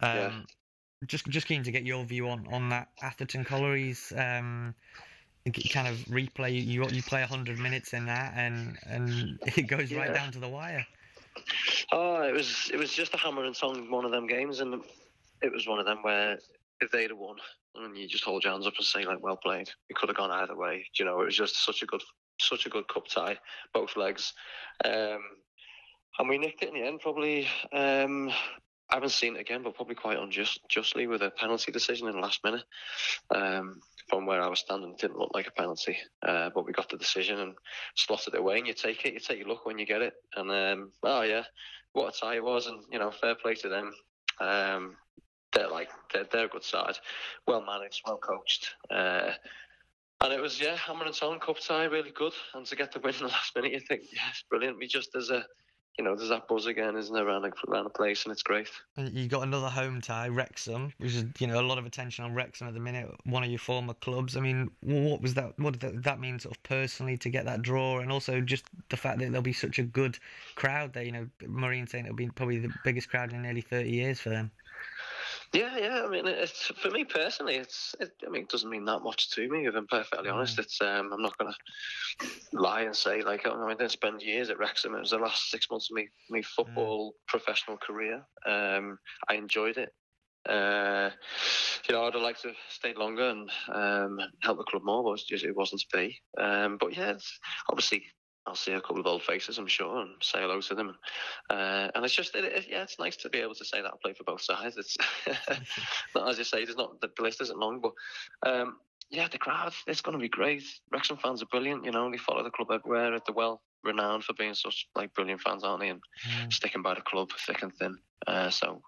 um, 0.00 0.16
yeah. 0.16 0.32
Just 1.06 1.26
just 1.26 1.48
keen 1.48 1.64
to 1.64 1.72
get 1.72 1.84
your 1.84 2.04
view 2.04 2.28
on 2.28 2.46
on 2.52 2.68
that 2.68 2.88
Atherton 3.02 3.44
Collieries 3.44 4.12
um, 4.12 4.74
kind 5.70 5.88
of 5.88 5.96
replay. 6.06 6.64
You 6.64 6.86
you 6.88 7.02
play 7.02 7.22
hundred 7.22 7.58
minutes 7.58 7.92
in 7.92 8.06
that, 8.06 8.34
and 8.36 8.78
and 8.86 9.38
it 9.56 9.62
goes 9.62 9.92
right 9.92 10.14
down 10.14 10.30
to 10.32 10.38
the 10.38 10.48
wire. 10.48 10.86
Oh, 11.90 12.22
it 12.22 12.32
was 12.32 12.70
it 12.72 12.76
was 12.76 12.92
just 12.92 13.14
a 13.14 13.18
hammer 13.18 13.44
and 13.44 13.54
tongue 13.54 13.90
one 13.90 14.04
of 14.04 14.12
them 14.12 14.26
games, 14.26 14.60
and 14.60 14.82
it 15.42 15.52
was 15.52 15.66
one 15.66 15.78
of 15.78 15.86
them 15.86 15.98
where 16.02 16.38
if 16.80 16.90
they'd 16.90 17.10
have 17.10 17.18
won, 17.18 17.36
and 17.76 17.96
you 17.96 18.08
just 18.08 18.24
hold 18.24 18.44
your 18.44 18.52
hands 18.52 18.66
up 18.66 18.74
and 18.76 18.86
say 18.86 19.04
like, 19.04 19.22
"Well 19.22 19.36
played." 19.36 19.70
It 19.88 19.96
could 19.96 20.08
have 20.08 20.16
gone 20.16 20.30
either 20.30 20.56
way. 20.56 20.86
You 20.98 21.04
know, 21.04 21.20
it 21.20 21.26
was 21.26 21.36
just 21.36 21.64
such 21.64 21.82
a 21.82 21.86
good 21.86 22.02
such 22.40 22.66
a 22.66 22.70
good 22.70 22.88
cup 22.88 23.06
tie, 23.08 23.38
both 23.72 23.96
legs. 23.96 24.32
Um, 24.84 25.20
and 26.18 26.28
we 26.28 26.38
nicked 26.38 26.62
it 26.62 26.68
in 26.68 26.74
the 26.74 26.86
end, 26.86 27.00
probably 27.00 27.48
um, 27.72 28.30
I 28.92 28.96
haven't 28.96 29.10
seen 29.10 29.36
it 29.36 29.40
again, 29.40 29.62
but 29.62 29.74
probably 29.74 29.94
quite 29.94 30.18
unjustly 30.18 31.06
with 31.06 31.22
a 31.22 31.30
penalty 31.30 31.72
decision 31.72 32.08
in 32.08 32.14
the 32.14 32.20
last 32.20 32.44
minute. 32.44 32.64
Um, 33.34 33.80
from 34.12 34.26
where 34.26 34.42
I 34.42 34.48
was 34.48 34.58
standing, 34.58 34.90
it 34.90 34.98
didn't 34.98 35.18
look 35.18 35.30
like 35.32 35.46
a 35.46 35.52
penalty, 35.52 35.96
uh, 36.28 36.50
but 36.54 36.66
we 36.66 36.72
got 36.74 36.90
the 36.90 36.98
decision 36.98 37.38
and 37.38 37.54
slotted 37.94 38.34
it 38.34 38.40
away. 38.40 38.58
And 38.58 38.66
you 38.66 38.74
take 38.74 39.06
it, 39.06 39.14
you 39.14 39.20
take 39.20 39.38
your 39.38 39.48
luck 39.48 39.64
when 39.64 39.78
you 39.78 39.86
get 39.86 40.02
it. 40.02 40.12
And 40.36 40.50
um, 40.50 40.92
oh 41.02 41.22
yeah, 41.22 41.44
what 41.94 42.14
a 42.14 42.20
tie 42.20 42.36
it 42.36 42.44
was, 42.44 42.66
and 42.66 42.84
you 42.92 42.98
know, 42.98 43.10
fair 43.10 43.34
play 43.34 43.54
to 43.54 43.70
them. 43.70 43.94
Um, 44.38 44.96
they're 45.54 45.70
like 45.70 45.88
they're, 46.12 46.26
they're 46.30 46.44
a 46.44 46.48
good 46.48 46.62
side, 46.62 46.98
well 47.46 47.64
managed, 47.64 48.02
well 48.06 48.18
coached. 48.18 48.74
Uh, 48.90 49.30
and 50.20 50.30
it 50.30 50.42
was 50.42 50.60
yeah, 50.60 50.76
hammer 50.76 51.06
and 51.06 51.14
tongue 51.14 51.40
cup 51.40 51.58
tie, 51.60 51.84
really 51.84 52.12
good. 52.12 52.34
And 52.52 52.66
to 52.66 52.76
get 52.76 52.92
the 52.92 53.00
win 53.00 53.14
in 53.14 53.22
the 53.22 53.28
last 53.28 53.56
minute, 53.56 53.72
you 53.72 53.80
think 53.80 54.02
yes, 54.12 54.44
brilliant. 54.50 54.76
We 54.76 54.88
just 54.88 55.16
as 55.16 55.30
a 55.30 55.46
you 55.98 56.04
know, 56.04 56.16
there's 56.16 56.30
that 56.30 56.48
buzz 56.48 56.66
again, 56.66 56.96
isn't 56.96 57.14
there, 57.14 57.26
around, 57.26 57.44
around 57.68 57.84
the 57.84 57.90
place, 57.90 58.24
and 58.24 58.32
it's 58.32 58.42
great. 58.42 58.68
And 58.96 59.12
you 59.12 59.28
got 59.28 59.42
another 59.42 59.68
home 59.68 60.00
tie, 60.00 60.28
Wrexham, 60.28 60.92
which 60.98 61.14
is, 61.14 61.24
you 61.38 61.46
know, 61.46 61.60
a 61.60 61.66
lot 61.66 61.76
of 61.76 61.84
attention 61.84 62.24
on 62.24 62.34
Wrexham 62.34 62.66
at 62.66 62.74
the 62.74 62.80
minute, 62.80 63.14
one 63.24 63.44
of 63.44 63.50
your 63.50 63.58
former 63.58 63.92
clubs. 63.94 64.36
I 64.36 64.40
mean, 64.40 64.70
what 64.80 65.20
was 65.20 65.34
that? 65.34 65.58
What 65.58 65.78
did 65.78 66.02
that 66.04 66.18
mean, 66.18 66.38
sort 66.38 66.56
of 66.56 66.62
personally, 66.62 67.18
to 67.18 67.28
get 67.28 67.44
that 67.44 67.60
draw, 67.60 67.98
and 67.98 68.10
also 68.10 68.40
just 68.40 68.64
the 68.88 68.96
fact 68.96 69.18
that 69.18 69.26
there'll 69.26 69.42
be 69.42 69.52
such 69.52 69.78
a 69.78 69.82
good 69.82 70.18
crowd 70.54 70.94
there? 70.94 71.02
You 71.02 71.12
know, 71.12 71.28
Marine 71.46 71.86
saying 71.86 72.06
it'll 72.06 72.16
be 72.16 72.30
probably 72.30 72.58
the 72.58 72.72
biggest 72.84 73.10
crowd 73.10 73.32
in 73.32 73.42
nearly 73.42 73.60
30 73.60 73.90
years 73.90 74.18
for 74.18 74.30
them. 74.30 74.50
Yeah, 75.52 75.76
yeah. 75.76 76.02
I 76.04 76.08
mean, 76.08 76.26
it's 76.26 76.68
for 76.68 76.90
me 76.90 77.04
personally. 77.04 77.56
It's. 77.56 77.94
It, 78.00 78.12
I 78.26 78.30
mean, 78.30 78.42
it 78.42 78.48
doesn't 78.48 78.70
mean 78.70 78.86
that 78.86 79.00
much 79.00 79.30
to 79.32 79.48
me. 79.48 79.66
If 79.66 79.74
I'm 79.74 79.86
perfectly 79.86 80.28
mm. 80.28 80.34
honest, 80.34 80.58
it's. 80.58 80.80
Um, 80.80 81.12
I'm 81.12 81.20
not 81.20 81.36
gonna 81.36 81.54
lie 82.54 82.82
and 82.82 82.96
say 82.96 83.22
like, 83.22 83.42
oh, 83.44 83.66
I 83.66 83.74
didn't 83.74 83.90
spend 83.90 84.22
years 84.22 84.48
at 84.48 84.58
Wrexham. 84.58 84.94
It 84.94 85.00
was 85.00 85.10
the 85.10 85.18
last 85.18 85.50
six 85.50 85.68
months 85.70 85.90
of 85.90 85.96
me, 85.96 86.08
me 86.30 86.42
football 86.42 87.10
mm. 87.10 87.26
professional 87.28 87.76
career. 87.76 88.22
Um, 88.46 88.98
I 89.28 89.34
enjoyed 89.34 89.76
it. 89.76 89.90
Uh, 90.48 91.10
you 91.88 91.94
know, 91.94 92.04
I'd 92.04 92.14
have 92.14 92.22
liked 92.22 92.42
to 92.42 92.48
have 92.48 92.56
stayed 92.68 92.96
longer 92.96 93.28
and 93.28 93.50
um, 93.72 94.18
help 94.40 94.58
the 94.58 94.64
club 94.64 94.82
more, 94.84 95.04
but 95.04 95.20
it, 95.20 95.26
just, 95.28 95.44
it 95.44 95.54
wasn't 95.54 95.82
to 95.82 95.96
be. 95.96 96.20
Um, 96.38 96.78
but 96.80 96.96
yeah, 96.96 97.14
obviously 97.68 98.04
I'll 98.46 98.54
see 98.56 98.72
a 98.72 98.80
couple 98.80 99.00
of 99.00 99.06
old 99.06 99.22
faces, 99.22 99.58
I'm 99.58 99.68
sure, 99.68 100.00
and 100.00 100.10
say 100.20 100.40
hello 100.40 100.60
to 100.60 100.74
them. 100.74 100.96
Uh, 101.48 101.88
and 101.94 102.04
it's 102.04 102.14
just, 102.14 102.34
it, 102.34 102.44
it, 102.44 102.66
yeah, 102.68 102.82
it's 102.82 102.98
nice 102.98 103.16
to 103.18 103.28
be 103.28 103.38
able 103.38 103.54
to 103.54 103.64
say 103.64 103.80
that 103.80 103.92
I 103.92 103.96
play 104.02 104.14
for 104.14 104.24
both 104.24 104.42
sides. 104.42 104.76
It's 104.76 104.96
not 106.14 106.28
as 106.28 106.38
you 106.38 106.44
say, 106.44 106.64
there's 106.64 106.76
not 106.76 107.00
the 107.00 107.10
list 107.20 107.40
isn't 107.40 107.58
long, 107.58 107.80
but 107.80 107.92
um, 108.48 108.78
yeah, 109.10 109.28
the 109.28 109.38
crowd, 109.38 109.72
it's 109.86 110.00
going 110.00 110.18
to 110.18 110.22
be 110.22 110.28
great. 110.28 110.64
Wrexham 110.90 111.18
fans 111.18 111.42
are 111.42 111.46
brilliant. 111.46 111.84
You 111.84 111.92
know, 111.92 112.10
they 112.10 112.16
follow 112.16 112.42
the 112.42 112.50
club 112.50 112.70
everywhere. 112.72 113.10
They're 113.10 113.34
well 113.34 113.62
renowned 113.84 114.24
for 114.24 114.32
being 114.34 114.54
such 114.54 114.88
like 114.94 115.14
brilliant 115.14 115.40
fans, 115.40 115.64
aren't 115.64 115.80
they? 115.80 115.88
And 115.90 116.00
mm. 116.26 116.52
sticking 116.52 116.82
by 116.82 116.94
the 116.94 117.00
club 117.02 117.30
thick 117.46 117.62
and 117.62 117.74
thin. 117.74 117.98
Uh, 118.26 118.50
so 118.50 118.80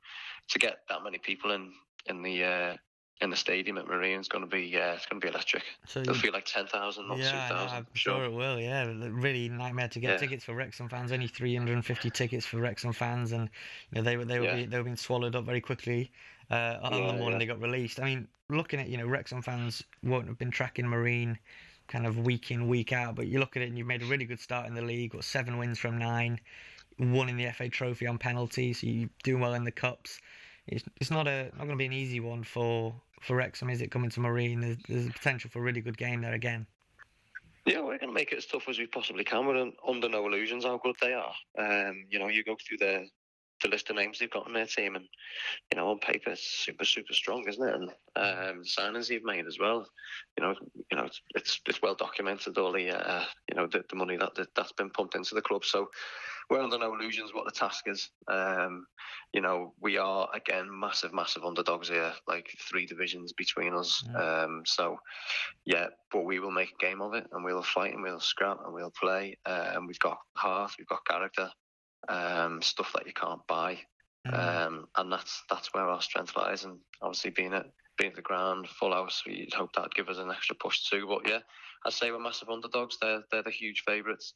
to 0.49 0.59
get 0.59 0.79
that 0.89 1.05
many 1.05 1.19
people 1.19 1.53
in 1.53 1.73
in 2.07 2.23
the 2.23 2.45
uh, 2.45 2.77
in 3.21 3.31
the 3.31 3.37
stadium 3.37 3.79
at 3.79 3.87
Marine 3.87 4.21
is 4.21 4.29
going 4.29 4.45
to 4.45 4.51
be 4.51 4.63
yeah, 4.63 4.93
it's 4.93 5.07
going 5.07 5.21
to 5.21 5.25
be 5.25 5.31
electric. 5.31 5.63
So 5.87 6.01
It'll 6.01 6.15
feel 6.15 6.33
like 6.33 6.45
ten 6.45 6.67
thousand, 6.67 7.09
not 7.09 7.19
yeah, 7.19 7.31
two 7.31 7.55
thousand. 7.55 7.77
I'm 7.79 7.87
sure. 7.95 8.15
sure. 8.17 8.25
it 8.25 8.33
will. 8.33 8.59
Yeah, 8.59 8.93
really 9.11 9.49
nightmare 9.49 9.89
to 9.89 10.01
get 10.01 10.11
yeah. 10.11 10.17
tickets 10.17 10.45
for 10.45 10.55
Wrexham 10.55 10.89
fans. 10.89 11.13
Only 11.13 11.29
three 11.29 11.55
hundred 11.55 11.75
and 11.75 11.87
fifty 11.87 12.11
tickets 12.11 12.45
for 12.45 12.59
Wrexham 12.59 12.93
fans, 12.93 13.33
and 13.33 13.49
you 13.91 13.97
know 13.97 14.03
they 14.03 14.17
were 14.17 14.25
they 14.25 14.39
were 14.41 14.47
yeah. 14.47 14.57
be, 14.57 14.67
they 14.67 14.79
were 14.79 14.85
being 14.85 14.97
swallowed 14.97 15.37
up 15.37 15.45
very 15.45 15.61
quickly. 15.61 16.11
Uh, 16.51 16.79
on 16.83 16.93
yeah, 16.93 17.13
the 17.13 17.19
morning 17.19 17.39
they 17.39 17.47
got 17.47 17.61
released. 17.61 18.01
I 18.01 18.05
mean, 18.05 18.29
looking 18.51 18.81
at 18.81 18.89
you 18.89 18.97
know 18.97 19.07
Wrexham 19.07 19.43
fans 19.43 19.83
won't 20.03 20.27
have 20.27 20.39
been 20.39 20.51
tracking 20.51 20.87
Marine 20.87 21.39
kind 21.87 22.07
of 22.07 22.19
week 22.19 22.51
in 22.51 22.67
week 22.67 22.93
out, 22.93 23.15
but 23.15 23.27
you 23.27 23.39
look 23.39 23.57
at 23.57 23.63
it 23.63 23.69
and 23.69 23.79
you've 23.79 23.87
made 23.87 24.03
a 24.03 24.07
really 24.07 24.25
good 24.25 24.41
start 24.41 24.67
in 24.67 24.75
the 24.75 24.83
league. 24.83 25.13
Got 25.13 25.25
seven 25.25 25.59
wins 25.59 25.79
from 25.79 25.99
nine, 25.99 26.41
won 26.99 27.29
in 27.29 27.37
the 27.37 27.51
FA 27.53 27.69
Trophy 27.69 28.07
on 28.07 28.19
penalties. 28.19 28.81
So 28.81 28.87
you're 28.87 29.11
doing 29.23 29.41
well 29.41 29.55
in 29.55 29.65
the 29.65 29.71
cups 29.71 30.21
it's 30.67 30.85
it's 31.01 31.11
not 31.11 31.27
a 31.27 31.45
not 31.45 31.59
going 31.59 31.71
to 31.71 31.77
be 31.77 31.87
an 31.87 31.93
easy 31.93 32.21
one 32.21 32.43
for 32.43 32.95
for 33.25 33.37
Wrexham, 33.37 33.71
is 33.71 33.81
it? 33.81 33.91
Coming 33.91 34.11
to 34.11 34.21
Marine, 34.21 34.61
there's, 34.61 34.77
there's 34.89 35.07
a 35.07 35.11
potential 35.11 35.51
for 35.51 35.59
a 35.59 35.63
really 35.63 35.81
good 35.81 35.97
game 35.97 36.21
there 36.21 36.35
again. 36.35 36.67
Yeah, 37.67 37.81
we're 37.81 37.99
going 37.99 38.11
to 38.11 38.13
make 38.13 38.33
it 38.33 38.39
as 38.39 38.47
tough 38.47 38.69
as 38.69 38.79
we 38.79 38.87
possibly 38.87 39.25
can. 39.25 39.47
We're 39.47 39.71
under 39.89 40.09
no 40.09 40.27
illusions 40.27 40.65
how 40.65 40.79
good 40.79 40.97
they 41.01 41.15
are. 41.15 41.35
Um, 41.59 42.05
you 42.11 42.19
know, 42.19 42.29
you 42.29 42.45
go 42.45 42.57
through 42.67 42.79
the 42.79 43.07
the 43.65 43.71
list 43.71 43.91
of 43.91 43.97
names 43.97 44.19
they've 44.19 44.31
got 44.31 44.47
on 44.47 44.53
their 44.53 44.67
team, 44.67 44.95
and 44.95 45.07
you 45.73 45.79
know, 45.79 45.89
on 45.89 45.99
paper, 45.99 46.31
it's 46.31 46.47
super 46.47 46.85
super 46.85 47.13
strong, 47.13 47.45
isn't 47.49 47.67
it? 47.67 47.75
And 47.75 47.91
um, 48.17 48.63
signings 48.63 49.09
you've 49.09 49.25
made 49.25 49.47
as 49.47 49.59
well. 49.59 49.87
You 50.37 50.45
know, 50.45 50.55
you 50.91 50.97
know, 50.97 51.05
it's 51.05 51.21
it's, 51.35 51.61
it's 51.67 51.83
well 51.83 51.95
documented 51.95 52.59
all 52.59 52.73
the 52.73 52.91
uh, 52.91 53.25
you 53.49 53.57
know 53.57 53.67
the, 53.67 53.83
the 53.89 53.97
money 53.97 54.17
that, 54.17 54.35
that 54.37 54.55
that's 54.55 54.73
been 54.73 54.91
pumped 54.91 55.17
into 55.17 55.35
the 55.35 55.43
club. 55.43 55.65
So 55.65 55.89
we're 56.51 56.61
under 56.61 56.79
no 56.79 56.95
illusions 56.95 57.33
what 57.33 57.47
the 57.47 57.51
task 57.51 57.85
is. 57.87 58.11
Um, 58.29 58.87
you 59.33 59.41
know, 59.41 59.73
we 59.81 59.97
are 59.97 60.29
again 60.35 60.69
massive, 60.71 61.15
massive 61.15 61.45
underdogs 61.45 61.89
here, 61.89 62.13
like 62.29 62.49
three 62.71 62.87
divisions 62.87 63.33
between 63.33 63.75
us. 63.75 64.05
Um, 64.15 64.63
so, 64.67 64.99
yeah, 65.65 65.87
but 66.13 66.25
we 66.25 66.39
will 66.39 66.51
make 66.51 66.73
a 66.79 66.85
game 66.85 67.01
of 67.01 67.15
it, 67.15 67.27
and 67.33 67.45
we'll 67.45 67.63
fight, 67.63 67.95
and 67.95 68.03
we'll 68.03 68.21
scrap, 68.21 68.59
and 68.65 68.75
we'll 68.75 68.93
play. 68.93 69.39
Uh, 69.47 69.73
and 69.75 69.87
we've 69.87 69.99
got 70.01 70.19
heart, 70.37 70.73
we've 70.79 70.87
got 70.87 71.07
character, 71.07 71.51
um, 72.09 72.63
stuff 72.63 72.93
that 72.95 73.07
you 73.07 73.13
can't 73.13 73.47
buy. 73.47 73.79
Mm. 74.27 74.67
Um, 74.67 74.89
and 74.97 75.13
that's 75.13 75.43
that's 75.51 75.75
where 75.75 75.85
our 75.85 76.01
strength 76.01 76.37
lies. 76.37 76.65
And 76.65 76.79
obviously, 77.03 77.31
being 77.31 77.53
at 77.53 77.67
being 77.99 78.11
at 78.11 78.17
the 78.17 78.23
ground, 78.23 78.69
full 78.69 78.93
house, 78.93 79.23
we'd 79.27 79.53
hope 79.53 79.75
that'd 79.75 79.95
give 79.95 80.09
us 80.09 80.19
an 80.19 80.31
extra 80.31 80.57
push 80.57 80.89
too. 80.89 81.07
But 81.07 81.29
yeah, 81.29 81.41
I'd 81.85 81.93
say 81.93 82.11
we're 82.11 82.19
massive 82.19 82.49
underdogs. 82.49 82.97
They're 83.01 83.23
they're 83.31 83.43
the 83.43 83.51
huge 83.51 83.83
favourites. 83.87 84.35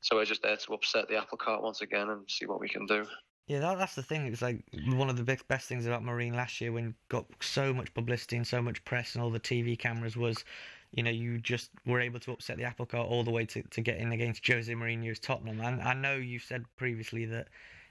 So 0.00 0.16
we're 0.16 0.24
just 0.24 0.42
there 0.42 0.56
to 0.56 0.74
upset 0.74 1.08
the 1.08 1.16
apple 1.16 1.38
cart 1.38 1.62
once 1.62 1.82
again 1.82 2.08
and 2.08 2.28
see 2.28 2.46
what 2.46 2.60
we 2.60 2.68
can 2.68 2.86
do. 2.86 3.06
Yeah, 3.48 3.60
that, 3.60 3.78
that's 3.78 3.94
the 3.94 4.02
thing. 4.02 4.26
It 4.26 4.30
was 4.30 4.42
like 4.42 4.62
one 4.88 5.08
of 5.08 5.16
the 5.16 5.22
big, 5.22 5.46
best 5.48 5.68
things 5.68 5.86
about 5.86 6.04
Marine 6.04 6.34
last 6.34 6.60
year 6.60 6.70
when 6.70 6.94
got 7.08 7.24
so 7.40 7.72
much 7.72 7.92
publicity 7.94 8.36
and 8.36 8.46
so 8.46 8.60
much 8.60 8.84
press 8.84 9.14
and 9.14 9.24
all 9.24 9.30
the 9.30 9.40
TV 9.40 9.78
cameras 9.78 10.18
was, 10.18 10.44
you 10.92 11.02
know, 11.02 11.10
you 11.10 11.38
just 11.38 11.70
were 11.86 12.00
able 12.00 12.20
to 12.20 12.32
upset 12.32 12.56
the 12.56 12.64
apple 12.64 12.86
cart 12.86 13.08
all 13.08 13.24
the 13.24 13.30
way 13.30 13.44
to, 13.46 13.62
to 13.62 13.80
get 13.80 13.98
in 13.98 14.12
against 14.12 14.46
Jose 14.46 14.72
Mourinho's 14.72 15.18
Tottenham. 15.18 15.60
And 15.60 15.82
I 15.82 15.94
know 15.94 16.14
you've 16.14 16.42
said 16.42 16.64
previously 16.76 17.26
that 17.26 17.48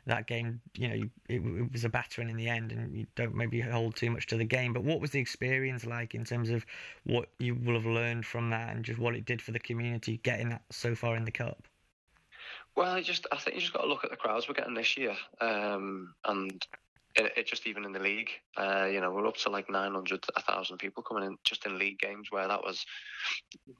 that 0.07 0.25
game, 0.25 0.62
you 0.75 0.88
know, 0.88 0.95
it, 1.27 1.36
it, 1.36 1.71
was 1.71 1.83
a 1.83 1.89
battering 1.89 2.29
in 2.29 2.38
the 2.38 2.47
end, 2.47 2.71
and 2.71 2.95
you 2.95 3.05
don't 3.15 3.36
maybe 3.36 3.60
hold 3.60 3.95
too 3.95 4.10
much 4.10 4.25
to 4.27 4.38
the 4.38 4.45
game. 4.45 4.73
But 4.73 4.83
what 4.83 5.01
was 5.01 5.12
the 5.12 5.19
experience 5.19 5.86
like 5.86 6.15
in 6.15 6.23
terms 6.23 6.49
of 6.49 6.65
what 7.03 7.27
you 7.39 7.55
will 7.55 7.73
have 7.73 7.86
learned 7.86 8.25
from 8.25 8.49
that, 8.51 8.75
and 8.75 8.83
just 8.86 8.99
what 8.99 9.15
it 9.15 9.25
did 9.25 9.41
for 9.41 9.51
the 9.51 9.60
community 9.60 10.19
getting 10.23 10.49
that 10.49 10.62
so 10.71 10.95
far 10.95 11.15
in 11.15 11.25
the 11.25 11.31
cup? 11.31 11.63
Well, 12.75 12.91
I 12.91 13.01
just 13.01 13.27
I 13.31 13.38
think 13.38 13.55
you 13.55 13.62
just 13.62 13.73
got 13.73 13.81
to 13.81 13.88
look 13.88 14.05
at 14.05 14.12
the 14.12 14.17
crowds 14.17 14.47
we're 14.47 14.53
getting 14.53 14.73
this 14.73 14.97
year, 14.97 15.15
um, 15.41 16.13
and 16.25 16.65
it, 17.17 17.34
it, 17.36 17.47
just 17.47 17.67
even 17.67 17.84
in 17.84 17.91
the 17.91 17.99
league, 17.99 18.30
uh, 18.58 18.86
you 18.86 19.01
know, 19.01 19.12
we're 19.12 19.27
up 19.27 19.38
to 19.38 19.49
like 19.49 19.69
900, 19.69 20.25
1,000 20.36 20.77
people 20.77 21.03
coming 21.03 21.23
in 21.23 21.38
just 21.43 21.65
in 21.65 21.80
league 21.80 21.99
games 21.99 22.27
where 22.30 22.47
that 22.47 22.63
was 22.63 22.86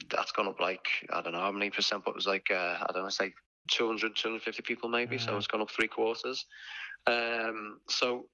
that's 0.10 0.32
gone 0.32 0.47
up 0.47 0.60
like 0.60 0.88
I 1.12 1.21
don't 1.21 1.34
know 1.34 1.39
how 1.39 1.52
many 1.52 1.69
percent, 1.69 2.04
but 2.04 2.12
it 2.12 2.15
was 2.15 2.28
like 2.28 2.47
uh, 2.52 2.78
I 2.82 2.91
don't 2.93 3.04
know, 3.04 3.10
say 3.10 3.34
200, 3.71 4.15
250 4.15 4.63
people 4.63 4.89
maybe. 4.89 5.17
So 5.17 5.38
it's 5.38 5.47
gone 5.47 5.62
up 5.62 5.69
three 5.69 5.88
quarters. 5.88 6.45
Um, 7.06 7.80
so 7.88 8.26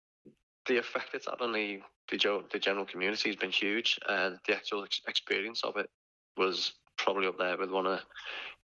the 0.67 0.77
effect 0.77 1.13
it's 1.13 1.27
had 1.27 1.41
on 1.41 1.53
the 1.53 1.81
the, 2.09 2.43
the 2.51 2.59
general 2.59 2.85
community 2.85 3.29
has 3.29 3.35
been 3.35 3.51
huge. 3.51 3.99
Uh, 4.07 4.31
the 4.47 4.55
actual 4.55 4.83
ex- 4.83 5.01
experience 5.07 5.63
of 5.63 5.77
it 5.77 5.89
was 6.37 6.73
probably 6.97 7.27
up 7.27 7.37
there 7.37 7.57
with 7.57 7.71
one 7.71 7.85
of 7.87 8.01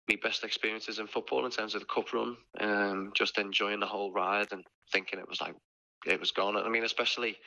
my 0.09 0.15
best 0.23 0.43
experiences 0.43 0.99
in 0.99 1.07
football 1.07 1.45
in 1.45 1.51
terms 1.51 1.75
of 1.75 1.81
the 1.81 1.87
cup 1.87 2.13
run. 2.13 2.37
Um, 2.59 3.11
just 3.13 3.37
enjoying 3.37 3.79
the 3.79 3.85
whole 3.85 4.11
ride 4.11 4.51
and 4.51 4.63
thinking 4.91 5.19
it 5.19 5.27
was 5.27 5.41
like 5.41 5.55
it 6.07 6.19
was 6.19 6.31
gone. 6.31 6.57
I 6.57 6.69
mean, 6.69 6.83
especially 6.83 7.37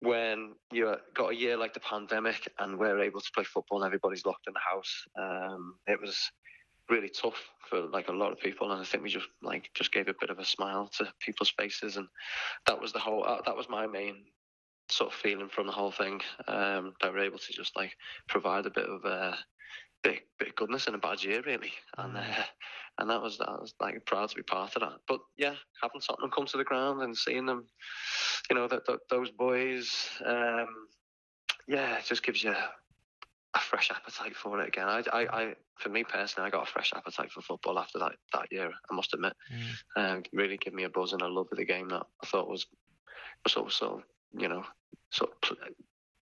when 0.00 0.52
you 0.72 0.94
got 1.14 1.32
a 1.32 1.36
year 1.36 1.56
like 1.56 1.74
the 1.74 1.80
pandemic 1.80 2.48
and 2.58 2.78
we're 2.78 3.02
able 3.02 3.20
to 3.20 3.30
play 3.34 3.44
football 3.44 3.78
and 3.78 3.86
everybody's 3.86 4.26
locked 4.26 4.46
in 4.46 4.52
the 4.52 4.60
house. 4.60 5.04
Um, 5.18 5.76
it 5.86 6.00
was 6.00 6.30
really 6.90 7.08
tough 7.08 7.40
for 7.68 7.80
like 7.80 8.08
a 8.08 8.12
lot 8.12 8.32
of 8.32 8.40
people, 8.40 8.70
and 8.70 8.80
I 8.80 8.84
think 8.84 9.02
we 9.02 9.10
just 9.10 9.28
like 9.42 9.70
just 9.74 9.92
gave 9.92 10.08
a 10.08 10.14
bit 10.20 10.30
of 10.30 10.38
a 10.38 10.44
smile 10.44 10.90
to 10.98 11.12
people's 11.20 11.52
faces, 11.56 11.96
and 11.96 12.08
that 12.66 12.80
was 12.80 12.92
the 12.92 12.98
whole. 12.98 13.24
Uh, 13.24 13.40
that 13.46 13.56
was 13.56 13.68
my 13.68 13.86
main 13.86 14.16
sort 14.90 15.10
of 15.10 15.18
feeling 15.18 15.48
from 15.48 15.66
the 15.66 15.72
whole 15.72 15.90
thing. 15.90 16.20
Um, 16.46 16.94
that 17.00 17.12
we're 17.12 17.24
able 17.24 17.38
to 17.38 17.52
just 17.52 17.74
like 17.76 17.96
provide 18.28 18.66
a 18.66 18.70
bit 18.70 18.86
of 18.86 19.04
uh, 19.04 19.36
bit, 20.04 20.20
bit 20.38 20.48
of 20.48 20.56
goodness 20.56 20.86
in 20.86 20.94
a 20.94 20.98
bad 20.98 21.24
year, 21.24 21.42
really, 21.44 21.72
and 21.98 22.14
mm. 22.14 22.18
uh, 22.18 22.42
and 22.98 23.10
that 23.10 23.20
was 23.20 23.38
that 23.38 23.48
was 23.48 23.74
like 23.80 24.04
proud 24.06 24.28
to 24.28 24.36
be 24.36 24.42
part 24.42 24.76
of 24.76 24.82
that. 24.82 25.00
But 25.08 25.20
yeah, 25.36 25.54
having 25.82 26.00
Tottenham 26.00 26.30
come 26.30 26.46
to 26.46 26.56
the 26.56 26.64
ground 26.64 27.02
and 27.02 27.16
seeing 27.16 27.46
them, 27.46 27.66
you 28.48 28.56
know, 28.56 28.68
that, 28.68 28.82
those 29.10 29.30
boys, 29.32 30.08
um, 30.24 30.68
yeah, 31.66 31.96
it 31.96 32.04
just 32.04 32.22
gives 32.22 32.44
you 32.44 32.52
a 32.52 33.60
fresh 33.60 33.90
appetite 33.90 34.36
for 34.36 34.60
it 34.60 34.68
again. 34.68 34.88
I, 34.88 35.02
I, 35.12 35.42
I, 35.42 35.54
for 35.78 35.88
me 35.88 36.04
personally, 36.04 36.46
I 36.46 36.50
got 36.50 36.68
a 36.68 36.70
fresh 36.70 36.92
appetite 36.94 37.32
for 37.32 37.40
football 37.40 37.78
after 37.78 37.98
that, 38.00 38.12
that 38.32 38.48
year. 38.50 38.70
I 38.90 38.94
must 38.94 39.14
admit, 39.14 39.32
mm. 39.52 40.16
um, 40.16 40.22
really 40.32 40.56
gave 40.56 40.74
me 40.74 40.84
a 40.84 40.88
buzz 40.88 41.12
and 41.12 41.22
a 41.22 41.28
love 41.28 41.48
of 41.50 41.58
the 41.58 41.64
game 41.64 41.88
that 41.88 42.04
I 42.22 42.26
thought 42.26 42.48
was 42.48 42.66
sort 43.48 43.66
of, 43.66 43.72
sort 43.72 43.92
of 43.94 44.02
you 44.36 44.48
know, 44.48 44.64
sort 45.10 45.30
of 45.50 45.56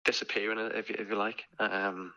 disappearing 0.05 0.57
if 0.73 0.89
you, 0.89 0.95
if 0.97 1.09
you 1.09 1.15
like. 1.15 1.43
Um, 1.59 2.13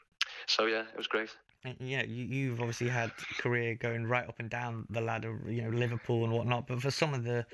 so 0.47 0.67
yeah, 0.67 0.83
it 0.83 0.97
was 0.97 1.09
great. 1.09 1.31
Yeah, 1.79 2.05
you, 2.05 2.25
you've 2.25 2.61
obviously 2.61 2.89
had 2.89 3.13
career 3.39 3.75
going 3.75 4.07
right 4.07 4.27
up 4.27 4.41
and 4.41 4.49
down 4.49 4.87
the 4.89 5.01
ladder, 5.01 5.39
you 5.47 5.63
know, 5.63 5.69
Liverpool 5.71 6.25
and 6.25 6.33
whatnot. 6.33 6.67
But 6.67 6.81
for 6.81 6.91
some 6.91 7.13
of 7.13 7.23
the 7.23 7.45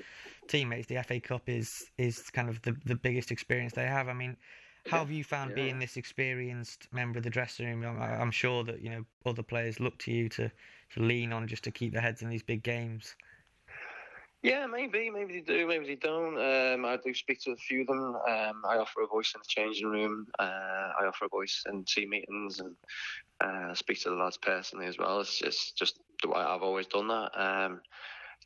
teammates, 0.47 0.87
the 0.87 1.03
FA 1.03 1.19
Cup 1.19 1.49
is 1.49 1.91
is 1.97 2.29
kind 2.29 2.49
of 2.49 2.61
the 2.61 2.75
the 2.85 2.95
biggest 2.95 3.31
experience 3.31 3.73
they 3.73 3.85
have. 3.85 4.07
I 4.07 4.13
mean 4.13 4.37
how 4.89 4.99
have 4.99 5.11
you 5.11 5.23
found 5.23 5.51
yeah. 5.51 5.55
being 5.55 5.79
this 5.79 5.97
experienced 5.97 6.87
member 6.91 7.17
of 7.17 7.23
the 7.23 7.29
dressing 7.29 7.67
room? 7.67 7.83
I'm, 7.83 8.21
I'm, 8.21 8.31
sure 8.31 8.63
that 8.63 8.81
you 8.81 8.89
know 8.89 9.05
other 9.25 9.43
players 9.43 9.79
look 9.79 9.97
to 9.99 10.11
you 10.11 10.29
to, 10.29 10.49
to 10.93 10.99
lean 10.99 11.33
on 11.33 11.47
just 11.47 11.63
to 11.65 11.71
keep 11.71 11.93
their 11.93 12.01
heads 12.01 12.21
in 12.21 12.29
these 12.29 12.43
big 12.43 12.63
games. 12.63 13.15
Yeah, 14.47 14.65
maybe, 14.65 15.09
maybe 15.09 15.33
they 15.33 15.41
do, 15.41 15.67
maybe 15.67 15.87
they 15.87 15.95
don't. 15.95 16.37
Um, 16.37 16.85
I 16.85 16.97
do 17.03 17.13
speak 17.13 17.41
to 17.41 17.51
a 17.51 17.55
few 17.57 17.81
of 17.81 17.87
them. 17.87 18.15
Um, 18.15 18.61
I 18.65 18.77
offer 18.77 19.01
a 19.01 19.07
voice 19.07 19.33
in 19.35 19.41
the 19.41 19.45
changing 19.45 19.87
room. 19.87 20.25
Uh, 20.39 20.43
I 20.97 21.05
offer 21.05 21.25
a 21.25 21.27
voice 21.27 21.63
in 21.69 21.83
team 21.83 22.11
meetings, 22.11 22.61
and 22.61 22.73
uh, 23.41 23.75
speak 23.75 24.01
to 24.03 24.09
the 24.09 24.15
lads 24.15 24.37
personally 24.37 24.85
as 24.85 24.97
well. 24.97 25.19
It's 25.19 25.37
just, 25.37 25.77
just 25.77 25.99
the 26.23 26.29
way 26.29 26.39
I've 26.39 26.63
always 26.63 26.87
done 26.87 27.09
that. 27.09 27.31
Um, 27.37 27.81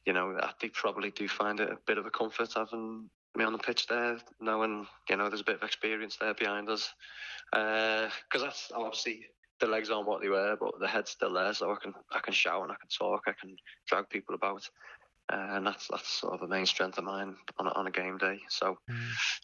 you 0.07 0.13
know, 0.13 0.35
they 0.59 0.69
probably 0.69 1.11
do 1.11 1.27
find 1.27 1.59
it 1.59 1.69
a 1.69 1.77
bit 1.85 1.99
of 1.99 2.07
a 2.07 2.09
comfort 2.09 2.49
having 2.55 3.07
me 3.37 3.43
on 3.45 3.53
the 3.53 3.59
pitch 3.59 3.85
there, 3.85 4.17
knowing 4.39 4.87
you 5.07 5.17
know 5.17 5.29
there's 5.29 5.41
a 5.41 5.45
bit 5.45 5.57
of 5.57 5.63
experience 5.63 6.17
there 6.19 6.33
behind 6.33 6.67
us. 6.67 6.91
Because 7.51 8.41
uh, 8.41 8.45
that's 8.45 8.71
obviously 8.73 9.27
the 9.59 9.67
legs 9.67 9.91
aren't 9.91 10.07
what 10.07 10.21
they 10.21 10.29
were, 10.29 10.57
but 10.59 10.79
the 10.79 10.87
head's 10.87 11.11
still 11.11 11.33
there, 11.33 11.53
so 11.53 11.71
I 11.71 11.75
can 11.75 11.93
I 12.11 12.19
can 12.21 12.33
shout 12.33 12.63
and 12.63 12.71
I 12.71 12.75
can 12.75 12.89
talk, 12.89 13.25
I 13.27 13.33
can 13.39 13.55
drag 13.87 14.09
people 14.09 14.33
about, 14.33 14.67
uh, 15.31 15.47
and 15.51 15.65
that's 15.65 15.87
that's 15.87 16.09
sort 16.09 16.33
of 16.33 16.41
a 16.41 16.47
main 16.47 16.65
strength 16.65 16.97
of 16.97 17.03
mine 17.03 17.35
on 17.57 17.67
a, 17.67 17.69
on 17.71 17.87
a 17.87 17.91
game 17.91 18.17
day. 18.17 18.39
So 18.49 18.77
mm. 18.89 18.95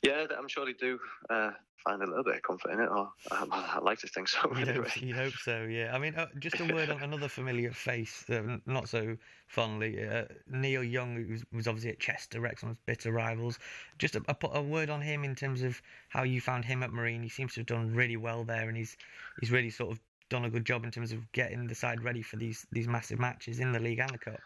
yeah, 0.04 0.26
I'm 0.38 0.48
sure 0.48 0.66
they 0.66 0.74
do 0.74 1.00
uh, 1.30 1.52
find 1.88 2.02
a 2.02 2.06
little 2.06 2.24
bit 2.24 2.36
of 2.36 2.42
comfort 2.42 2.72
in 2.72 2.80
it, 2.80 2.90
or 2.90 3.10
um, 3.32 3.50
I, 3.52 3.80
like 3.82 4.00
to 4.00 4.08
think 4.08 4.28
so. 4.28 4.52
You 4.56 4.66
anyway. 4.66 4.90
hope, 4.90 5.02
you 5.02 5.16
hope 5.16 5.34
so, 5.34 5.64
yeah. 5.64 5.92
I 5.94 6.00
mean, 6.00 6.16
uh, 6.16 6.28
just 6.40 6.60
a 6.60 6.74
word 6.74 6.90
on 6.90 7.02
another 7.02 7.28
familiar 7.28 7.72
face, 7.72 8.26
not 8.66 8.90
so 8.90 9.16
fondly. 9.48 10.06
Uh, 10.06 10.26
Neil 10.48 10.84
Young, 10.84 11.16
who 11.16 11.32
was, 11.32 11.44
was, 11.54 11.68
obviously 11.68 11.92
at 11.92 12.00
Chester, 12.00 12.42
Wrexham's 12.42 12.78
bitter 12.86 13.12
rivals. 13.12 13.60
Just 13.98 14.16
a, 14.16 14.24
a, 14.28 14.36
a, 14.58 14.62
word 14.62 14.90
on 14.90 15.02
him 15.02 15.24
in 15.24 15.36
terms 15.36 15.62
of 15.62 15.82
how 16.10 16.24
you 16.24 16.42
found 16.42 16.66
him 16.66 16.84
at 16.84 16.92
Marine. 16.92 17.24
He 17.24 17.30
seems 17.30 17.54
to 17.54 17.62
have 17.62 17.68
done 17.68 17.94
really 17.94 18.18
well 18.18 18.44
there, 18.44 18.68
and 18.68 18.78
he's 18.78 18.98
he's 19.40 19.52
really 19.52 19.70
sort 19.70 19.92
of 19.92 20.00
done 20.30 20.46
a 20.46 20.50
good 20.50 20.66
job 20.66 20.84
in 20.84 20.92
terms 20.92 21.12
of 21.14 21.32
getting 21.32 21.68
the 21.68 21.76
side 21.76 22.04
ready 22.04 22.22
for 22.22 22.36
these 22.36 22.66
these 22.72 22.88
massive 22.88 23.20
matches 23.20 23.60
in 23.60 23.72
the 23.72 23.80
league 23.80 24.00
and 24.00 24.10
the 24.10 24.18
cup. 24.18 24.40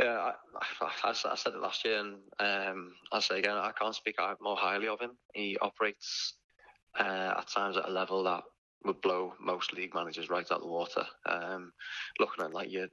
Yeah, 0.00 0.32
I, 0.32 0.32
I, 0.80 1.10
I, 1.10 1.34
said 1.34 1.52
it 1.54 1.60
last 1.60 1.84
year, 1.84 2.00
and 2.00 2.16
um, 2.38 2.92
I 3.12 3.20
say 3.20 3.38
again, 3.38 3.56
I 3.56 3.72
can't 3.78 3.94
speak 3.94 4.16
more 4.40 4.56
highly 4.56 4.88
of 4.88 5.00
him. 5.00 5.12
He 5.34 5.56
operates 5.60 6.34
uh, 6.98 7.34
at 7.38 7.48
times 7.48 7.76
at 7.76 7.88
a 7.88 7.92
level 7.92 8.24
that 8.24 8.42
would 8.84 9.00
blow 9.00 9.34
most 9.40 9.72
league 9.72 9.94
managers 9.94 10.30
right 10.30 10.50
out 10.50 10.60
the 10.60 10.66
water. 10.66 11.04
Um, 11.26 11.72
looking 12.18 12.44
at 12.44 12.54
like 12.54 12.70
your 12.70 12.88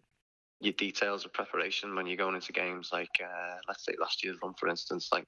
your 0.62 0.74
details 0.74 1.24
of 1.24 1.34
preparation 1.34 1.96
when 1.96 2.06
you're 2.06 2.18
going 2.18 2.36
into 2.36 2.52
games, 2.52 2.90
like 2.92 3.10
uh, 3.24 3.56
let's 3.68 3.86
say 3.86 3.94
last 4.00 4.24
year's 4.24 4.38
run, 4.44 4.54
for 4.60 4.68
instance, 4.68 5.08
like 5.12 5.26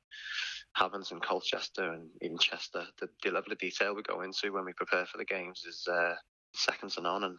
Havant 0.77 1.11
and 1.11 1.21
Colchester 1.21 1.93
and 1.93 2.09
even 2.21 2.37
Chester, 2.37 2.83
the, 2.99 3.07
the, 3.23 3.31
level 3.31 3.53
of 3.53 3.57
detail 3.57 3.95
we 3.95 4.01
go 4.01 4.21
into 4.21 4.51
when 4.51 4.65
we 4.65 4.73
prepare 4.73 5.05
for 5.05 5.17
the 5.17 5.25
games 5.25 5.63
is 5.65 5.87
uh, 5.89 6.15
second 6.53 6.89
to 6.91 7.01
none. 7.01 7.23
And 7.23 7.37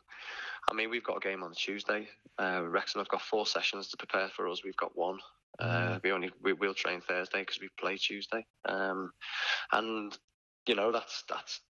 I 0.70 0.74
mean, 0.74 0.90
we've 0.90 1.04
got 1.04 1.18
a 1.18 1.28
game 1.28 1.42
on 1.42 1.52
Tuesday. 1.52 2.08
Uh, 2.38 2.62
Wrexham 2.66 3.00
have 3.00 3.08
got 3.08 3.22
four 3.22 3.46
sessions 3.46 3.88
to 3.88 3.96
prepare 3.96 4.28
for 4.28 4.48
us. 4.48 4.64
We've 4.64 4.76
got 4.76 4.96
one. 4.96 5.18
Uh, 5.58 5.66
mm. 5.66 6.02
we 6.02 6.12
only 6.12 6.30
we 6.42 6.52
will 6.54 6.74
train 6.74 7.00
Thursday 7.00 7.40
because 7.40 7.60
we 7.60 7.68
play 7.78 7.96
Tuesday. 7.96 8.44
Um, 8.66 9.12
and 9.72 10.16
you 10.66 10.74
know 10.74 10.92
that's 10.92 11.24
that's 11.28 11.60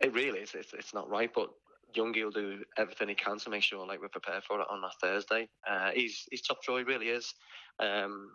it. 0.00 0.12
Really, 0.14 0.40
is. 0.40 0.54
It's, 0.54 0.72
it's 0.72 0.94
not 0.94 1.10
right, 1.10 1.30
but 1.34 1.50
Youngie 1.96 2.24
will 2.24 2.30
do 2.30 2.62
everything 2.76 3.08
he 3.08 3.14
can 3.14 3.38
to 3.38 3.50
make 3.50 3.62
sure 3.62 3.86
like 3.86 4.00
we're 4.00 4.08
prepared 4.08 4.44
for 4.44 4.60
it 4.60 4.66
on 4.70 4.80
that 4.82 4.94
Thursday. 5.00 5.48
Uh, 5.68 5.90
he's 5.94 6.24
he's 6.30 6.42
top 6.42 6.62
draw. 6.62 6.78
He 6.78 6.84
really 6.84 7.08
is. 7.08 7.34
Um, 7.80 8.30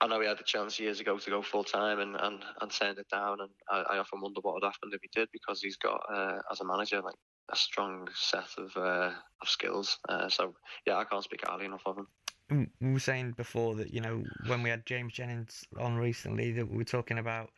I 0.00 0.08
know 0.08 0.20
he 0.20 0.26
had 0.26 0.38
the 0.38 0.44
chance 0.44 0.80
years 0.80 0.98
ago 0.98 1.16
to 1.16 1.30
go 1.30 1.42
full 1.42 1.62
time 1.62 2.00
and, 2.00 2.16
and, 2.16 2.44
and 2.60 2.70
turned 2.72 2.98
it 2.98 3.06
down, 3.08 3.38
and 3.40 3.50
I, 3.70 3.94
I 3.94 3.98
often 3.98 4.20
wonder 4.20 4.40
what 4.42 4.54
would 4.54 4.64
happen 4.64 4.90
if 4.92 5.00
he 5.00 5.08
did 5.14 5.28
because 5.32 5.62
he's 5.62 5.76
got 5.76 6.00
uh, 6.12 6.38
as 6.50 6.60
a 6.60 6.64
manager 6.64 7.00
like 7.00 7.14
a 7.50 7.56
strong 7.56 8.08
set 8.14 8.48
of 8.58 8.76
uh, 8.76 9.12
of 9.40 9.48
skills. 9.48 9.98
Uh, 10.08 10.28
so 10.28 10.54
yeah, 10.86 10.96
I 10.96 11.04
can't 11.04 11.24
speak 11.24 11.42
highly 11.46 11.66
enough 11.66 11.82
of 11.86 11.98
him. 11.98 12.06
Mm, 12.50 12.70
we 12.80 12.92
were 12.92 13.00
saying 13.00 13.32
before 13.36 13.74
that 13.76 13.92
you 13.92 14.00
know 14.00 14.22
when 14.46 14.62
we 14.62 14.70
had 14.70 14.86
James 14.86 15.12
Jennings 15.12 15.64
on 15.78 15.96
recently 15.96 16.52
that 16.52 16.68
we 16.68 16.76
were 16.76 16.84
talking 16.84 17.18
about 17.18 17.50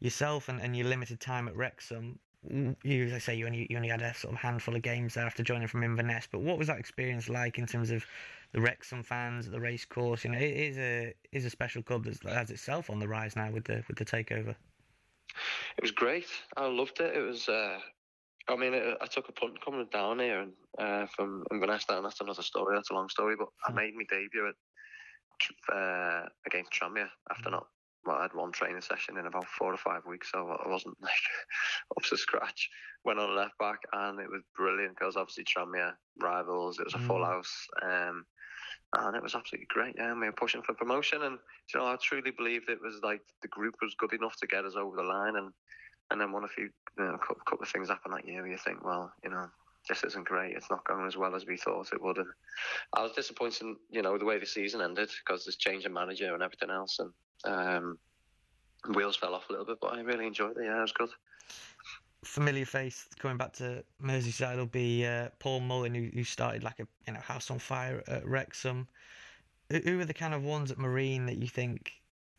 yourself 0.00 0.48
and, 0.48 0.60
and 0.60 0.76
your 0.76 0.86
limited 0.86 1.20
time 1.20 1.48
at 1.48 1.56
Wrexham. 1.56 2.18
Mm, 2.48 2.76
you, 2.84 3.06
as 3.06 3.12
I 3.12 3.18
say, 3.18 3.34
you 3.34 3.46
only 3.46 3.66
you 3.68 3.76
only 3.76 3.88
had 3.88 4.02
a 4.02 4.14
sort 4.14 4.34
of 4.34 4.40
handful 4.40 4.76
of 4.76 4.82
games 4.82 5.14
there 5.14 5.26
after 5.26 5.42
joining 5.42 5.68
from 5.68 5.82
Inverness. 5.82 6.28
But 6.30 6.40
what 6.40 6.58
was 6.58 6.68
that 6.68 6.78
experience 6.78 7.28
like 7.28 7.58
in 7.58 7.66
terms 7.66 7.90
of 7.90 8.04
the 8.52 8.60
Wrexham 8.60 9.02
fans 9.02 9.46
at 9.46 9.52
the 9.52 9.60
racecourse? 9.60 10.24
You 10.24 10.30
know, 10.30 10.38
it 10.38 10.56
is 10.56 10.78
a 10.78 11.14
is 11.32 11.44
a 11.44 11.50
special 11.50 11.82
club 11.82 12.04
that 12.04 12.22
has 12.24 12.50
itself 12.50 12.90
on 12.90 12.98
the 12.98 13.08
rise 13.08 13.34
now 13.34 13.50
with 13.50 13.64
the 13.64 13.82
with 13.88 13.98
the 13.98 14.04
takeover. 14.04 14.54
It 15.76 15.82
was 15.82 15.90
great. 15.90 16.28
I 16.56 16.66
loved 16.66 17.00
it. 17.00 17.16
It 17.16 17.20
was 17.20 17.48
uh, 17.48 17.78
I 18.48 18.56
mean, 18.56 18.74
I 18.74 19.06
took 19.06 19.28
a 19.28 19.32
punt 19.32 19.62
coming 19.64 19.86
down 19.92 20.20
here 20.20 20.40
and 20.40 20.52
uh, 20.78 21.06
from 21.14 21.44
Inverness 21.52 21.84
and 21.88 22.04
That's 22.04 22.20
another 22.20 22.42
story. 22.42 22.76
That's 22.76 22.90
a 22.90 22.94
long 22.94 23.08
story. 23.08 23.36
But 23.38 23.48
I 23.66 23.70
hmm. 23.70 23.76
made 23.76 23.94
my 23.94 24.04
debut 24.10 24.48
at 24.48 24.54
uh, 25.74 26.28
against 26.46 26.72
Tranmere 26.72 27.08
after 27.30 27.50
hmm. 27.50 27.56
not 27.56 27.66
well, 28.08 28.16
I 28.16 28.22
had 28.22 28.34
one 28.34 28.52
training 28.52 28.80
session 28.80 29.18
in 29.18 29.26
about 29.26 29.46
four 29.46 29.72
or 29.72 29.76
five 29.76 30.06
weeks, 30.06 30.30
so 30.32 30.56
I 30.64 30.68
wasn't 30.68 30.96
like 31.02 31.12
up 31.96 32.02
to 32.04 32.16
scratch. 32.16 32.70
Went 33.04 33.18
on 33.18 33.36
left 33.36 33.58
back, 33.58 33.80
and 33.92 34.18
it 34.18 34.30
was 34.30 34.42
brilliant 34.56 34.96
because 34.98 35.16
obviously 35.16 35.44
Tranmere 35.44 35.92
rivals. 36.20 36.78
It 36.78 36.84
was 36.84 36.94
a 36.94 36.98
full 37.06 37.20
mm. 37.20 37.26
house, 37.26 37.66
um, 37.82 38.24
and 38.96 39.16
it 39.16 39.22
was 39.22 39.34
absolutely 39.34 39.66
great. 39.68 39.94
Yeah, 39.98 40.14
we 40.14 40.26
were 40.26 40.32
pushing 40.32 40.62
for 40.62 40.74
promotion, 40.74 41.22
and 41.22 41.38
you 41.72 41.80
know, 41.80 41.86
I 41.86 41.96
truly 42.02 42.30
believed 42.30 42.70
it 42.70 42.80
was 42.82 43.00
like 43.02 43.20
the 43.42 43.48
group 43.48 43.74
was 43.82 43.94
good 43.98 44.14
enough 44.14 44.36
to 44.40 44.46
get 44.46 44.64
us 44.64 44.74
over 44.74 44.96
the 44.96 45.02
line, 45.02 45.36
and 45.36 45.52
and 46.10 46.20
then 46.20 46.32
one 46.32 46.44
a 46.44 46.48
few, 46.48 46.70
you 46.98 47.04
know, 47.04 47.14
a 47.14 47.18
couple 47.18 47.62
of 47.62 47.68
things 47.68 47.88
happen 47.88 48.12
that 48.12 48.26
year 48.26 48.42
where 48.42 48.50
you 48.50 48.58
think, 48.58 48.84
well, 48.84 49.12
you 49.22 49.30
know, 49.30 49.46
this 49.88 50.04
isn't 50.04 50.26
great. 50.26 50.54
It's 50.54 50.70
not 50.70 50.84
going 50.84 51.06
as 51.06 51.16
well 51.16 51.34
as 51.34 51.46
we 51.46 51.56
thought 51.56 51.92
it 51.92 52.02
would. 52.02 52.18
And 52.18 52.28
I 52.94 53.02
was 53.02 53.12
disappointed, 53.12 53.62
in, 53.62 53.76
you 53.90 54.02
know, 54.02 54.12
with 54.12 54.20
the 54.20 54.26
way 54.26 54.38
the 54.38 54.46
season 54.46 54.80
ended 54.80 55.10
because 55.24 55.44
there's 55.44 55.56
change 55.56 55.84
of 55.84 55.92
manager 55.92 56.32
and 56.34 56.42
everything 56.42 56.70
else, 56.70 56.98
and 56.98 57.12
um, 57.44 57.98
wheels 58.94 59.16
fell 59.16 59.34
off 59.34 59.48
a 59.48 59.52
little 59.52 59.66
bit. 59.66 59.78
But 59.80 59.94
I 59.94 60.00
really 60.00 60.26
enjoyed 60.26 60.56
it. 60.56 60.64
Yeah, 60.64 60.78
it 60.78 60.82
was 60.82 60.92
good. 60.92 61.10
Familiar 62.24 62.64
face 62.64 63.06
coming 63.18 63.36
back 63.36 63.52
to 63.54 63.84
Merseyside 64.02 64.56
will 64.56 64.66
be 64.66 65.06
uh, 65.06 65.28
Paul 65.38 65.60
Mullin, 65.60 65.94
who, 65.94 66.10
who 66.12 66.24
started 66.24 66.64
like 66.64 66.80
a 66.80 66.86
you 67.06 67.12
know 67.12 67.20
house 67.20 67.50
on 67.50 67.58
fire 67.58 68.02
at 68.08 68.26
Wrexham. 68.26 68.88
Who 69.70 70.00
are 70.00 70.04
the 70.04 70.14
kind 70.14 70.34
of 70.34 70.42
ones 70.42 70.70
at 70.70 70.78
Marine 70.78 71.26
that 71.26 71.36
you 71.36 71.46
think 71.46 71.92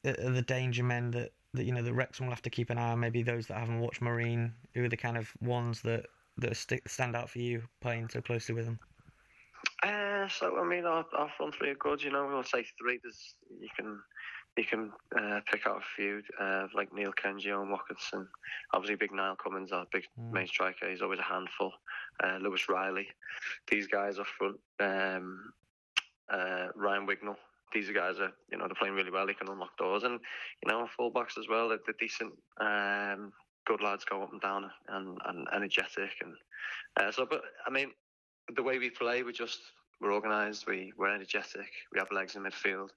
are 0.03 0.13
the 0.13 0.41
danger 0.41 0.83
men 0.83 1.11
that 1.11 1.31
that 1.53 1.65
you 1.65 1.73
know 1.73 1.81
the 1.81 1.93
Wrexham 1.93 2.25
will 2.25 2.33
have 2.33 2.41
to 2.43 2.49
keep 2.49 2.69
an 2.69 2.77
eye 2.77 2.91
on? 2.91 2.99
Maybe 2.99 3.23
those 3.23 3.47
that 3.47 3.57
haven't 3.57 3.79
watched 3.79 4.01
Marine. 4.01 4.53
Who 4.73 4.83
are 4.83 4.89
the 4.89 4.97
kind 4.97 5.17
of 5.17 5.31
ones 5.41 5.81
that 5.81 6.05
that 6.37 6.55
stick, 6.57 6.87
stand 6.87 7.15
out 7.15 7.29
for 7.29 7.39
you 7.39 7.63
playing 7.81 8.09
so 8.09 8.21
closely 8.21 8.55
with 8.55 8.65
them? 8.65 8.79
Uh, 9.83 10.27
so 10.27 10.57
I 10.57 10.67
mean, 10.67 10.85
our, 10.85 11.05
our 11.17 11.29
front 11.37 11.55
three 11.55 11.71
are 11.71 11.75
good. 11.75 12.01
You 12.01 12.11
know, 12.11 12.27
we'll 12.27 12.43
say 12.43 12.65
three. 12.79 12.99
There's 13.01 13.35
you 13.59 13.69
can 13.75 13.99
you 14.57 14.65
can 14.65 14.91
uh, 15.17 15.39
pick 15.49 15.65
out 15.65 15.77
a 15.77 15.95
few 15.95 16.21
uh, 16.39 16.67
like 16.73 16.93
Neil 16.93 17.13
Kengni 17.13 17.47
and 17.47 17.71
Watkinson. 17.71 18.27
Obviously, 18.73 18.95
big 18.95 19.13
Niall 19.13 19.37
Cummins, 19.41 19.71
our 19.71 19.85
big 19.91 20.03
mm. 20.19 20.31
main 20.31 20.47
striker. 20.47 20.89
He's 20.89 21.01
always 21.01 21.19
a 21.19 21.23
handful. 21.23 21.71
Uh, 22.23 22.37
Lewis 22.41 22.67
Riley. 22.67 23.07
These 23.69 23.87
guys 23.87 24.19
up 24.19 24.27
front. 24.27 24.57
Um, 24.79 25.53
uh, 26.29 26.67
Ryan 26.75 27.07
Wignall. 27.07 27.37
These 27.73 27.89
guys 27.91 28.19
are, 28.19 28.31
you 28.51 28.57
know, 28.57 28.65
they're 28.67 28.75
playing 28.79 28.95
really 28.95 29.11
well. 29.11 29.27
They 29.27 29.33
can 29.33 29.49
unlock 29.49 29.77
doors, 29.77 30.03
and 30.03 30.19
you 30.63 30.71
know, 30.71 30.87
fullbacks 30.99 31.37
as 31.37 31.47
well. 31.49 31.69
They're, 31.69 31.79
they're 31.85 31.95
decent. 31.99 32.33
Um, 32.59 33.31
good 33.69 33.81
lads 33.83 34.03
go 34.03 34.23
up 34.23 34.31
and 34.31 34.41
down 34.41 34.69
and, 34.89 35.17
and 35.27 35.47
energetic 35.55 36.09
and 36.21 36.33
uh, 36.99 37.11
so 37.11 37.25
but 37.29 37.41
I 37.67 37.69
mean 37.69 37.91
the 38.55 38.63
way 38.63 38.79
we 38.79 38.89
play 38.89 39.21
we're 39.21 39.31
just 39.31 39.59
we're 40.01 40.13
organised 40.13 40.65
we 40.65 40.91
we're 40.97 41.13
energetic 41.13 41.69
we 41.93 41.99
have 41.99 42.11
legs 42.11 42.35
in 42.35 42.43
midfield 42.43 42.89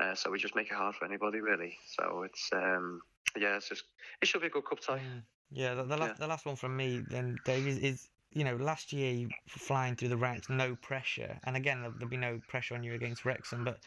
uh, 0.00 0.14
so 0.14 0.30
we 0.30 0.38
just 0.38 0.56
make 0.56 0.68
it 0.68 0.74
hard 0.74 0.94
for 0.94 1.04
anybody 1.04 1.40
really 1.40 1.76
so 1.96 2.22
it's 2.22 2.48
um, 2.54 3.02
yeah 3.36 3.56
it's 3.56 3.68
just 3.68 3.84
it 4.22 4.28
should 4.28 4.40
be 4.40 4.46
a 4.46 4.50
good 4.50 4.64
cup 4.64 4.80
tie 4.80 4.98
mm. 4.98 5.22
yeah 5.50 5.74
the, 5.74 5.84
the, 5.84 5.96
last, 5.98 6.08
yeah. 6.08 6.14
the 6.18 6.26
last 6.26 6.46
one 6.46 6.56
from 6.56 6.74
me 6.74 7.04
then 7.10 7.36
Dave 7.44 7.66
is, 7.66 7.78
is 7.78 8.08
you 8.32 8.44
know, 8.44 8.56
last 8.56 8.92
year 8.92 9.28
flying 9.48 9.96
through 9.96 10.08
the 10.08 10.16
ranks, 10.16 10.48
no 10.48 10.76
pressure, 10.76 11.38
and 11.44 11.56
again 11.56 11.82
there'll 11.82 12.08
be 12.08 12.16
no 12.16 12.40
pressure 12.48 12.74
on 12.74 12.82
you 12.82 12.94
against 12.94 13.24
Wrexham. 13.24 13.64
But 13.64 13.80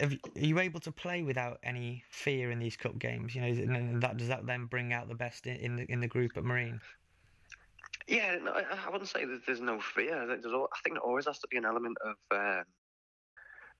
you, 0.00 0.18
are 0.36 0.40
you 0.40 0.58
able 0.58 0.80
to 0.80 0.92
play 0.92 1.22
without 1.22 1.58
any 1.62 2.04
fear 2.10 2.50
in 2.50 2.58
these 2.58 2.76
cup 2.76 2.98
games? 2.98 3.34
You 3.34 3.40
know, 3.40 4.00
that 4.00 4.16
does 4.16 4.28
that 4.28 4.46
then 4.46 4.66
bring 4.66 4.92
out 4.92 5.08
the 5.08 5.14
best 5.14 5.46
in, 5.46 5.56
in 5.56 5.76
the 5.76 5.90
in 5.90 6.00
the 6.00 6.08
group 6.08 6.36
at 6.36 6.44
Marine? 6.44 6.80
Yeah, 8.06 8.36
no, 8.42 8.52
I, 8.52 8.64
I, 8.86 8.90
wouldn't 8.90 9.08
say 9.08 9.24
that 9.24 9.46
there's 9.46 9.60
no 9.60 9.80
fear. 9.80 10.26
There's, 10.26 10.44
I 10.44 10.78
think 10.82 10.96
there 10.96 11.02
always 11.02 11.26
has 11.26 11.38
to 11.40 11.48
be 11.48 11.56
an 11.58 11.64
element 11.64 11.96
of 12.04 12.16
um, 12.36 12.64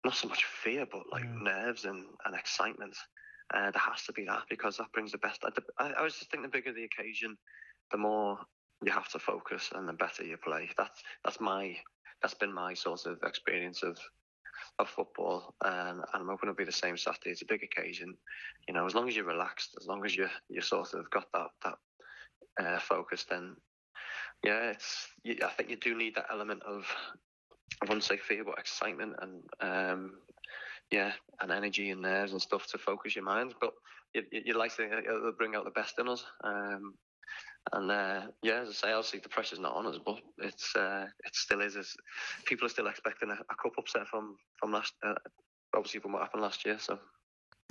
not 0.04 0.14
so 0.14 0.28
much 0.28 0.44
fear, 0.44 0.86
but 0.90 1.02
like 1.10 1.24
mm. 1.24 1.42
nerves 1.42 1.84
and, 1.84 2.04
and 2.24 2.34
excitement. 2.34 2.96
Uh, 3.52 3.72
there 3.72 3.80
has 3.80 4.04
to 4.04 4.12
be 4.12 4.24
that 4.26 4.42
because 4.48 4.76
that 4.76 4.92
brings 4.92 5.10
the 5.10 5.18
best. 5.18 5.44
I, 5.44 5.50
I, 5.84 5.92
I 5.94 6.02
was 6.02 6.14
just 6.14 6.30
thinking 6.30 6.48
the 6.48 6.56
bigger 6.56 6.72
the 6.72 6.84
occasion, 6.84 7.36
the 7.90 7.98
more 7.98 8.38
you 8.84 8.92
have 8.92 9.08
to 9.10 9.18
focus 9.18 9.70
and 9.74 9.88
the 9.88 9.92
better 9.92 10.24
you 10.24 10.36
play. 10.36 10.70
That's 10.76 11.02
that's 11.24 11.40
my 11.40 11.76
that's 12.22 12.34
been 12.34 12.52
my 12.52 12.74
sort 12.74 13.06
of 13.06 13.18
experience 13.24 13.82
of 13.82 13.98
of 14.78 14.88
football, 14.88 15.54
um, 15.64 16.02
and 16.12 16.22
I'm 16.22 16.28
hoping 16.28 16.48
it'll 16.48 16.54
be 16.54 16.64
the 16.64 16.72
same 16.72 16.96
Saturday. 16.96 17.30
It's 17.30 17.42
a 17.42 17.46
big 17.46 17.62
occasion, 17.62 18.14
you 18.68 18.74
know. 18.74 18.86
As 18.86 18.94
long 18.94 19.08
as 19.08 19.16
you're 19.16 19.24
relaxed, 19.24 19.76
as 19.80 19.86
long 19.86 20.04
as 20.04 20.16
you 20.16 20.28
you 20.48 20.60
sort 20.60 20.94
of 20.94 21.10
got 21.10 21.26
that 21.32 21.48
that 21.64 22.64
uh, 22.64 22.78
focus, 22.78 23.26
then 23.28 23.56
yeah, 24.44 24.70
it's. 24.70 25.08
You, 25.24 25.36
I 25.44 25.50
think 25.50 25.70
you 25.70 25.76
do 25.76 25.96
need 25.96 26.14
that 26.14 26.26
element 26.30 26.62
of 26.62 26.86
I 27.82 27.86
wouldn't 27.86 28.04
say 28.04 28.16
fear, 28.16 28.44
but 28.44 28.58
excitement 28.58 29.14
and 29.20 29.42
um, 29.60 30.12
yeah, 30.90 31.12
and 31.40 31.52
energy 31.52 31.90
and 31.90 32.02
nerves 32.02 32.32
and 32.32 32.42
stuff 32.42 32.66
to 32.68 32.78
focus 32.78 33.14
your 33.14 33.24
mind. 33.24 33.54
But 33.60 33.72
you, 34.14 34.22
you, 34.30 34.54
like 34.54 34.76
to 34.76 34.84
uh, 34.84 35.30
bring 35.38 35.54
out 35.54 35.64
the 35.64 35.70
best 35.70 35.98
in 35.98 36.08
us. 36.08 36.24
Um, 36.42 36.94
and 37.72 37.90
uh, 37.90 38.22
yeah, 38.42 38.60
as 38.62 38.68
I 38.68 38.72
say, 38.72 38.92
obviously 38.92 39.20
the 39.20 39.28
pressure's 39.28 39.58
not 39.58 39.74
on 39.74 39.86
us, 39.86 39.98
but 40.04 40.20
it's 40.38 40.74
uh, 40.74 41.06
it 41.24 41.34
still 41.34 41.60
is. 41.60 41.76
It's, 41.76 41.96
people 42.44 42.66
are 42.66 42.70
still 42.70 42.86
expecting 42.86 43.30
a, 43.30 43.34
a 43.34 43.54
cup 43.62 43.72
upset 43.78 44.06
from 44.06 44.36
from 44.56 44.72
last, 44.72 44.94
uh, 45.02 45.14
obviously 45.74 46.00
from 46.00 46.12
what 46.12 46.22
happened 46.22 46.42
last 46.42 46.64
year. 46.64 46.78
So 46.78 46.98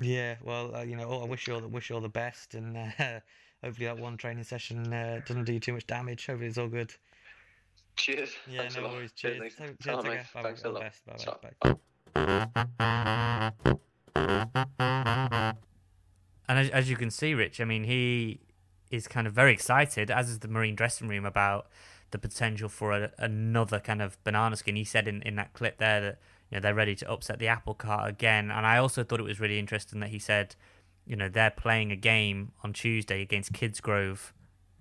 yeah, 0.00 0.36
well, 0.42 0.74
uh, 0.74 0.82
you 0.82 0.96
know, 0.96 1.22
I 1.22 1.26
wish 1.26 1.46
you 1.46 1.54
all 1.54 1.60
the, 1.60 1.68
wish 1.68 1.90
you 1.90 1.96
all 1.96 2.02
the 2.02 2.08
best, 2.08 2.54
and 2.54 2.76
uh, 2.76 2.88
hopefully 3.64 3.86
that 3.86 3.98
one 3.98 4.16
training 4.16 4.44
session 4.44 4.92
uh, 4.92 5.20
doesn't 5.26 5.44
do 5.44 5.52
you 5.52 5.60
too 5.60 5.72
much 5.72 5.86
damage. 5.86 6.26
Hopefully 6.26 6.48
it's 6.48 6.58
all 6.58 6.68
good. 6.68 6.94
Cheers. 7.96 8.34
Yeah, 8.46 8.60
Thanks 8.60 8.76
no 8.76 8.82
worries. 8.84 9.12
Cheers. 9.12 9.38
Cheers. 9.38 9.54
Cheers. 9.56 9.76
Cheers. 9.82 10.02
Cheers. 10.02 10.26
Thanks 10.42 10.64
a 10.64 10.68
lot. 10.70 10.82
Bye. 11.06 11.50
Bye. 11.62 11.76
Bye. 12.14 12.34
And 16.48 16.58
as, 16.58 16.70
as 16.70 16.90
you 16.90 16.96
can 16.96 17.10
see, 17.10 17.34
Rich, 17.34 17.60
I 17.60 17.64
mean, 17.64 17.84
he 17.84 18.40
is 18.90 19.06
kind 19.06 19.26
of 19.26 19.32
very 19.32 19.52
excited, 19.52 20.10
as 20.10 20.28
is 20.28 20.40
the 20.40 20.48
Marine 20.48 20.74
dressing 20.74 21.08
room, 21.08 21.24
about 21.24 21.68
the 22.10 22.18
potential 22.18 22.68
for 22.68 22.92
a, 22.92 23.12
another 23.18 23.78
kind 23.78 24.02
of 24.02 24.22
banana 24.24 24.56
skin. 24.56 24.76
He 24.76 24.84
said 24.84 25.06
in, 25.06 25.22
in 25.22 25.36
that 25.36 25.52
clip 25.52 25.78
there 25.78 26.00
that 26.00 26.18
you 26.50 26.56
know 26.56 26.60
they're 26.60 26.74
ready 26.74 26.94
to 26.96 27.10
upset 27.10 27.38
the 27.38 27.48
apple 27.48 27.74
cart 27.74 28.08
again. 28.08 28.50
And 28.50 28.66
I 28.66 28.78
also 28.78 29.04
thought 29.04 29.20
it 29.20 29.24
was 29.24 29.40
really 29.40 29.58
interesting 29.58 30.00
that 30.00 30.10
he 30.10 30.18
said, 30.18 30.56
you 31.06 31.16
know, 31.16 31.28
they're 31.28 31.50
playing 31.50 31.92
a 31.92 31.96
game 31.96 32.52
on 32.64 32.72
Tuesday 32.72 33.22
against 33.22 33.52
Kidsgrove, 33.52 34.32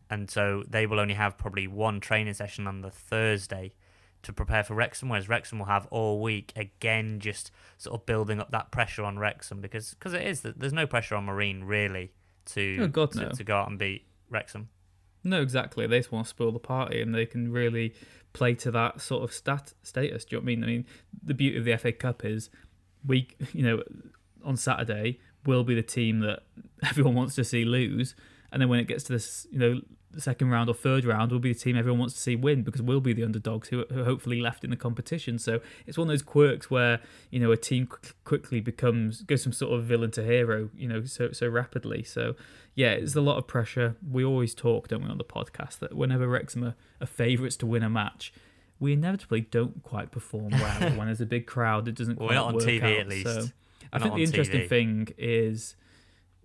and 0.09 0.29
so 0.29 0.63
they 0.67 0.85
will 0.85 0.99
only 0.99 1.13
have 1.13 1.37
probably 1.37 1.67
one 1.67 1.99
training 1.99 2.33
session 2.33 2.67
on 2.67 2.81
the 2.81 2.91
Thursday 2.91 3.73
to 4.21 4.33
prepare 4.33 4.63
for 4.63 4.73
Wrexham, 4.73 5.07
whereas 5.07 5.29
Wrexham 5.29 5.59
will 5.59 5.67
have 5.67 5.87
all 5.91 6.21
week 6.21 6.51
again, 6.55 7.19
just 7.19 7.51
sort 7.77 7.99
of 7.99 8.05
building 8.05 8.41
up 8.41 8.51
that 8.51 8.69
pressure 8.71 9.03
on 9.03 9.17
Wrexham 9.17 9.61
because 9.61 9.95
cause 9.99 10.13
it 10.13 10.23
is 10.23 10.41
that 10.41 10.59
there's 10.59 10.73
no 10.73 10.85
pressure 10.85 11.15
on 11.15 11.23
Marine 11.23 11.63
really 11.63 12.11
to, 12.53 12.79
oh 12.81 12.87
God, 12.87 13.15
no. 13.15 13.29
to 13.29 13.43
go 13.43 13.55
out 13.55 13.69
and 13.69 13.77
beat 13.77 14.05
Wrexham. 14.29 14.69
No, 15.23 15.41
exactly. 15.41 15.85
They 15.87 15.99
just 15.99 16.11
want 16.11 16.25
to 16.25 16.29
spoil 16.29 16.51
the 16.51 16.59
party, 16.59 17.01
and 17.01 17.13
they 17.13 17.25
can 17.25 17.51
really 17.51 17.93
play 18.33 18.55
to 18.55 18.71
that 18.71 19.01
sort 19.01 19.23
of 19.23 19.33
stat 19.33 19.73
status. 19.83 20.25
Do 20.25 20.35
you 20.35 20.41
know 20.41 20.45
what 20.45 20.51
I 20.51 20.55
mean? 20.55 20.63
I 20.63 20.67
mean, 20.67 20.85
the 21.23 21.33
beauty 21.33 21.57
of 21.57 21.65
the 21.65 21.77
FA 21.77 21.91
Cup 21.91 22.23
is 22.23 22.49
we, 23.05 23.27
you 23.53 23.63
know, 23.63 23.83
on 24.43 24.57
Saturday 24.57 25.19
will 25.45 25.63
be 25.63 25.75
the 25.75 25.83
team 25.83 26.19
that 26.19 26.43
everyone 26.83 27.15
wants 27.15 27.35
to 27.35 27.43
see 27.43 27.65
lose, 27.65 28.15
and 28.51 28.61
then 28.61 28.69
when 28.69 28.79
it 28.79 28.87
gets 28.87 29.03
to 29.05 29.13
this, 29.13 29.47
you 29.51 29.59
know, 29.59 29.81
second 30.17 30.49
round 30.49 30.69
or 30.69 30.73
third 30.73 31.05
round 31.05 31.31
will 31.31 31.39
be 31.39 31.53
the 31.53 31.59
team 31.59 31.77
everyone 31.77 31.99
wants 31.99 32.15
to 32.15 32.19
see 32.19 32.35
win 32.35 32.63
because 32.63 32.81
we'll 32.81 32.99
be 32.99 33.13
the 33.13 33.23
underdogs 33.23 33.67
who, 33.67 33.81
are 33.91 34.03
hopefully 34.03 34.41
left 34.41 34.63
in 34.63 34.71
the 34.71 34.75
competition. 34.75 35.37
So 35.37 35.61
it's 35.85 35.97
one 35.97 36.07
of 36.07 36.11
those 36.11 36.23
quirks 36.23 36.71
where 36.71 36.99
you 37.29 37.39
know 37.39 37.51
a 37.51 37.57
team 37.57 37.87
quickly 38.23 38.59
becomes 38.59 39.21
goes 39.21 39.43
from 39.43 39.53
sort 39.53 39.73
of 39.77 39.85
villain 39.85 40.11
to 40.11 40.23
hero, 40.23 40.69
you 40.75 40.87
know, 40.87 41.05
so 41.05 41.31
so 41.31 41.47
rapidly. 41.47 42.03
So 42.03 42.35
yeah, 42.75 42.91
it's 42.91 43.15
a 43.15 43.21
lot 43.21 43.37
of 43.37 43.45
pressure. 43.47 43.95
We 44.09 44.23
always 44.23 44.53
talk, 44.55 44.87
don't 44.87 45.03
we, 45.03 45.09
on 45.09 45.17
the 45.17 45.23
podcast 45.23 45.79
that 45.79 45.95
whenever 45.95 46.27
Wrexham 46.27 46.63
are, 46.63 46.75
are 47.01 47.07
favourites 47.07 47.57
to 47.57 47.65
win 47.65 47.83
a 47.83 47.89
match. 47.89 48.33
We 48.79 48.93
inevitably 48.93 49.41
don't 49.41 49.83
quite 49.83 50.09
perform 50.09 50.51
well 50.51 50.89
when 50.95 51.07
there's 51.07 51.19
a 51.19 51.25
big 51.25 51.45
crowd. 51.45 51.87
It 51.89 51.95
doesn't 51.95 52.15
quite 52.15 52.29
well, 52.29 52.45
not 52.45 52.47
on 52.47 52.53
work 52.55 52.63
TV 52.63 52.83
out. 52.83 52.99
at 53.01 53.07
least. 53.09 53.25
So 53.25 53.47
I 53.91 53.97
Not 53.97 54.03
think 54.03 54.15
the 54.15 54.23
interesting 54.23 54.61
TV. 54.61 54.69
thing 54.69 55.07
is 55.17 55.75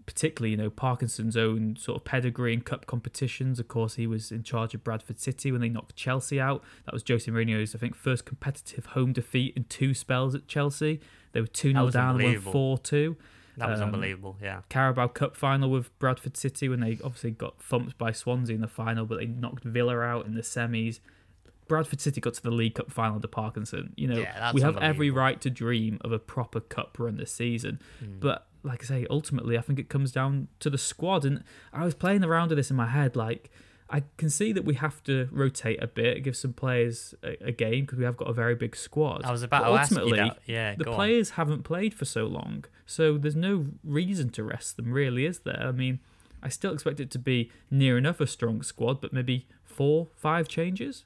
particularly, 0.07 0.51
you 0.51 0.57
know, 0.57 0.71
Parkinson's 0.71 1.37
own 1.37 1.77
sort 1.77 1.97
of 1.97 2.05
pedigree 2.05 2.53
in 2.53 2.61
cup 2.61 2.87
competitions. 2.87 3.59
Of 3.59 3.69
course, 3.69 3.95
he 3.95 4.07
was 4.07 4.31
in 4.31 4.43
charge 4.43 4.75
of 4.75 4.85
Bradford 4.85 5.19
City 5.19 5.51
when 5.51 5.61
they 5.61 5.69
knocked 5.69 5.97
Chelsea 5.97 6.41
out. 6.41 6.63
That 6.85 6.93
was 6.95 7.03
Jose 7.07 7.31
Mourinho's, 7.31 7.75
I 7.75 7.79
think, 7.79 7.95
first 7.95 8.25
competitive 8.25 8.87
home 8.87 9.13
defeat 9.13 9.57
in 9.57 9.65
two 9.65 9.95
spells 9.95 10.35
at 10.35 10.47
Chelsea. 10.47 11.01
They 11.33 11.41
were 11.41 11.47
2 11.47 11.73
0 11.73 11.91
down 11.91 12.21
and 12.21 12.45
won 12.45 12.53
4 12.53 12.79
2. 12.79 13.17
That 13.57 13.71
was 13.71 13.81
Um, 13.81 13.87
unbelievable. 13.89 14.37
Yeah. 14.43 14.63
Carabao 14.69 15.09
Cup 15.09 15.37
final 15.37 15.71
with 15.71 15.97
Bradford 15.99 16.37
City 16.37 16.69
when 16.69 16.81
they 16.81 16.99
obviously 17.05 17.31
got 17.31 17.63
thumped 17.63 17.97
by 17.99 18.11
Swansea 18.13 18.55
in 18.55 18.61
the 18.61 18.69
final, 18.69 19.07
but 19.07 19.19
they 19.21 19.27
knocked 19.27 19.63
Villa 19.65 20.01
out 20.01 20.27
in 20.27 20.35
the 20.35 20.43
semis. 20.43 20.99
Bradford 21.69 22.01
City 22.01 22.21
got 22.21 22.35
to 22.35 22.43
the 22.43 22.51
League 22.51 22.75
Cup 22.75 22.91
final 22.91 23.21
to 23.21 23.29
Parkinson. 23.29 23.95
You 23.97 24.09
know, 24.09 24.19
Yeah, 24.19 24.53
we 24.53 24.61
have 24.61 24.77
every 24.79 25.09
right 25.11 25.41
to 25.41 25.51
dream 25.51 25.99
of 26.03 26.13
a 26.13 26.19
proper 26.19 26.61
cup 26.61 26.99
run 26.99 27.17
this 27.17 27.33
season. 27.33 27.81
But 28.21 28.47
like 28.65 28.83
I 28.83 28.87
say, 28.87 29.07
ultimately, 29.11 29.57
I 29.57 29.61
think 29.61 29.79
it 29.79 29.89
comes 29.89 30.11
down 30.11 30.49
to 30.61 30.71
the 30.71 30.79
squad. 30.79 31.25
And 31.25 31.45
I 31.73 31.85
was 31.85 31.95
playing 31.95 32.25
around 32.25 32.49
with 32.49 32.59
this 32.59 32.71
in 32.71 32.77
my 32.77 32.89
head. 32.89 33.15
Like, 33.15 33.51
I 33.91 34.03
can 34.17 34.31
see 34.31 34.53
that 34.53 34.65
we 34.65 34.75
have 34.75 35.03
to 35.05 35.29
rotate 35.31 35.83
a 35.83 35.87
bit, 35.87 36.25
give 36.25 36.37
some 36.37 36.55
players 36.55 37.15
a, 37.23 37.49
a 37.49 37.53
game 37.53 37.83
because 37.85 37.99
we 37.99 38.05
have 38.05 38.17
got 38.17 38.29
a 38.29 38.33
very 38.33 38.55
big 38.55 38.75
squad. 38.75 39.23
I 39.25 39.31
was 39.31 39.43
about 39.43 39.63
but 39.63 39.69
to 39.69 39.81
ultimately, 39.81 40.19
ask 40.19 40.29
you 40.29 40.35
that. 40.35 40.53
Yeah, 40.53 40.75
the 40.77 40.85
go 40.85 40.91
on. 40.93 40.97
players 40.97 41.31
haven't 41.31 41.63
played 41.63 41.95
for 41.95 42.07
so 42.07 42.25
long, 42.27 42.65
so 42.87 43.19
there's 43.19 43.37
no 43.37 43.67
reason 43.85 44.31
to 44.31 44.43
rest 44.43 44.77
them, 44.77 44.93
really, 44.93 45.27
is 45.27 45.41
there? 45.41 45.61
I 45.61 45.73
mean, 45.73 46.01
I 46.43 46.49
still 46.49 46.73
expect 46.73 46.99
it 46.99 47.11
to 47.13 47.19
be 47.19 47.51
near 47.71 47.99
enough 47.99 48.21
a 48.21 48.27
strong 48.27 48.63
squad, 48.63 49.01
but 49.01 49.13
maybe 49.13 49.47
four, 49.63 50.09
five 50.17 50.49
changes. 50.49 51.05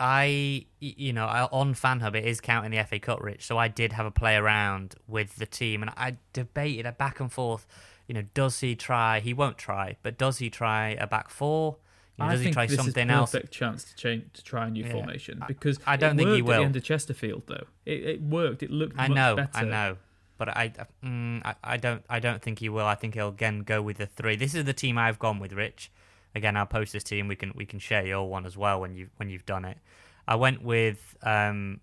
I, 0.00 0.66
you 0.80 1.12
know, 1.12 1.26
I- 1.26 1.48
on 1.50 1.74
FanHub 1.74 2.14
it 2.14 2.24
is 2.24 2.40
counting 2.40 2.70
the 2.70 2.78
FA 2.84 2.98
Cup, 2.98 3.20
Rich. 3.22 3.44
So 3.46 3.58
I 3.58 3.68
did 3.68 3.92
have 3.94 4.06
a 4.06 4.10
play 4.10 4.36
around 4.36 4.94
with 5.06 5.36
the 5.36 5.46
team, 5.46 5.82
and 5.82 5.90
I 5.96 6.16
debated 6.32 6.86
a 6.86 6.92
back 6.92 7.20
and 7.20 7.32
forth. 7.32 7.66
You 8.06 8.14
know, 8.14 8.22
does 8.34 8.60
he 8.60 8.74
try? 8.76 9.20
He 9.20 9.34
won't 9.34 9.58
try, 9.58 9.96
but 10.02 10.16
does 10.16 10.38
he 10.38 10.50
try 10.50 10.90
a 10.90 11.06
back 11.06 11.28
four? 11.30 11.76
You 12.16 12.24
know, 12.24 12.30
I 12.30 12.32
does 12.32 12.40
he 12.40 12.44
think 12.44 12.54
try 12.54 12.66
this 12.66 12.76
something 12.76 13.08
is 13.08 13.14
else? 13.14 13.30
perfect 13.32 13.52
chance 13.52 13.84
to 13.84 13.94
change 13.96 14.24
to 14.34 14.42
try 14.42 14.66
a 14.66 14.70
new 14.70 14.84
Yeah. 14.84 14.92
formation 14.92 15.42
because 15.46 15.78
I 15.86 15.96
don't 15.96 16.14
it 16.18 16.24
think 16.24 16.36
he 16.36 16.42
worked 16.42 16.42
at 16.42 16.46
will. 16.46 16.58
the 16.60 16.64
end 16.66 16.76
of 16.76 16.82
Chesterfield 16.84 17.42
though. 17.46 17.66
It, 17.84 18.02
it 18.04 18.22
worked. 18.22 18.62
It 18.62 18.70
looked 18.70 18.98
I 18.98 19.08
much 19.08 19.16
know, 19.16 19.36
better. 19.36 19.50
I 19.54 19.62
know, 19.64 19.96
but 20.36 20.48
I, 20.48 20.72
mm, 21.04 21.42
I, 21.44 21.54
I 21.62 21.76
don't, 21.76 22.02
I 22.08 22.18
don't 22.18 22.40
think 22.42 22.58
he 22.60 22.68
will. 22.68 22.86
I 22.86 22.94
think 22.96 23.14
he'll 23.14 23.28
again 23.28 23.60
go 23.60 23.80
with 23.82 23.98
the 23.98 24.06
three. 24.06 24.34
This 24.36 24.54
is 24.54 24.64
the 24.64 24.72
team 24.72 24.96
I've 24.98 25.18
gone 25.18 25.38
with, 25.38 25.52
Rich. 25.52 25.90
Again, 26.38 26.56
I'll 26.56 26.66
post 26.66 26.92
this 26.92 27.04
team. 27.04 27.28
We 27.28 27.36
can, 27.36 27.52
we 27.54 27.66
can 27.66 27.78
share 27.78 28.06
your 28.06 28.28
one 28.28 28.46
as 28.46 28.56
well 28.56 28.80
when 28.80 28.94
you, 28.94 29.08
when 29.16 29.28
you've 29.28 29.46
done 29.46 29.64
it. 29.64 29.78
I 30.26 30.36
went 30.36 30.62
with 30.62 31.16
um, 31.22 31.80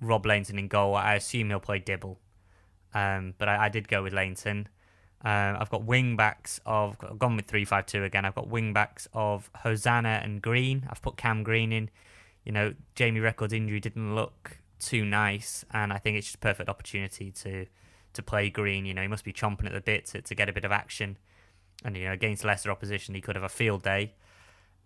Rob 0.00 0.26
Lainton 0.26 0.58
in 0.58 0.68
goal. 0.68 0.94
I 0.94 1.14
assume 1.14 1.48
he'll 1.48 1.60
play 1.60 1.78
Dibble, 1.78 2.18
um, 2.92 3.34
but 3.38 3.48
I, 3.48 3.66
I 3.66 3.68
did 3.68 3.88
go 3.88 4.02
with 4.02 4.12
Lainton. 4.12 4.68
Uh, 5.24 5.56
I've 5.58 5.70
got 5.70 5.84
wing 5.84 6.16
backs 6.16 6.60
of 6.66 6.96
I've 7.00 7.18
gone 7.18 7.36
with 7.36 7.46
three 7.46 7.64
five 7.64 7.86
two 7.86 8.04
again. 8.04 8.24
I've 8.26 8.34
got 8.34 8.48
wing 8.48 8.74
backs 8.74 9.08
of 9.14 9.50
Hosannah 9.56 10.20
and 10.22 10.42
Green. 10.42 10.86
I've 10.90 11.00
put 11.00 11.16
Cam 11.16 11.42
Green 11.42 11.72
in. 11.72 11.88
You 12.44 12.52
know, 12.52 12.74
Jamie 12.94 13.20
Reckord's 13.20 13.54
injury 13.54 13.80
didn't 13.80 14.14
look 14.14 14.58
too 14.78 15.04
nice, 15.04 15.64
and 15.72 15.92
I 15.94 15.98
think 15.98 16.18
it's 16.18 16.26
just 16.26 16.36
a 16.36 16.40
perfect 16.40 16.68
opportunity 16.68 17.30
to 17.30 17.66
to 18.12 18.22
play 18.22 18.50
Green. 18.50 18.84
You 18.84 18.92
know, 18.92 19.02
he 19.02 19.08
must 19.08 19.24
be 19.24 19.32
chomping 19.32 19.66
at 19.66 19.72
the 19.72 19.80
bit 19.80 20.06
to, 20.06 20.20
to 20.20 20.34
get 20.34 20.48
a 20.48 20.52
bit 20.52 20.64
of 20.64 20.72
action, 20.72 21.16
and 21.84 21.96
you 21.96 22.04
know, 22.04 22.12
against 22.12 22.44
lesser 22.44 22.70
opposition, 22.70 23.14
he 23.14 23.20
could 23.20 23.36
have 23.36 23.44
a 23.44 23.48
field 23.48 23.82
day. 23.82 24.14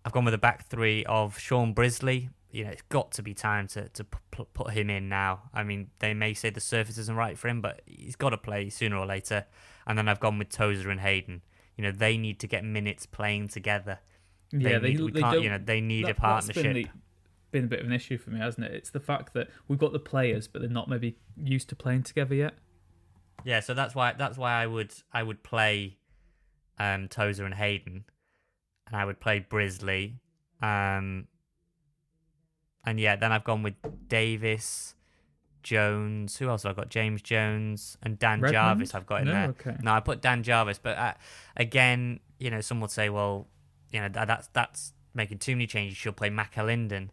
I've 0.05 0.11
gone 0.11 0.25
with 0.25 0.33
a 0.33 0.39
back 0.39 0.67
three 0.67 1.05
of 1.05 1.39
Shaun 1.39 1.73
Brisley. 1.73 2.29
You 2.51 2.65
know, 2.65 2.71
it's 2.71 2.81
got 2.83 3.11
to 3.13 3.21
be 3.21 3.33
time 3.33 3.67
to, 3.69 3.89
to 3.89 4.03
p- 4.03 4.45
put 4.53 4.71
him 4.71 4.89
in 4.89 5.07
now. 5.07 5.43
I 5.53 5.63
mean, 5.63 5.91
they 5.99 6.13
may 6.13 6.33
say 6.33 6.49
the 6.49 6.59
surface 6.59 6.97
isn't 6.97 7.15
right 7.15 7.37
for 7.37 7.47
him, 7.47 7.61
but 7.61 7.81
he's 7.85 8.15
got 8.15 8.31
to 8.31 8.37
play 8.37 8.69
sooner 8.69 8.97
or 8.97 9.05
later. 9.05 9.45
And 9.85 9.97
then 9.97 10.07
I've 10.07 10.19
gone 10.19 10.39
with 10.39 10.49
Tozer 10.49 10.89
and 10.89 10.99
Hayden. 11.01 11.41
You 11.77 11.83
know, 11.83 11.91
they 11.91 12.17
need 12.17 12.39
to 12.39 12.47
get 12.47 12.63
minutes 12.63 13.05
playing 13.05 13.49
together. 13.49 13.99
Yeah, 14.51 14.79
they, 14.79 14.95
need, 14.95 15.13
they 15.13 15.21
can't, 15.21 15.35
don't. 15.35 15.43
you 15.43 15.49
know, 15.49 15.59
they 15.63 15.79
need 15.79 16.05
that- 16.05 16.11
a 16.11 16.15
partnership. 16.15 16.63
Been, 16.63 16.73
the, 16.73 16.87
been 17.51 17.65
a 17.65 17.67
bit 17.67 17.79
of 17.81 17.85
an 17.85 17.93
issue 17.93 18.17
for 18.17 18.31
me, 18.31 18.39
hasn't 18.39 18.65
it? 18.65 18.73
It's 18.73 18.89
the 18.89 18.99
fact 18.99 19.33
that 19.35 19.49
we've 19.67 19.79
got 19.79 19.93
the 19.93 19.99
players, 19.99 20.47
but 20.47 20.61
they're 20.61 20.71
not 20.71 20.89
maybe 20.89 21.17
used 21.37 21.69
to 21.69 21.75
playing 21.75 22.03
together 22.03 22.33
yet. 22.33 22.55
Yeah, 23.43 23.59
so 23.59 23.73
that's 23.73 23.93
why 23.95 24.13
that's 24.13 24.37
why 24.37 24.53
I 24.53 24.65
would 24.65 24.91
I 25.13 25.23
would 25.23 25.43
play 25.43 25.98
um 26.79 27.07
Tozer 27.07 27.45
and 27.45 27.53
Hayden 27.55 28.05
and 28.87 28.95
I 28.95 29.05
would 29.05 29.19
play 29.19 29.39
Brisley. 29.39 30.15
Um 30.61 31.27
and 32.85 32.99
yeah, 32.99 33.15
then 33.15 33.31
I've 33.31 33.43
gone 33.43 33.61
with 33.61 33.75
Davies, 34.07 34.95
Jones. 35.63 36.37
Who 36.37 36.49
else 36.49 36.63
have 36.63 36.71
I 36.77 36.81
got? 36.81 36.89
James 36.89 37.21
Jones 37.21 37.97
and 38.01 38.17
Dan 38.17 38.41
Redmond? 38.41 38.53
Jarvis. 38.53 38.95
I've 38.95 39.05
got 39.05 39.21
in 39.21 39.27
No? 39.27 39.33
there. 39.33 39.47
Okay. 39.49 39.75
No, 39.81 39.91
I 39.93 39.99
put 39.99 40.21
Dan 40.21 40.43
Jarvis, 40.43 40.79
but 40.79 40.97
uh, 40.97 41.13
again, 41.57 42.19
you 42.39 42.49
know, 42.49 42.61
some 42.61 42.79
would 42.81 42.91
say, 42.91 43.09
well, 43.09 43.47
you 43.91 43.99
know, 43.99 44.07
that, 44.09 44.27
that's 44.27 44.47
that's 44.53 44.93
making 45.13 45.39
too 45.39 45.55
many 45.55 45.67
changes. 45.67 45.93
You 45.93 45.95
should 46.01 46.15
play 46.15 46.29
McAlinden. 46.29 47.09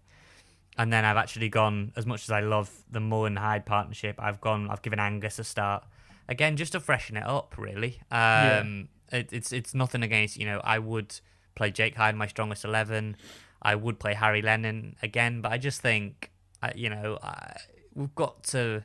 And 0.79 0.93
then 0.93 1.05
I've 1.05 1.17
actually 1.17 1.49
gone 1.49 1.93
as 1.97 2.05
much 2.07 2.23
as 2.25 2.31
I 2.31 2.41
love 2.41 2.71
the 2.91 3.01
Mullin 3.01 3.37
Hyde 3.37 3.65
partnership. 3.67 4.17
I've 4.19 4.41
gone. 4.41 4.69
I've 4.71 4.83
given 4.83 4.99
Angus 5.01 5.39
a 5.39 5.45
start 5.45 5.85
again, 6.29 6.57
just 6.57 6.73
to 6.73 6.81
freshen 6.81 7.17
it 7.17 7.25
up. 7.25 7.57
Really, 7.59 8.01
um, 8.11 8.89
it, 9.13 9.33
it's 9.33 9.53
it's 9.53 9.75
nothing 9.75 10.03
against 10.03 10.37
you 10.37 10.47
know. 10.47 10.61
I 10.65 10.79
would 10.79 11.21
play 11.55 11.71
Jake 11.71 11.97
Hyde 11.97 12.17
my 12.17 12.27
strongest 12.27 12.65
eleven. 12.65 13.17
I 13.63 13.75
would 13.75 13.99
play 13.99 14.15
Harry 14.15 14.43
Lennon 14.43 14.97
again, 15.03 15.41
but 15.41 15.53
I 15.53 15.59
just 15.59 15.81
think 15.81 16.31
uh, 16.63 16.71
you 16.75 16.91
know 16.91 17.19
I, 17.23 17.57
we've 17.95 18.15
got 18.15 18.45
to 18.45 18.85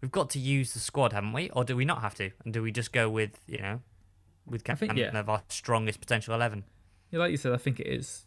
we've 0.00 0.12
got 0.12 0.30
to 0.30 0.38
use 0.38 0.72
the 0.72 0.78
squad, 0.78 1.12
haven't 1.12 1.32
we? 1.32 1.50
Or 1.50 1.64
do 1.64 1.76
we 1.76 1.84
not 1.84 2.00
have 2.02 2.14
to? 2.16 2.30
And 2.44 2.52
do 2.52 2.62
we 2.62 2.72
just 2.72 2.92
go 2.92 3.08
with 3.08 3.40
you 3.46 3.58
know 3.58 3.80
with 4.46 4.68
I 4.68 4.74
think, 4.74 4.96
yeah. 4.96 5.16
of 5.18 5.28
our 5.28 5.42
strongest 5.48 6.00
potential 6.00 6.34
eleven? 6.34 6.64
Yeah, 7.10 7.20
like 7.20 7.30
you 7.30 7.36
said, 7.36 7.52
I 7.52 7.56
think 7.56 7.80
it 7.80 7.86
is. 7.86 8.26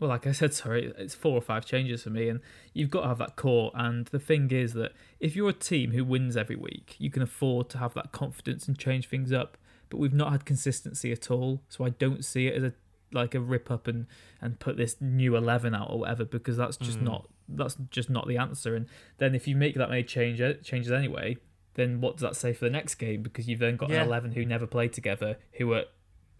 Well, 0.00 0.10
like 0.10 0.26
I 0.26 0.32
said, 0.32 0.52
sorry, 0.52 0.92
it's 0.98 1.14
four 1.14 1.36
or 1.36 1.40
five 1.40 1.64
changes 1.64 2.02
for 2.02 2.10
me, 2.10 2.28
and 2.28 2.40
you've 2.72 2.90
got 2.90 3.02
to 3.02 3.08
have 3.08 3.18
that 3.18 3.36
core. 3.36 3.70
And 3.74 4.06
the 4.06 4.18
thing 4.18 4.50
is 4.50 4.74
that 4.74 4.92
if 5.20 5.36
you're 5.36 5.50
a 5.50 5.54
team 5.54 5.92
who 5.92 6.04
wins 6.04 6.36
every 6.36 6.56
week, 6.56 6.96
you 6.98 7.10
can 7.10 7.22
afford 7.22 7.68
to 7.70 7.78
have 7.78 7.94
that 7.94 8.12
confidence 8.12 8.66
and 8.66 8.78
change 8.78 9.08
things 9.08 9.32
up. 9.32 9.56
But 9.90 9.98
we've 9.98 10.14
not 10.14 10.32
had 10.32 10.44
consistency 10.44 11.12
at 11.12 11.30
all, 11.30 11.62
so 11.68 11.84
I 11.84 11.90
don't 11.90 12.24
see 12.24 12.46
it 12.46 12.54
as 12.56 12.62
a 12.64 12.72
like 13.12 13.34
a 13.34 13.40
rip 13.40 13.70
up 13.70 13.86
and 13.86 14.06
and 14.40 14.58
put 14.58 14.76
this 14.76 15.00
new 15.00 15.36
eleven 15.36 15.74
out 15.74 15.90
or 15.90 16.00
whatever 16.00 16.24
because 16.24 16.56
that's 16.56 16.76
just 16.76 16.98
Mm. 16.98 17.02
not 17.02 17.28
that's 17.48 17.76
just 17.90 18.10
not 18.10 18.26
the 18.26 18.36
answer. 18.38 18.74
And 18.74 18.86
then 19.18 19.34
if 19.34 19.46
you 19.46 19.54
make 19.54 19.74
that 19.76 19.88
many 19.90 20.02
change 20.02 20.40
changes 20.64 20.90
anyway, 20.90 21.36
then 21.74 22.00
what 22.00 22.16
does 22.16 22.22
that 22.22 22.34
say 22.36 22.52
for 22.52 22.64
the 22.64 22.70
next 22.70 22.96
game? 22.96 23.22
Because 23.22 23.46
you've 23.48 23.60
then 23.60 23.76
got 23.76 23.90
Yeah. 23.90 24.02
an 24.02 24.08
eleven 24.08 24.32
who 24.32 24.44
never 24.44 24.66
played 24.66 24.92
together 24.92 25.36
who 25.58 25.72
are 25.74 25.84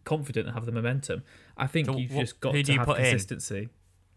confident 0.05 0.47
and 0.49 0.55
have 0.55 0.67
the 0.67 0.73
momentum. 0.73 1.23
I 1.57 1.67
think 1.67 1.87
So 1.87 1.97
you've 1.97 2.13
what- 2.13 2.21
just 2.23 2.41
got 2.41 2.53
to 2.53 2.73
have 2.75 2.87
put 2.87 2.99
in? 2.99 3.05
consistency. 3.05 3.69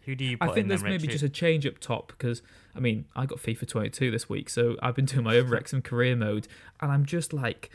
Who 0.06 0.16
do 0.16 0.24
you 0.24 0.38
I 0.40 0.46
think 0.48 0.58
in 0.60 0.68
there's 0.70 0.82
then, 0.82 0.92
maybe 0.92 1.04
Richie? 1.04 1.12
just 1.14 1.24
a 1.26 1.30
change 1.30 1.66
up 1.68 1.80
top 1.80 2.08
because 2.18 2.42
I 2.74 2.80
mean 2.80 3.06
I 3.16 3.26
got 3.26 3.40
FIFA 3.40 3.68
22 3.68 4.10
this 4.10 4.30
week, 4.30 4.50
so 4.50 4.78
I've 4.82 4.96
been 4.96 5.06
doing 5.06 5.26
my 5.26 5.38
own 5.38 5.48
Wrexham 5.50 5.82
career 5.82 6.16
mode, 6.16 6.48
and 6.82 6.92
I'm 6.92 7.06
just 7.06 7.34
like, 7.34 7.70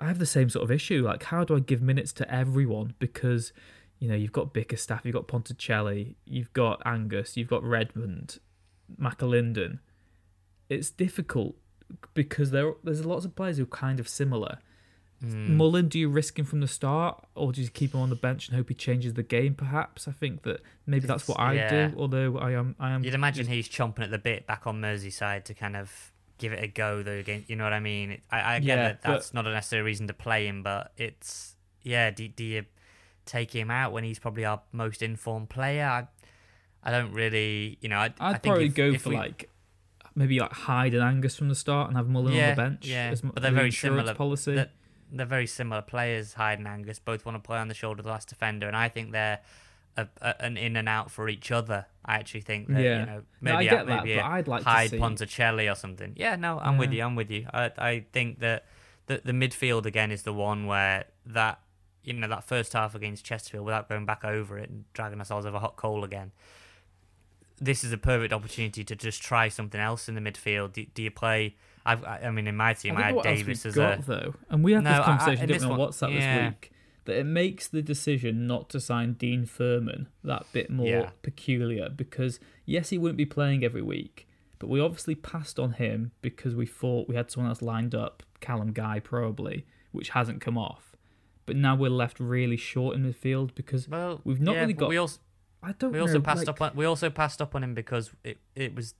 I 0.00 0.06
have 0.06 0.18
the 0.18 0.26
same 0.26 0.48
sort 0.50 0.64
of 0.64 0.70
issue. 0.70 1.02
Like, 1.04 1.24
how 1.24 1.44
do 1.44 1.56
I 1.56 1.60
give 1.60 1.80
minutes 1.82 2.12
to 2.14 2.34
everyone? 2.34 2.94
Because 2.98 3.52
you 4.00 4.08
know 4.08 4.14
you've 4.14 4.32
got 4.32 4.52
Bickerstaff, 4.52 5.04
you've 5.04 5.14
got 5.14 5.28
Ponticelli, 5.28 6.16
you've 6.24 6.52
got 6.52 6.82
Angus, 6.84 7.36
you've 7.36 7.48
got 7.48 7.62
Redmond, 7.62 8.38
McAlinden. 9.00 9.78
It's 10.68 10.90
difficult 10.90 11.54
because 12.14 12.50
there 12.50 12.72
there's 12.82 13.04
lots 13.04 13.24
of 13.24 13.34
players 13.36 13.56
who 13.58 13.64
are 13.64 13.66
kind 13.66 14.00
of 14.00 14.08
similar. 14.08 14.58
Hmm. 15.22 15.56
Mullin, 15.56 15.88
do 15.88 15.98
you 15.98 16.08
risk 16.08 16.38
him 16.38 16.44
from 16.44 16.60
the 16.60 16.66
start, 16.68 17.24
or 17.34 17.52
do 17.52 17.62
you 17.62 17.68
keep 17.68 17.94
him 17.94 18.00
on 18.00 18.10
the 18.10 18.16
bench 18.16 18.48
and 18.48 18.56
hope 18.56 18.68
he 18.68 18.74
changes 18.74 19.14
the 19.14 19.22
game? 19.22 19.54
Perhaps 19.54 20.08
I 20.08 20.12
think 20.12 20.42
that 20.42 20.60
maybe 20.86 21.06
that's 21.06 21.28
what 21.28 21.38
I 21.38 21.54
Yeah. 21.54 21.88
do. 21.88 21.96
Although 21.96 22.38
I 22.38 22.50
am, 22.52 22.74
I 22.80 22.90
am. 22.90 23.04
You'd 23.04 23.14
imagine 23.14 23.46
he's 23.46 23.68
chomping 23.68 24.00
at 24.00 24.10
the 24.10 24.18
bit 24.18 24.46
back 24.46 24.66
on 24.66 24.80
Merseyside 24.80 25.44
to 25.44 25.54
kind 25.54 25.76
of 25.76 26.12
give 26.38 26.52
it 26.52 26.62
a 26.62 26.66
go, 26.68 27.02
though. 27.02 27.12
Again, 27.12 27.44
you 27.48 27.56
know 27.56 27.64
what 27.64 27.72
I 27.72 27.80
mean? 27.80 28.12
It- 28.12 28.22
I, 28.30 28.56
I 28.56 28.58
get 28.60 28.66
Yeah, 28.66 28.76
that 28.76 29.02
but- 29.02 29.10
that's 29.12 29.34
not 29.34 29.46
a 29.46 29.50
necessary 29.52 29.82
reason 29.82 30.06
to 30.08 30.14
play 30.14 30.46
him, 30.46 30.62
but 30.62 30.92
it's 30.96 31.56
yeah. 31.82 32.10
Do, 32.10 32.26
do 32.28 32.44
you 32.44 32.64
take 33.26 33.54
him 33.54 33.70
out 33.70 33.92
when 33.92 34.04
he's 34.04 34.18
probably 34.18 34.44
our 34.44 34.60
most 34.72 35.02
informed 35.02 35.48
player? 35.50 35.84
I, 35.86 36.06
I 36.82 36.90
don't 36.90 37.12
really, 37.12 37.78
you 37.80 37.88
know. 37.88 37.98
I, 37.98 38.12
I'd 38.20 38.32
think 38.42 38.42
probably 38.42 38.66
if- 38.66 38.74
go 38.74 38.86
if 38.90 39.02
for 39.02 39.10
we- 39.10 39.16
like 39.16 39.50
maybe 40.16 40.38
like 40.38 40.52
Hyde 40.52 40.94
and 40.94 41.02
Angus 41.02 41.34
from 41.36 41.48
the 41.48 41.54
start 41.54 41.88
and 41.88 41.96
have 41.96 42.08
Mullin 42.08 42.34
yeah, 42.34 42.50
on 42.50 42.56
the 42.56 42.62
bench. 42.62 42.86
Yeah, 42.86 43.10
as 43.12 43.20
but 43.22 43.42
they're 43.42 43.50
very 43.50 43.70
similar. 43.72 44.14
policy. 44.14 44.54
They're, 44.54 44.70
they're 45.10 45.26
very 45.26 45.46
similar 45.46 45.82
players. 45.82 46.34
Hyde 46.34 46.58
and 46.58 46.68
Angus 46.68 46.98
both 46.98 47.24
want 47.24 47.36
to 47.36 47.40
play 47.46 47.58
on 47.58 47.68
the 47.68 47.74
shoulder 47.74 48.00
of 48.00 48.04
the 48.04 48.10
last 48.10 48.28
defender, 48.28 48.66
and 48.68 48.76
I 48.76 48.88
think 48.88 49.12
they're 49.12 49.40
a, 49.96 50.08
a, 50.20 50.42
an 50.44 50.56
in 50.56 50.76
and 50.76 50.88
out 50.88 51.10
for 51.10 51.28
each 51.28 51.50
other. 51.52 51.86
I 52.04 52.16
actually 52.16 52.40
think 52.42 52.68
that 52.68 52.82
Yeah. 52.82 53.00
you 53.00 53.06
know 53.06 53.22
No, 53.40 53.52
I 53.52 53.54
maybe 53.58 53.64
get 53.70 53.82
a- 53.82 53.86
that, 53.86 54.04
maybe 54.04 54.16
but 54.16 54.24
a 54.24 54.26
I'd 54.26 54.48
like 54.48 54.62
to 54.64 54.68
Hyde 54.68 54.90
see- 54.90 54.98
Ponticelli 54.98 55.70
or 55.70 55.74
something. 55.74 56.12
Yeah, 56.16 56.36
no, 56.36 56.58
I'm 56.58 56.76
with 56.78 56.92
you. 56.92 57.02
I'm 57.02 57.14
with 57.16 57.30
you. 57.30 57.46
I 57.52 57.70
I 57.78 58.04
think 58.12 58.40
that 58.40 58.66
the 59.06 59.20
the 59.24 59.32
midfield 59.32 59.86
again 59.86 60.10
is 60.10 60.22
the 60.22 60.32
one 60.32 60.66
where 60.66 61.04
that 61.26 61.60
you 62.02 62.12
know 62.12 62.28
that 62.28 62.44
first 62.44 62.72
half 62.74 62.94
against 62.94 63.24
Chesterfield 63.24 63.64
without 63.64 63.88
going 63.88 64.04
back 64.06 64.24
over 64.24 64.58
it 64.58 64.68
and 64.68 64.84
dragging 64.92 65.18
ourselves 65.18 65.46
over 65.46 65.58
hot 65.58 65.76
coal 65.76 66.04
again. 66.04 66.32
This 67.60 67.84
is 67.84 67.92
a 67.92 67.98
perfect 67.98 68.32
opportunity 68.32 68.82
to 68.84 68.96
just 68.96 69.22
try 69.22 69.48
something 69.48 69.80
else 69.80 70.08
in 70.08 70.16
the 70.16 70.20
midfield. 70.20 70.72
Do, 70.72 70.84
do 70.92 71.02
you 71.02 71.10
play? 71.10 71.56
I've, 71.86 72.02
I 72.04 72.20
I 72.24 72.30
mean, 72.30 72.46
in 72.48 72.56
my 72.56 72.74
team, 72.74 72.96
I 72.96 73.00
I, 73.00 73.12
had 73.12 73.22
Davies 73.22 73.46
we've 73.46 73.66
as 73.66 73.74
got 73.76 73.98
a 74.00 74.02
though, 74.02 74.34
and 74.50 74.64
we 74.64 74.72
had 74.72 74.82
No, 74.84 74.90
this 74.90 74.98
I- 74.98 75.02
I- 75.02 75.04
conversation 75.06 75.42
in 75.42 75.46
didn't 75.48 75.60
this 75.60 75.66
we, 75.66 75.72
on 75.72 75.78
one- 75.78 75.88
WhatsApp 75.88 76.14
yeah. 76.14 76.38
this 76.38 76.50
week. 76.50 76.70
That 77.06 77.18
it 77.18 77.24
makes 77.24 77.68
the 77.68 77.82
decision 77.82 78.46
not 78.46 78.70
to 78.70 78.80
sign 78.80 79.12
Dean 79.14 79.44
Furman 79.44 80.08
that 80.22 80.46
bit 80.52 80.70
more 80.70 80.86
Yeah. 80.86 81.10
peculiar 81.22 81.90
because 81.90 82.40
yes, 82.64 82.88
he 82.90 82.96
wouldn't 82.98 83.18
be 83.18 83.26
playing 83.26 83.62
every 83.62 83.82
week, 83.82 84.26
but 84.58 84.68
we 84.70 84.80
obviously 84.80 85.14
passed 85.14 85.58
on 85.58 85.72
him 85.72 86.12
because 86.22 86.54
we 86.54 86.64
thought 86.64 87.08
we 87.08 87.14
had 87.14 87.30
someone 87.30 87.50
else 87.50 87.60
lined 87.60 87.94
up, 87.94 88.22
Callum 88.40 88.72
Guy 88.72 89.00
probably, 89.00 89.66
which 89.92 90.10
hasn't 90.10 90.40
come 90.40 90.56
off. 90.56 90.96
But 91.46 91.56
now 91.56 91.76
we're 91.76 91.90
left 91.90 92.18
really 92.20 92.56
short 92.56 92.96
in 92.96 93.04
midfield 93.04 93.54
because 93.54 93.86
Well, 93.86 94.22
we've 94.24 94.40
not 94.40 94.54
yeah, 94.54 94.60
really 94.62 94.72
got. 94.72 94.88
We 94.88 94.96
also 94.96 95.18
I 95.62 95.72
don't 95.72 95.92
we 95.92 95.98
know. 95.98 96.04
also 96.06 96.20
passed 96.20 96.46
like- 96.46 96.48
up 96.48 96.60
on 96.62 96.72
we 96.74 96.86
also 96.86 97.10
passed 97.10 97.42
up 97.42 97.54
on 97.54 97.62
him 97.62 97.74
because 97.74 98.12
it, 98.24 98.38
it 98.56 98.74
was 98.74 98.94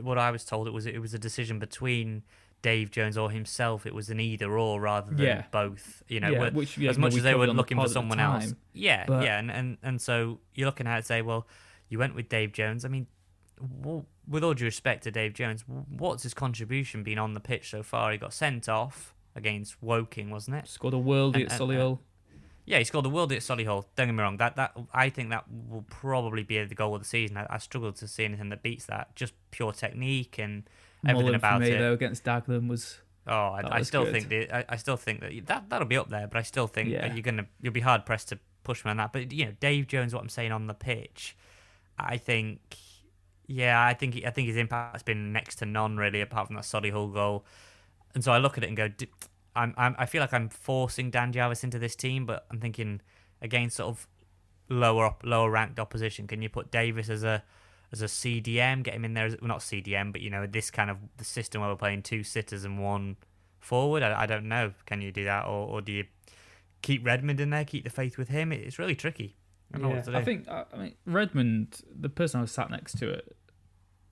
what 0.00 0.16
I 0.18 0.30
was 0.30 0.44
told 0.44 0.68
it 0.68 0.72
was 0.72 0.86
it 0.86 1.00
was 1.00 1.12
a 1.12 1.18
decision 1.18 1.58
between 1.58 2.22
Dave 2.66 2.90
Jones 2.90 3.16
or 3.16 3.30
himself. 3.30 3.86
It 3.86 3.94
was 3.94 4.10
an 4.10 4.18
either 4.18 4.50
or 4.58 4.80
rather 4.80 5.12
than 5.14 5.24
Yeah. 5.24 5.44
both. 5.52 6.02
You 6.08 6.18
know, 6.20 6.30
Yeah, 6.30 6.50
which, 6.50 6.76
yeah, 6.76 6.90
as 6.90 6.98
much 6.98 7.14
as 7.14 7.22
they 7.22 7.34
were 7.34 7.46
the 7.46 7.52
looking 7.52 7.78
for 7.78 7.88
someone 7.88 8.18
else. 8.18 8.54
Yeah, 8.72 9.04
but- 9.06 9.22
yeah, 9.24 9.38
and, 9.38 9.50
and 9.50 9.78
and 9.82 10.00
so 10.00 10.40
you're 10.54 10.66
looking 10.66 10.86
at 10.88 10.98
it, 10.98 11.06
say, 11.06 11.22
well, 11.22 11.46
you 11.88 11.98
went 12.00 12.14
with 12.16 12.28
Dave 12.28 12.50
Jones. 12.52 12.84
I 12.84 12.88
mean, 12.88 13.06
with 14.26 14.42
all 14.44 14.54
due 14.54 14.64
respect 14.64 15.04
to 15.04 15.10
Dave 15.10 15.32
Jones, 15.34 15.64
what's 15.88 16.22
his 16.24 16.34
contribution 16.34 17.02
been 17.02 17.18
on 17.18 17.34
the 17.34 17.40
pitch 17.40 17.70
so 17.70 17.82
far? 17.82 18.10
He 18.12 18.18
got 18.18 18.32
sent 18.32 18.68
off 18.68 19.14
against 19.36 19.80
Woking, 19.82 20.30
wasn't 20.30 20.56
it? 20.56 20.66
Scored 20.68 20.94
a 20.94 20.98
worldie 20.98 21.34
And- 21.36 21.44
at 21.44 21.52
and- 21.52 21.60
Solihull. 21.60 21.98
Yeah, 22.68 22.78
he 22.78 22.84
scored 22.84 23.06
a 23.06 23.08
worldie 23.08 23.36
at 23.36 23.42
Solihull. 23.42 23.84
Don't 23.94 24.08
get 24.08 24.12
me 24.12 24.22
wrong. 24.22 24.38
That 24.38 24.56
that 24.56 24.72
I 24.92 25.08
think 25.08 25.30
that 25.30 25.44
will 25.70 25.84
probably 25.88 26.42
be 26.42 26.62
the 26.64 26.74
goal 26.74 26.96
of 26.96 27.00
the 27.02 27.06
season. 27.06 27.36
I, 27.36 27.46
I 27.48 27.58
struggle 27.58 27.92
to 27.92 28.08
see 28.08 28.24
anything 28.24 28.48
that 28.48 28.60
beats 28.60 28.86
that. 28.86 29.14
Just 29.14 29.34
pure 29.52 29.72
technique 29.72 30.36
and 30.38 30.68
everything 31.10 31.24
Mullin 31.26 31.34
about 31.36 31.54
for 31.60 31.60
me 31.66 31.70
it. 31.70 31.78
though 31.78 31.92
against 31.92 32.24
Dagenham 32.24 32.68
was. 32.68 32.98
Oh, 33.28 33.32
I, 33.32 33.78
I 33.78 33.82
still 33.82 34.04
good. 34.04 34.12
think 34.12 34.28
the, 34.28 34.50
I, 34.56 34.64
I 34.68 34.76
still 34.76 34.96
think 34.96 35.20
that 35.20 35.32
that 35.46 35.68
that'll 35.68 35.88
be 35.88 35.96
up 35.96 36.08
there, 36.10 36.28
but 36.28 36.38
I 36.38 36.42
still 36.42 36.66
think 36.68 36.90
Yeah. 36.90 37.12
you're 37.12 37.22
gonna 37.22 37.46
you'll 37.60 37.72
be 37.72 37.80
hard 37.80 38.06
pressed 38.06 38.28
to 38.28 38.38
push 38.62 38.84
him 38.84 38.90
on 38.90 38.96
that. 38.98 39.12
But 39.12 39.32
you 39.32 39.46
know, 39.46 39.52
Dave 39.58 39.88
Jones, 39.88 40.14
what 40.14 40.22
I'm 40.22 40.28
saying 40.28 40.52
on 40.52 40.66
the 40.68 40.74
pitch, 40.74 41.36
I 41.98 42.18
think, 42.18 42.76
yeah, 43.48 43.84
I 43.84 43.94
think 43.94 44.22
I 44.24 44.30
think 44.30 44.46
his 44.48 44.56
impact's 44.56 45.02
been 45.02 45.32
next 45.32 45.56
to 45.56 45.66
none 45.66 45.96
really, 45.96 46.20
apart 46.20 46.46
from 46.46 46.56
that 46.56 46.64
Solihull 46.64 47.12
goal. 47.12 47.44
And 48.14 48.22
so 48.22 48.30
I 48.32 48.38
look 48.38 48.56
at 48.58 48.64
it 48.64 48.68
and 48.68 48.76
go, 48.76 48.88
"D- 48.88 49.08
I'm, 49.56 49.74
I'm 49.76 49.96
I 49.98 50.06
feel 50.06 50.20
like 50.20 50.32
I'm 50.32 50.48
forcing 50.48 51.10
Dan 51.10 51.32
Jarvis 51.32 51.64
into 51.64 51.78
this 51.80 51.96
team, 51.96 52.26
but 52.26 52.46
I'm 52.50 52.60
thinking 52.60 53.00
against 53.42 53.76
sort 53.78 53.88
of 53.88 54.06
lower 54.68 55.04
up, 55.06 55.22
lower 55.24 55.50
ranked 55.50 55.80
opposition. 55.80 56.26
Can 56.28 56.42
you 56.42 56.48
put 56.48 56.70
Davies 56.70 57.10
as 57.10 57.24
a 57.24 57.42
as 57.92 58.02
a 58.02 58.06
CDM, 58.06 58.82
get 58.82 58.94
him 58.94 59.04
in 59.04 59.14
there 59.14 59.26
as 59.26 59.36
well, 59.40 59.48
not 59.48 59.60
CDM, 59.60 60.12
but 60.12 60.20
you 60.20 60.30
know 60.30 60.46
this 60.46 60.70
kind 60.70 60.90
of 60.90 60.98
the 61.18 61.24
system 61.24 61.60
where 61.60 61.70
we're 61.70 61.76
playing 61.76 62.02
two 62.02 62.22
sitters 62.22 62.64
and 62.64 62.82
one 62.82 63.16
forward. 63.60 64.02
I, 64.02 64.22
I 64.22 64.26
don't 64.26 64.48
know. 64.48 64.72
Can 64.86 65.00
you 65.00 65.12
do 65.12 65.24
that, 65.24 65.44
or, 65.44 65.68
or 65.68 65.80
do 65.80 65.92
you 65.92 66.04
keep 66.82 67.04
Redmond 67.06 67.40
in 67.40 67.50
there, 67.50 67.64
keep 67.64 67.84
the 67.84 67.90
faith 67.90 68.18
with 68.18 68.28
him? 68.28 68.52
It's 68.52 68.78
really 68.78 68.94
tricky. 68.94 69.36
I 69.72 69.78
don't 69.78 69.88
know 69.90 69.96
what 69.96 70.04
to 70.04 70.10
do. 70.12 70.16
I 70.16 70.24
think 70.24 70.48
I 70.48 70.64
I 70.72 70.76
mean 70.76 70.94
Redmond, 71.06 71.80
the 71.98 72.08
person 72.08 72.38
I 72.38 72.42
was 72.42 72.52
sat 72.52 72.70
next 72.70 72.98
to 72.98 73.14
at, 73.14 73.24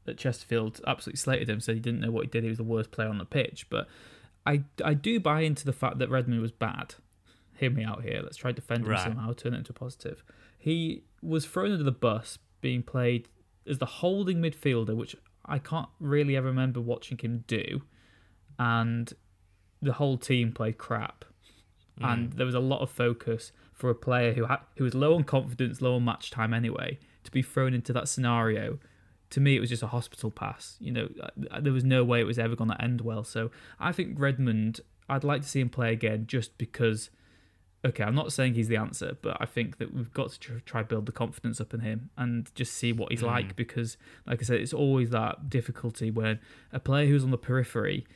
at 0.07 0.19
Chesterfield, 0.19 0.81
absolutely 0.87 1.19
slated 1.19 1.49
him. 1.49 1.61
Said 1.61 1.75
he 1.77 1.81
didn't 1.81 2.01
know 2.01 2.11
what 2.11 2.25
he 2.25 2.31
did. 2.31 2.43
He 2.43 2.49
was 2.49 2.59
the 2.59 2.65
worst 2.65 2.91
player 2.91 3.09
on 3.09 3.19
the 3.19 3.25
pitch. 3.25 3.67
But 3.71 3.87
I 4.47 4.63
I 4.85 4.95
do 4.95 5.21
buy 5.21 5.41
into 5.43 5.65
the 5.65 5.73
fact 5.73 5.99
that 5.99 6.11
Redmond 6.11 6.41
was 6.43 6.53
bad. 6.53 6.95
Hear 7.57 7.71
me 7.71 7.85
out 7.85 8.03
here. 8.03 8.21
Let's 8.23 8.37
try 8.37 8.51
to 8.51 8.55
defend 8.57 8.85
him 8.85 8.91
Right. 8.91 9.01
somehow. 9.01 9.33
Turn 9.33 9.55
it 9.55 9.59
into 9.59 9.71
a 9.71 9.75
positive. 9.75 10.25
He 10.59 11.05
was 11.23 11.47
thrown 11.47 11.71
under 11.71 11.85
the 11.85 11.93
bus, 11.93 12.39
being 12.61 12.83
played 12.83 13.29
as 13.69 13.79
the 13.79 13.87
holding 13.87 14.39
midfielder, 14.39 14.95
which 14.95 15.17
I 15.45 15.59
can't 15.59 15.89
really 16.01 16.37
ever 16.37 16.49
remember 16.49 16.81
watching 16.81 17.19
him 17.19 17.45
do, 17.47 17.83
and 18.59 19.13
the 19.83 19.95
whole 19.95 20.17
team 20.17 20.53
played 20.53 20.79
crap 20.79 21.25
and 22.01 22.33
there 22.33 22.47
was 22.47 22.55
a 22.55 22.61
lot 22.61 22.81
of 22.81 22.91
focus 22.91 23.53
for 23.73 23.91
a 23.91 23.95
player 23.95 24.33
who 24.33 24.47
had 24.47 24.59
who 24.77 24.85
was 24.85 24.95
low 24.95 25.15
on 25.15 25.25
confidence, 25.25 25.81
low 25.81 25.97
on 25.97 26.05
match 26.05 26.31
time 26.31 26.53
anyway, 26.53 26.99
to 27.23 27.31
be 27.31 27.43
thrown 27.43 27.75
into 27.75 27.93
that 27.93 28.09
scenario. 28.09 28.79
To 29.31 29.41
me, 29.41 29.57
it 29.57 29.61
was 29.61 29.71
just 29.71 29.83
a 29.83 29.89
hospital 29.89 30.31
pass. 30.31 30.77
You 30.81 30.93
know, 30.93 31.09
uh, 31.51 31.61
there 31.61 31.73
was 31.73 31.85
no 31.85 32.05
way 32.05 32.21
it 32.21 32.27
was 32.27 32.39
ever 32.39 32.55
going 32.55 32.71
to 32.71 32.83
end 32.83 33.01
well. 33.01 33.25
So 33.25 33.51
I 33.81 33.93
think 33.93 34.19
Redmond, 34.19 34.81
I'd 35.09 35.25
like 35.25 35.43
to 35.43 35.49
see 35.49 35.61
him 35.61 35.71
play 35.71 35.93
again, 35.93 36.27
just 36.27 36.57
because. 36.59 37.11
Okay, 37.85 38.03
I'm 38.03 38.15
not 38.15 38.33
saying 38.33 38.55
he's 38.55 38.69
the 38.69 38.77
answer, 38.77 39.17
but 39.21 39.37
I 39.41 39.47
think 39.47 39.77
that 39.79 39.93
we've 39.95 40.13
got 40.13 40.31
to 40.31 40.41
tr- 40.41 40.59
try 40.65 40.83
build 40.83 41.05
the 41.07 41.13
confidence 41.13 41.61
up 41.61 41.75
in 41.75 41.81
him 41.81 42.09
and 42.17 42.51
just 42.55 42.73
see 42.75 42.93
what 42.93 43.11
he's 43.13 43.21
Mm. 43.23 43.27
like. 43.27 43.57
Because, 43.57 43.99
like 44.27 44.41
I 44.41 44.45
said, 44.45 44.61
it's 44.61 44.73
always 44.73 45.11
that 45.11 45.51
difficulty 45.51 46.11
when 46.11 46.41
a 46.73 46.81
player 46.81 47.07
who's 47.07 47.25
on 47.25 47.31
the 47.31 47.37
periphery 47.39 48.07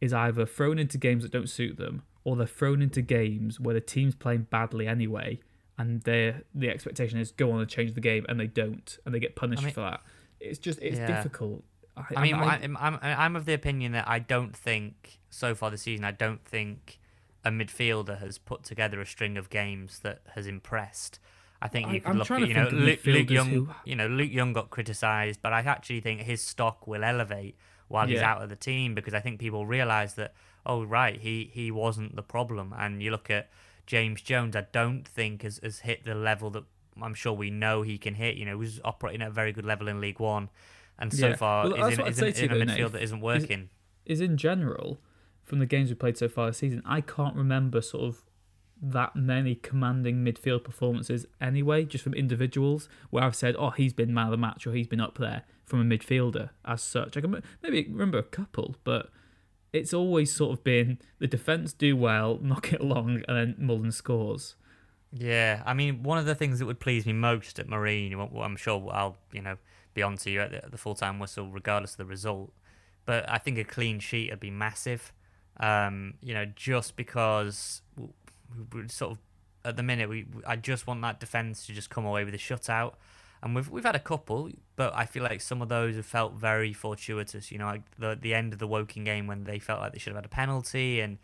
is 0.00 0.12
either 0.12 0.44
thrown 0.44 0.78
into 0.78 0.98
games 0.98 1.22
that 1.22 1.30
don't 1.32 1.48
suit 1.48 1.76
them 1.76 2.02
or 2.24 2.34
they're 2.36 2.46
thrown 2.46 2.82
into 2.82 3.02
games 3.02 3.60
where 3.60 3.74
the 3.74 3.80
team's 3.80 4.14
playing 4.16 4.48
badly 4.50 4.86
anyway 4.88 5.38
and 5.78 6.02
they 6.02 6.34
the 6.54 6.68
expectation 6.68 7.18
is 7.18 7.30
go 7.32 7.50
on 7.52 7.60
and 7.60 7.68
change 7.68 7.94
the 7.94 8.00
game 8.00 8.26
and 8.28 8.38
they 8.40 8.46
don't 8.46 8.98
and 9.06 9.14
they 9.14 9.18
get 9.20 9.34
punished 9.36 9.62
mean- 9.62 9.72
for 9.72 9.80
that 9.82 10.00
it's 10.40 10.58
just 10.58 10.78
it's 10.82 10.98
Yeah. 10.98 11.06
difficult 11.06 11.62
I 11.96 12.20
mean, 12.22 12.34
I, 12.34 12.56
am 12.56 12.76
I'm, 12.80 12.98
I'm 13.02 13.36
of 13.36 13.44
the 13.44 13.54
opinion 13.54 13.92
that 13.92 14.08
I 14.08 14.18
don't 14.18 14.54
think 14.54 15.20
so 15.30 15.54
far 15.54 15.70
this 15.70 15.82
season. 15.82 16.04
I 16.04 16.10
don't 16.10 16.44
think 16.44 16.98
a 17.44 17.50
midfielder 17.50 18.18
has 18.20 18.38
put 18.38 18.62
together 18.64 19.00
a 19.00 19.06
string 19.06 19.36
of 19.36 19.50
games 19.50 20.00
that 20.00 20.22
has 20.34 20.46
impressed. 20.46 21.18
I 21.62 21.68
think 21.68 21.88
you 21.88 21.96
I- 21.96 21.98
could 22.00 22.16
look 22.16 22.30
at 22.30 22.48
you 22.48 22.54
know 22.54 22.68
Luke, 22.68 23.04
Luke 23.06 23.30
Young. 23.30 23.50
who- 23.50 23.74
You 23.84 23.96
know 23.96 24.06
Luke 24.06 24.30
Young 24.32 24.52
got 24.52 24.70
criticised, 24.70 25.40
but 25.42 25.52
I 25.52 25.60
actually 25.60 26.00
think 26.00 26.20
his 26.22 26.42
stock 26.42 26.86
will 26.86 27.04
elevate 27.04 27.56
while 27.88 28.06
he's 28.06 28.20
out 28.20 28.42
of 28.42 28.48
the 28.48 28.56
team 28.56 28.94
because 28.94 29.14
I 29.14 29.20
think 29.20 29.38
people 29.40 29.66
realise 29.66 30.14
that 30.14 30.34
oh 30.66 30.82
right 30.84 31.20
he 31.20 31.50
he 31.52 31.70
wasn't 31.70 32.16
the 32.16 32.22
problem. 32.22 32.74
And 32.76 33.02
you 33.02 33.10
look 33.10 33.30
at 33.30 33.50
James 33.86 34.20
Jones, 34.22 34.56
I 34.56 34.66
don't 34.72 35.06
think 35.06 35.42
has 35.42 35.60
has 35.62 35.80
hit 35.80 36.04
the 36.04 36.14
level 36.14 36.50
that 36.50 36.64
I'm 37.00 37.14
sure 37.14 37.32
we 37.32 37.50
know 37.50 37.82
he 37.82 37.98
can 37.98 38.14
hit. 38.14 38.36
You 38.36 38.44
know, 38.46 38.52
he 38.52 38.56
was 38.60 38.80
operating 38.84 39.22
at 39.22 39.28
a 39.28 39.32
very 39.32 39.52
good 39.52 39.64
level 39.66 39.88
in 39.88 40.00
League 40.00 40.20
One, 40.20 40.48
and 40.98 41.12
so 41.12 41.28
Yeah. 41.30 41.36
far 41.36 41.68
Well, 41.68 41.86
is 41.88 41.98
in, 41.98 42.06
is 42.06 42.40
in, 42.40 42.50
in 42.52 42.62
a 42.62 42.66
midfield 42.66 42.92
that 42.92 43.02
isn't 43.02 43.18
is- 43.18 43.22
working. 43.22 43.70
is 44.06 44.20
in 44.20 44.36
general 44.36 45.00
from 45.44 45.58
the 45.58 45.66
games 45.66 45.88
we 45.88 45.94
played 45.94 46.16
so 46.16 46.28
far 46.28 46.46
this 46.46 46.58
season 46.58 46.82
i 46.84 47.00
can't 47.00 47.36
remember 47.36 47.80
sort 47.80 48.04
of 48.04 48.22
that 48.82 49.14
many 49.14 49.54
commanding 49.54 50.24
midfield 50.24 50.64
performances 50.64 51.26
anyway 51.40 51.84
just 51.84 52.04
from 52.04 52.14
individuals 52.14 52.88
where 53.10 53.22
i've 53.22 53.36
said 53.36 53.54
oh 53.58 53.70
he's 53.70 53.92
been 53.92 54.12
man 54.12 54.26
of 54.26 54.30
the 54.32 54.36
match 54.36 54.66
or 54.66 54.72
he's 54.72 54.86
been 54.86 55.00
up 55.00 55.16
there 55.18 55.42
from 55.64 55.80
a 55.80 55.96
midfielder 55.96 56.50
as 56.64 56.82
such 56.82 57.16
i 57.16 57.20
can 57.20 57.42
maybe 57.62 57.86
remember 57.90 58.18
a 58.18 58.22
couple 58.22 58.76
but 58.84 59.10
it's 59.72 59.94
always 59.94 60.34
sort 60.34 60.52
of 60.52 60.62
been 60.64 60.98
the 61.18 61.26
defense 61.26 61.72
do 61.72 61.96
well 61.96 62.38
knock 62.42 62.72
it 62.72 62.80
along 62.80 63.22
and 63.28 63.36
then 63.36 63.54
mullin 63.58 63.92
scores 63.92 64.56
Yeah, 65.16 65.62
I 65.64 65.74
mean, 65.74 66.02
one 66.02 66.18
of 66.18 66.26
the 66.26 66.34
things 66.34 66.58
that 66.58 66.66
would 66.66 66.80
please 66.80 67.06
me 67.06 67.12
most 67.12 67.60
at 67.60 67.68
Marine, 67.68 68.12
I'm 68.14 68.56
sure 68.56 68.90
I'll, 68.92 69.16
you 69.32 69.42
know, 69.42 69.56
be 69.94 70.02
on 70.02 70.16
to 70.18 70.30
you 70.30 70.40
at 70.40 70.50
the, 70.50 70.70
the 70.70 70.76
full 70.76 70.96
time 70.96 71.20
whistle, 71.20 71.48
regardless 71.48 71.92
of 71.92 71.98
the 71.98 72.04
result. 72.04 72.52
But 73.06 73.30
I 73.30 73.38
think 73.38 73.56
a 73.58 73.64
clean 73.64 74.00
sheet 74.00 74.30
would 74.30 74.40
be 74.40 74.50
massive. 74.50 75.12
Um, 75.60 76.14
you 76.20 76.34
know, 76.34 76.46
just 76.56 76.96
because 76.96 77.82
we, 78.72 78.88
sort 78.88 79.12
of 79.12 79.18
at 79.64 79.76
the 79.76 79.82
minute, 79.82 80.08
we 80.08 80.26
I 80.46 80.56
just 80.56 80.86
want 80.86 81.00
that 81.02 81.20
defense 81.20 81.66
to 81.66 81.72
just 81.72 81.90
come 81.90 82.04
away 82.04 82.24
with 82.24 82.34
a 82.34 82.38
shutout. 82.38 82.94
And 83.42 83.54
we've 83.54 83.68
we've 83.68 83.84
had 83.84 83.94
a 83.94 84.00
couple, 84.00 84.50
but 84.74 84.94
I 84.94 85.04
feel 85.04 85.22
like 85.22 85.40
some 85.40 85.60
of 85.60 85.68
those 85.68 85.96
have 85.96 86.06
felt 86.06 86.32
very 86.32 86.72
fortuitous. 86.72 87.52
You 87.52 87.58
know, 87.58 87.66
like 87.66 87.82
the 87.98 88.18
the 88.20 88.34
end 88.34 88.52
of 88.52 88.58
the 88.58 88.66
Woking 88.66 89.04
game 89.04 89.26
when 89.26 89.44
they 89.44 89.58
felt 89.58 89.80
like 89.80 89.92
they 89.92 89.98
should 89.98 90.14
have 90.14 90.24
had 90.24 90.26
a 90.26 90.34
penalty, 90.34 91.00
and 91.00 91.18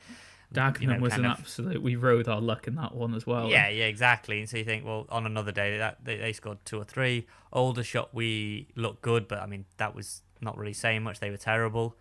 Dagenham 0.52 0.80
you 0.80 0.86
know, 0.88 0.98
was 0.98 1.14
an 1.14 1.24
of- 1.24 1.38
absolute. 1.38 1.82
We 1.82 1.96
rode 1.96 2.28
our 2.28 2.40
luck 2.40 2.66
in 2.66 2.74
that 2.74 2.94
one 2.94 3.14
as 3.14 3.26
well. 3.26 3.48
yeah, 3.48 3.68
yeah, 3.68 3.84
exactly. 3.84 4.40
And 4.40 4.48
so 4.48 4.58
you 4.58 4.64
think, 4.64 4.84
well, 4.84 5.06
on 5.08 5.24
another 5.26 5.52
day, 5.52 5.78
that 5.78 6.04
they, 6.04 6.16
they 6.16 6.32
scored 6.32 6.58
two 6.64 6.78
or 6.78 6.84
three. 6.84 7.26
Older 7.52 7.82
shot, 7.82 8.10
we 8.12 8.68
looked 8.74 9.00
good, 9.02 9.28
but 9.28 9.40
I 9.40 9.46
mean, 9.46 9.64
that 9.76 9.94
was 9.94 10.22
not 10.40 10.58
really 10.58 10.72
saying 10.72 11.02
much. 11.02 11.20
They 11.20 11.30
were 11.30 11.36
terrible, 11.36 11.96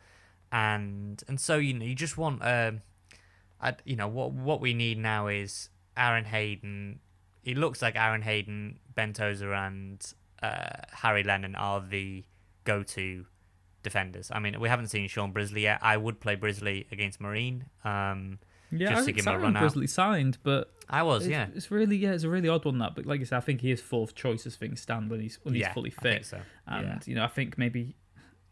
and 0.51 1.21
and 1.27 1.39
so 1.39 1.57
you 1.57 1.73
know, 1.73 1.85
you 1.85 1.95
just 1.95 2.17
want, 2.17 2.43
um, 2.43 2.81
I, 3.61 3.75
you 3.85 3.95
know, 3.95 4.07
what 4.07 4.31
what 4.31 4.61
we 4.61 4.73
need 4.73 4.97
now 4.97 5.27
is 5.27 5.69
Aaron 5.97 6.25
Hayden. 6.25 6.99
It 7.43 7.57
looks 7.57 7.81
like 7.81 7.95
Aaron 7.95 8.21
Hayden, 8.21 8.79
Ben 8.95 9.13
Tozer, 9.13 9.53
and 9.53 10.01
uh, 10.43 10.69
Harry 10.91 11.23
Lennon 11.23 11.55
are 11.55 11.81
the 11.81 12.23
go-to 12.65 13.25
defenders. 13.81 14.29
I 14.33 14.39
mean, 14.39 14.59
we 14.59 14.67
haven't 14.69 14.87
seen 14.87 15.07
Shaun 15.07 15.31
Brisley 15.31 15.61
yet. 15.61 15.79
I 15.81 15.95
would 15.97 16.19
play 16.19 16.35
Brisley 16.35 16.85
against 16.91 17.21
Marine. 17.21 17.65
Um, 17.83 18.39
Yeah, 18.71 18.89
just 18.89 19.03
I 19.03 19.05
to 19.05 19.11
give 19.13 19.25
him 19.25 19.33
a 19.35 19.39
run 19.39 19.55
out. 19.55 19.61
Brisley 19.61 19.87
signed, 19.87 20.37
but 20.43 20.71
I 20.89 21.01
was, 21.03 21.23
it's, 21.23 21.31
yeah. 21.31 21.47
It's 21.55 21.71
really 21.71 21.95
yeah, 21.97 22.11
it's 22.11 22.23
a 22.25 22.29
really 22.29 22.49
odd 22.49 22.65
one 22.65 22.77
that. 22.79 22.93
But 22.93 23.05
like 23.05 23.21
I 23.21 23.23
said, 23.23 23.37
I 23.37 23.41
think 23.41 23.61
he 23.61 23.71
is 23.71 23.81
fourth 23.81 24.15
choice 24.15 24.45
as 24.45 24.55
things 24.57 24.81
stand 24.81 25.09
when 25.09 25.21
he's 25.21 25.39
when 25.43 25.53
he's 25.55 25.61
Yeah, 25.61 25.73
fully 25.73 25.93
I 25.97 26.01
fit. 26.01 26.11
think 26.13 26.25
so, 26.25 26.39
And 26.67 26.85
yeah. 26.87 26.99
you 27.05 27.15
know, 27.15 27.23
I 27.23 27.27
think 27.27 27.57
maybe 27.57 27.95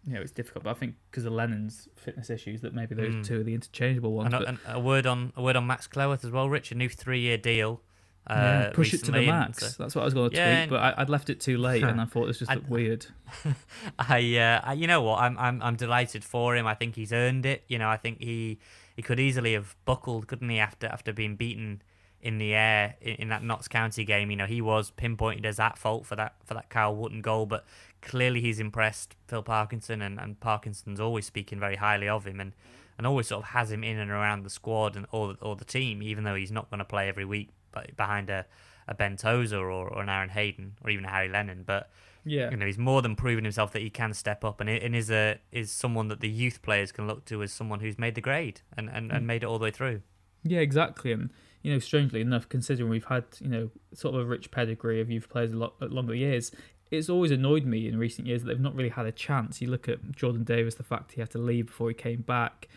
you 0.07 0.13
know 0.13 0.21
it's 0.21 0.31
difficult, 0.31 0.63
but 0.63 0.71
I 0.71 0.73
think 0.73 0.95
because 1.11 1.25
of 1.25 1.33
Lennon's 1.33 1.87
fitness 1.95 2.29
issues, 2.29 2.61
that 2.61 2.73
maybe 2.73 2.95
those 2.95 3.13
Mm. 3.13 3.25
two 3.27 3.41
are 3.41 3.43
the 3.43 3.53
interchangeable 3.53 4.13
ones. 4.13 4.33
And, 4.33 4.45
and 4.45 4.59
a 4.67 4.79
word 4.79 5.05
on 5.05 5.33
a 5.35 5.43
word 5.43 5.55
on 5.57 5.67
Max 5.67 5.85
Cleworth 5.87 6.23
as 6.23 6.31
well, 6.31 6.49
Rich. 6.49 6.71
A 6.71 6.75
new 6.75 6.87
three-year 6.89 7.37
deal. 7.37 7.81
Uh, 8.29 8.33
yeah, 8.35 8.69
push 8.73 8.93
it 8.93 9.03
to 9.03 9.11
the 9.11 9.19
recently, 9.19 9.29
and 9.29 9.39
max. 9.49 9.75
That's 9.77 9.95
what 9.95 10.01
I 10.01 10.05
was 10.05 10.13
going 10.13 10.31
to 10.31 10.35
Yeah, 10.35 10.65
tweet, 10.65 10.69
but 10.71 10.79
I, 10.81 11.01
I'd 11.01 11.09
left 11.09 11.29
it 11.29 11.39
too 11.39 11.57
late, 11.57 11.83
and 11.83 12.01
I 12.01 12.05
thought 12.11 12.23
it 12.23 12.27
was 12.27 12.39
just 12.39 12.51
I- 12.51 12.57
weird. 12.57 13.05
I, 13.99 14.37
uh, 14.37 14.61
I, 14.63 14.73
you 14.73 14.87
know 14.87 15.01
what? 15.01 15.19
I'm, 15.21 15.37
I'm, 15.37 15.61
I'm 15.61 15.75
delighted 15.75 16.23
for 16.23 16.55
him. 16.55 16.67
I 16.67 16.73
think 16.73 16.95
he's 16.95 17.13
earned 17.13 17.45
it. 17.45 17.63
You 17.67 17.79
know, 17.79 17.89
I 17.89 17.97
think 17.97 18.21
he, 18.21 18.59
he 18.95 19.01
could 19.01 19.19
easily 19.19 19.53
have 19.53 19.75
buckled, 19.85 20.27
couldn't 20.27 20.49
he? 20.49 20.59
After, 20.59 20.87
after 20.87 21.13
being 21.13 21.35
beaten 21.35 21.81
in 22.21 22.37
the 22.37 22.53
air 22.53 22.95
in, 23.01 23.15
in 23.15 23.29
that 23.29 23.43
Notts 23.43 23.67
County 23.67 24.03
game, 24.03 24.29
you 24.29 24.35
know, 24.37 24.45
he 24.45 24.61
was 24.61 24.91
pinpointed 24.91 25.45
as 25.45 25.59
at 25.59 25.77
fault 25.77 26.05
for 26.05 26.15
that, 26.17 26.35
for 26.45 26.53
that 26.55 26.69
Kyle 26.69 26.95
Wootton 26.95 27.21
goal. 27.21 27.45
But 27.45 27.65
clearly, 28.07 28.41
he's 28.41 28.59
impressed 28.59 29.15
Phil 29.27 29.43
Parkinson, 29.43 30.01
and, 30.01 30.19
and 30.19 30.39
Parkinson's 30.39 30.99
always 30.99 31.25
speaking 31.25 31.59
very 31.59 31.75
highly 31.75 32.07
of 32.07 32.25
him, 32.25 32.39
and, 32.39 32.53
and 32.97 33.05
always 33.05 33.27
sort 33.27 33.43
of 33.43 33.49
has 33.49 33.71
him 33.71 33.83
in 33.83 33.99
and 33.99 34.09
around 34.09 34.43
the 34.43 34.49
squad 34.49 34.95
and 34.95 35.05
or, 35.11 35.35
or 35.41 35.55
the 35.55 35.65
team, 35.65 36.01
even 36.01 36.23
though 36.23 36.33
he's 36.33 36.51
not 36.51 36.69
going 36.69 36.79
to 36.79 36.85
play 36.85 37.07
every 37.09 37.25
week, 37.25 37.49
but 37.71 37.95
behind 37.95 38.29
a, 38.29 38.45
a 38.87 38.95
Ben 38.95 39.17
Tozer 39.17 39.59
or, 39.59 39.89
or 39.89 40.01
an 40.01 40.09
Aaron 40.09 40.29
Hayden 40.29 40.77
or 40.83 40.89
even 40.89 41.05
a 41.05 41.09
Harry 41.09 41.29
Lennon. 41.29 41.63
But 41.65 41.91
Yeah, 42.23 42.49
you 42.49 42.57
know, 42.57 42.65
he's 42.65 42.77
more 42.77 43.01
than 43.01 43.15
proven 43.15 43.43
himself 43.43 43.71
that 43.73 43.81
he 43.81 43.89
can 43.89 44.13
step 44.13 44.43
up, 44.43 44.61
and 44.61 44.69
and 44.69 44.95
is 44.95 45.11
a 45.11 45.39
is 45.51 45.69
someone 45.69 46.07
that 46.07 46.21
the 46.21 46.29
youth 46.29 46.61
players 46.61 46.91
can 46.91 47.07
look 47.07 47.25
to 47.25 47.43
as 47.43 47.51
someone 47.51 47.81
who's 47.81 47.99
made 47.99 48.15
the 48.15 48.21
grade 48.21 48.61
and 48.75 48.89
and, 48.89 49.11
and 49.11 49.23
mm. 49.23 49.25
made 49.25 49.43
it 49.43 49.47
all 49.47 49.59
the 49.59 49.63
way 49.63 49.71
through. 49.71 50.01
Yeah, 50.43 50.59
exactly, 50.59 51.11
and 51.11 51.29
you 51.61 51.73
know, 51.73 51.79
strangely 51.79 52.21
enough, 52.21 52.47
considering 52.47 52.89
we've 52.89 53.05
had 53.05 53.25
you 53.41 53.49
know 53.49 53.69
sort 53.93 54.15
of 54.15 54.21
a 54.21 54.25
rich 54.25 54.49
pedigree 54.51 55.01
of 55.01 55.11
youth 55.11 55.29
players 55.29 55.51
a 55.51 55.57
lot 55.57 55.73
longer 55.81 56.15
years, 56.15 56.51
it's 56.91 57.09
always 57.09 57.31
annoyed 57.31 57.65
me 57.65 57.87
in 57.87 57.97
recent 57.97 58.27
years 58.27 58.43
that 58.43 58.47
they've 58.47 58.59
not 58.59 58.75
really 58.75 58.89
had 58.89 59.05
a 59.05 59.11
chance. 59.11 59.61
You 59.61 59.69
look 59.69 59.89
at 59.89 60.11
Jordan 60.13 60.43
Davies, 60.43 60.75
the 60.75 60.83
fact 60.83 61.13
he 61.13 61.21
had 61.21 61.29
to 61.31 61.37
leave 61.37 61.67
before 61.67 61.89
he 61.89 61.93
came 61.93 62.21
back. 62.21 62.67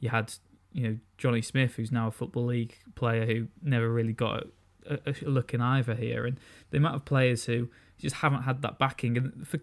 You 0.00 0.10
had 0.10 0.32
you 0.72 0.88
know 0.88 0.96
Johnny 1.18 1.42
Smith, 1.42 1.74
who's 1.74 1.92
now 1.92 2.08
a 2.08 2.10
football 2.10 2.46
league 2.46 2.76
player 2.94 3.26
who 3.26 3.48
never 3.62 3.90
really 3.90 4.12
got 4.12 4.44
a, 4.88 4.98
a, 5.06 5.14
a 5.26 5.28
look 5.28 5.54
in 5.54 5.60
either 5.60 5.94
here, 5.94 6.26
and 6.26 6.38
the 6.70 6.78
amount 6.78 6.96
of 6.96 7.04
players 7.04 7.44
who 7.44 7.68
just 7.98 8.16
haven't 8.16 8.42
had 8.42 8.62
that 8.62 8.78
backing. 8.78 9.16
And 9.16 9.46
for 9.46 9.60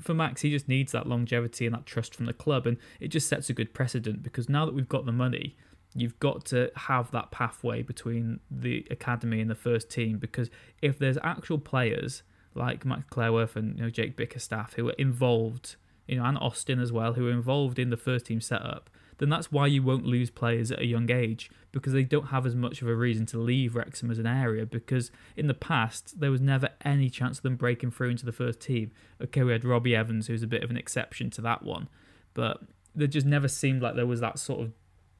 for 0.00 0.14
Max, 0.14 0.42
he 0.42 0.50
just 0.50 0.68
needs 0.68 0.92
that 0.92 1.06
longevity 1.06 1.66
and 1.66 1.74
that 1.74 1.86
trust 1.86 2.14
from 2.14 2.26
the 2.26 2.32
club, 2.32 2.66
and 2.66 2.76
it 3.00 3.08
just 3.08 3.28
sets 3.28 3.48
a 3.50 3.52
good 3.52 3.74
precedent 3.74 4.22
because 4.22 4.48
now 4.48 4.66
that 4.66 4.74
we've 4.74 4.88
got 4.88 5.06
the 5.06 5.12
money, 5.12 5.56
you've 5.94 6.18
got 6.20 6.44
to 6.46 6.70
have 6.76 7.10
that 7.12 7.30
pathway 7.30 7.82
between 7.82 8.40
the 8.50 8.86
academy 8.90 9.40
and 9.40 9.50
the 9.50 9.54
first 9.54 9.90
team. 9.90 10.18
Because 10.18 10.50
if 10.82 10.98
there's 10.98 11.18
actual 11.22 11.58
players 11.58 12.22
like 12.58 12.84
Max 12.84 13.04
Cleworth 13.10 13.56
and 13.56 13.78
you 13.78 13.84
know 13.84 13.90
Jake 13.90 14.16
Bickerstaff 14.16 14.74
who 14.74 14.84
were 14.86 14.94
involved, 14.98 15.76
you 16.06 16.16
know, 16.16 16.24
and 16.24 16.36
Austin 16.38 16.80
as 16.80 16.92
well, 16.92 17.14
who 17.14 17.28
are 17.28 17.32
involved 17.32 17.78
in 17.78 17.90
the 17.90 17.96
first 17.96 18.26
team 18.26 18.40
setup, 18.40 18.90
then 19.18 19.28
that's 19.28 19.50
why 19.50 19.66
you 19.66 19.82
won't 19.82 20.06
lose 20.06 20.30
players 20.30 20.70
at 20.70 20.80
a 20.80 20.86
young 20.86 21.10
age 21.10 21.50
because 21.72 21.92
they 21.92 22.04
don't 22.04 22.28
have 22.28 22.46
as 22.46 22.54
much 22.54 22.82
of 22.82 22.88
a 22.88 22.94
reason 22.94 23.26
to 23.26 23.38
leave 23.38 23.74
Wrexham 23.74 24.10
as 24.10 24.18
an 24.18 24.26
area. 24.26 24.64
Because 24.64 25.10
in 25.36 25.48
the 25.48 25.54
past, 25.54 26.20
there 26.20 26.30
was 26.30 26.40
never 26.40 26.70
any 26.84 27.10
chance 27.10 27.38
of 27.38 27.42
them 27.42 27.56
breaking 27.56 27.90
through 27.90 28.10
into 28.10 28.24
the 28.24 28.32
first 28.32 28.60
team. 28.60 28.92
Okay, 29.22 29.42
we 29.42 29.52
had 29.52 29.64
Robbie 29.64 29.96
Evans, 29.96 30.28
who's 30.28 30.42
a 30.42 30.46
bit 30.48 30.62
of 30.62 30.70
an 30.70 30.76
exception 30.76 31.30
to 31.30 31.40
that 31.42 31.62
one, 31.62 31.88
but 32.34 32.60
there 32.94 33.06
just 33.06 33.26
never 33.26 33.48
seemed 33.48 33.82
like 33.82 33.94
there 33.94 34.06
was 34.06 34.20
that 34.20 34.38
sort 34.38 34.60
of 34.60 34.72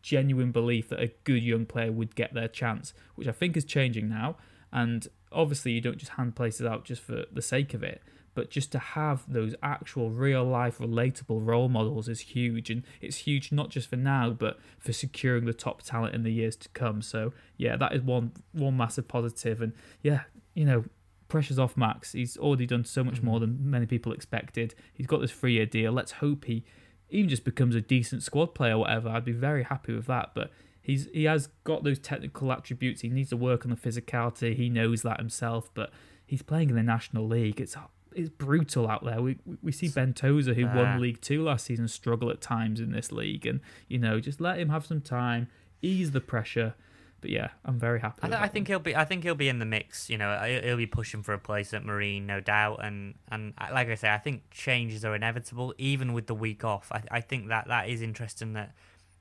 genuine 0.03 0.53
belief 0.53 0.89
that 0.89 1.01
a 1.01 1.12
good 1.24 1.43
young 1.43 1.66
player 1.66 1.93
would 1.93 2.14
get 2.14 2.34
their 2.34 2.49
chance, 2.49 2.95
which 3.14 3.28
I 3.28 3.32
think 3.32 3.57
is 3.57 3.64
changing 3.64 4.09
now. 4.09 4.36
And 4.72 5.09
obviously, 5.33 5.72
you 5.72 5.81
don't 5.81 5.99
just 5.99 6.12
hand 6.12 6.37
places 6.37 6.66
out 6.66 6.85
just 6.85 7.03
for 7.03 7.24
the 7.33 7.43
sake 7.43 7.74
of 7.74 7.83
it 7.83 8.03
but 8.39 8.51
just 8.51 8.70
to 8.70 8.79
have 8.79 9.24
those 9.26 9.53
actual 9.64 10.11
real 10.11 10.45
life 10.45 10.79
relatable 10.79 11.45
role 11.45 11.68
models 11.68 12.09
is 12.09 12.20
huge 12.20 12.70
and 12.70 12.85
it's 13.01 13.16
huge 13.16 13.51
not 13.51 13.68
just 13.68 13.91
for 13.91 13.97
now 13.97 14.31
but 14.31 14.61
for 14.79 14.93
securing 14.93 15.45
the 15.45 15.53
top 15.53 15.83
talent 15.83 16.14
in 16.14 16.22
the 16.22 16.33
years 16.33 16.55
to 16.55 16.68
come. 16.68 17.03
So 17.03 17.33
yeah 17.57 17.74
that 17.74 17.95
is 17.95 18.01
one 18.01 18.31
one 18.53 18.76
massive 18.76 19.09
positive 19.09 19.61
and 19.61 19.72
yeah 20.03 20.20
you 20.55 20.64
know 20.64 20.85
pressure's 21.26 21.59
off 21.59 21.76
max. 21.76 22.12
He's 22.12 22.37
already 22.37 22.64
done 22.64 22.85
so 22.85 23.03
much 23.03 23.22
more 23.22 23.41
mm-hmm. 23.41 23.57
than 23.57 23.70
many 23.70 23.87
people 23.87 24.12
expected. 24.12 24.72
He's 24.95 25.09
got 25.09 25.20
this 25.20 25.33
three 25.33 25.55
year 25.55 25.66
deal. 25.66 25.91
Let's 25.91 26.12
hope 26.12 26.45
he 26.45 26.64
even 27.11 27.28
just 27.28 27.44
becomes 27.44 27.74
a 27.74 27.80
decent 27.80 28.22
squad 28.22 28.54
player 28.54 28.74
or 28.74 28.78
whatever 28.78 29.09
i'd 29.11 29.24
be 29.24 29.32
very 29.32 29.64
happy 29.64 29.92
with 29.94 30.06
that 30.06 30.30
but 30.34 30.50
he's 30.80 31.09
he 31.12 31.24
has 31.24 31.48
got 31.64 31.84
those 31.84 31.98
technical 31.98 32.52
attributes 32.52 33.00
he 33.00 33.09
needs 33.09 33.30
to 33.30 33.36
work 33.36 33.64
on 33.64 33.70
the 33.70 33.76
physicality 33.76 34.54
he 34.54 34.68
knows 34.68 35.02
that 35.02 35.18
himself 35.18 35.70
but 35.74 35.90
he's 36.26 36.42
playing 36.42 36.70
in 36.70 36.76
the 36.76 36.82
national 36.82 37.26
league 37.26 37.61
it's 37.61 37.76
it's 38.18 38.28
brutal 38.30 38.88
out 38.88 39.04
there. 39.04 39.20
We 39.22 39.38
we 39.62 39.72
see 39.72 39.88
Ben 39.88 40.12
Tozer, 40.12 40.54
who 40.54 40.66
won 40.66 41.00
League 41.00 41.20
Two 41.20 41.42
last 41.42 41.66
season, 41.66 41.88
struggle 41.88 42.30
at 42.30 42.40
times 42.40 42.80
in 42.80 42.90
this 42.90 43.12
league, 43.12 43.46
and 43.46 43.61
you 43.86 43.98
know, 43.98 44.18
just 44.18 44.40
let 44.40 44.59
him 44.59 44.70
have 44.70 44.86
some 44.86 45.00
time, 45.00 45.48
ease 45.82 46.11
the 46.11 46.20
pressure. 46.20 46.74
But 47.21 47.31
yeah, 47.31 47.49
I'm 47.64 47.79
very 47.79 48.01
happy. 48.01 48.21
I, 48.23 48.29
th- 48.29 48.41
I 48.41 48.49
think 48.49 48.69
he'll 48.69 48.79
be. 48.79 48.95
I 48.95 49.05
think 49.05 49.25
he'll 49.25 49.35
be 49.35 49.49
in 49.49 49.59
the 49.59 49.64
mix. 49.64 50.09
You 50.09 50.19
know, 50.19 50.61
he'll 50.62 50.77
be 50.77 50.87
pushing 50.87 51.23
for 51.23 51.33
a 51.33 51.39
place 51.39 51.75
at 51.75 51.85
Marine, 51.85 52.27
no 52.27 52.41
doubt. 52.41 52.81
And 52.83 53.14
and 53.31 53.55
like 53.73 53.89
I 53.89 53.95
say, 53.97 54.11
I 54.11 54.19
think 54.19 54.51
changes 54.51 55.05
are 55.05 55.14
inevitable, 55.14 55.75
even 55.79 56.12
with 56.12 56.27
the 56.27 56.35
week 56.35 56.64
off. 56.64 56.91
I 56.93 57.03
I 57.11 57.21
think 57.21 57.49
that 57.49 57.69
that 57.69 57.89
is 57.89 58.03
interesting. 58.03 58.53
That 58.53 58.75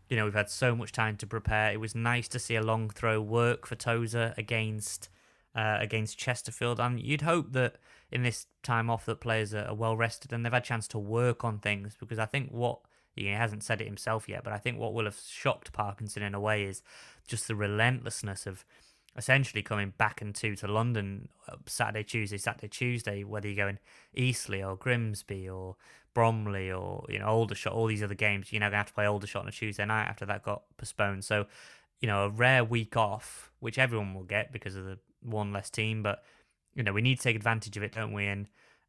you 0.10 0.16
know 0.16 0.26
we've 0.26 0.34
had 0.34 0.50
so 0.50 0.76
much 0.76 0.91
time 0.91 1.18
to 1.18 1.28
prepare. 1.28 1.72
It 1.72 1.80
was 1.80 1.95
nice 1.95 2.28
to 2.30 2.39
see 2.39 2.56
a 2.56 2.62
long 2.62 2.89
throw 2.89 3.20
work 3.20 3.66
for 3.66 3.76
Tozer 3.76 4.34
against 4.38 5.10
uh, 5.58 5.78
against 5.80 6.18
Chesterfield. 6.18 6.80
And 6.80 7.00
you'd 7.00 7.24
hope 7.24 7.52
that 7.54 7.78
in 8.12 8.24
this 8.24 8.45
time 8.64 8.89
off 8.89 9.06
that 9.06 9.20
players 9.20 9.54
are, 9.54 9.74
well 9.74 9.98
rested 9.98 10.32
and 10.32 10.45
they've 10.45 10.54
had 10.54 10.62
a 10.62 10.66
chance 10.66 10.88
to 10.89 11.00
work 11.00 11.43
on 11.43 11.60
things 11.60 11.95
because 12.00 12.20
I 12.20 12.26
think 12.26 12.52
what 12.52 12.80
he 13.18 13.28
hasn't 13.28 13.63
said 13.63 13.82
it 13.82 13.86
himself 13.88 14.28
yet, 14.30 14.43
but 14.43 14.53
I 14.53 14.57
think 14.57 14.80
what 14.80 14.93
will 14.93 15.05
have 15.05 15.20
shocked 15.28 15.74
Parkinson 15.74 16.24
in 16.24 16.36
a 16.36 16.39
way 16.39 16.63
is 16.63 16.82
just 17.28 17.47
the 17.47 17.55
relentlessness 17.55 18.45
of 18.45 18.65
essentially 19.18 19.63
coming 19.63 19.93
back 19.97 20.22
and 20.22 20.34
two 20.34 20.55
to 20.55 20.68
London 20.68 21.28
uh, 21.49 21.55
Saturday, 21.65 22.03
Tuesday, 22.03 22.38
Saturday, 22.38 22.68
Tuesday, 22.68 23.24
whether 23.24 23.47
you're 23.47 23.65
going 23.65 23.80
Eastleigh 24.13 24.63
or 24.63 24.76
Grimsby 24.76 25.49
or 25.49 25.76
Bromley 26.13 26.72
or 26.72 27.05
you 27.09 27.20
know 27.20 27.26
Aldershot, 27.26 27.74
all 27.74 27.88
these 27.88 28.03
other 28.03 28.15
games, 28.15 28.51
you're 28.51 28.59
now 28.59 28.68
gonna 28.68 28.78
have 28.78 28.88
to 28.88 28.93
play 28.93 29.05
Aldershot 29.05 29.43
on 29.43 29.47
a 29.47 29.51
Tuesday 29.51 29.86
night 29.86 30.07
after 30.07 30.26
that 30.26 30.43
got 30.43 30.63
postponed. 30.78 31.26
So, 31.26 31.47
you 31.99 32.07
know, 32.07 32.26
a 32.26 32.30
rare 32.30 32.63
week 32.63 32.95
off, 32.95 33.51
which 33.59 33.78
everyone 33.78 34.13
will 34.13 34.24
get 34.24 34.51
because 34.51 34.76
of 34.76 34.86
the 34.86 34.99
one 35.22 35.51
less 35.51 35.70
team, 35.70 36.03
but 36.03 36.24
you 36.76 36.84
know 36.84 36.93
we 36.93 37.01
need 37.01 37.18
to 37.18 37.24
take 37.24 37.36
advantage 37.36 37.76
of 37.78 37.84
it, 37.84 37.91
don't 37.91 38.13
we? 38.13 38.28
And 38.28 38.47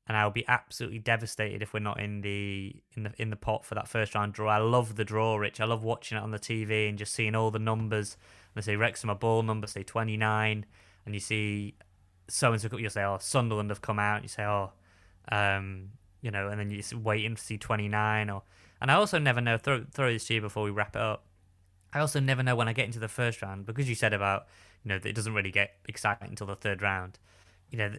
and 0.09 0.17
I'll 0.17 0.31
be 0.31 0.45
absolutely 0.49 0.99
devastated 0.99 1.63
if 1.63 1.75
we're 1.75 1.81
not 1.81 2.01
in 2.01 2.23
the 2.23 2.75
in 2.97 3.03
the 3.05 3.13
in 3.19 3.31
the 3.31 3.37
pot 3.37 3.65
for 3.65 3.75
that 3.75 3.87
first 3.87 4.15
round 4.15 4.33
draw. 4.33 4.51
I 4.51 4.59
love 4.59 4.97
the 4.97 5.05
draw, 5.05 5.37
Rich. 5.37 5.61
I 5.61 5.67
love 5.67 5.85
watching 5.85 6.17
it 6.17 6.23
on 6.23 6.31
the 6.31 6.39
TV 6.39 6.89
and 6.89 6.99
just 6.99 7.13
seeing 7.15 7.35
all 7.35 7.51
the 7.51 7.59
numbers. 7.59 8.17
They 8.55 8.63
say 8.63 8.77
Wrexham 8.77 9.11
a 9.11 9.15
ball 9.15 9.43
number, 9.43 9.67
say 9.67 9.83
twenty 9.83 10.17
nine, 10.17 10.65
and 11.05 11.15
you 11.15 11.21
see 11.21 11.75
so 12.27 12.53
and 12.53 12.61
so. 12.61 12.77
You'll 12.77 12.91
say, 12.91 13.05
oh, 13.05 13.19
Sunderland 13.21 13.71
have 13.71 13.83
come 13.83 13.99
out. 13.99 14.23
You 14.23 14.29
say, 14.29 14.45
oh, 14.45 14.73
um, 15.31 15.91
you 16.23 16.31
know, 16.31 16.49
and 16.49 16.59
then 16.59 16.71
you're 16.71 17.01
waiting 17.01 17.37
to 17.37 17.43
see 17.43 17.59
twenty 17.59 17.89
nine. 17.89 18.31
Or 18.31 18.43
and 18.81 18.91
I 18.91 18.95
also 18.95 19.19
never 19.19 19.43
know. 19.43 19.59
Throw 19.59 19.85
throw 19.93 20.11
this 20.11 20.27
to 20.29 20.35
you 20.35 20.41
before 20.41 20.65
we 20.65 20.71
wrap 20.71 20.97
it 20.97 21.03
up. 21.03 21.27
I 21.93 22.01
also 22.01 22.19
never 22.19 22.43
know 22.43 22.57
when 22.57 22.69
I 22.69 22.73
get 22.73 22.87
into 22.87 22.99
the 22.99 23.09
first 23.09 23.43
round 23.43 23.67
because 23.67 23.89
you 23.89 23.95
said 23.95 24.15
about 24.15 24.47
you 24.85 24.89
know 24.89 24.97
it 24.97 25.15
doesn't 25.15 25.35
really 25.35 25.51
get 25.51 25.75
exciting 25.87 26.29
until 26.29 26.47
the 26.47 26.57
third 26.57 26.81
round 26.81 27.19
you 27.71 27.79
know, 27.79 27.91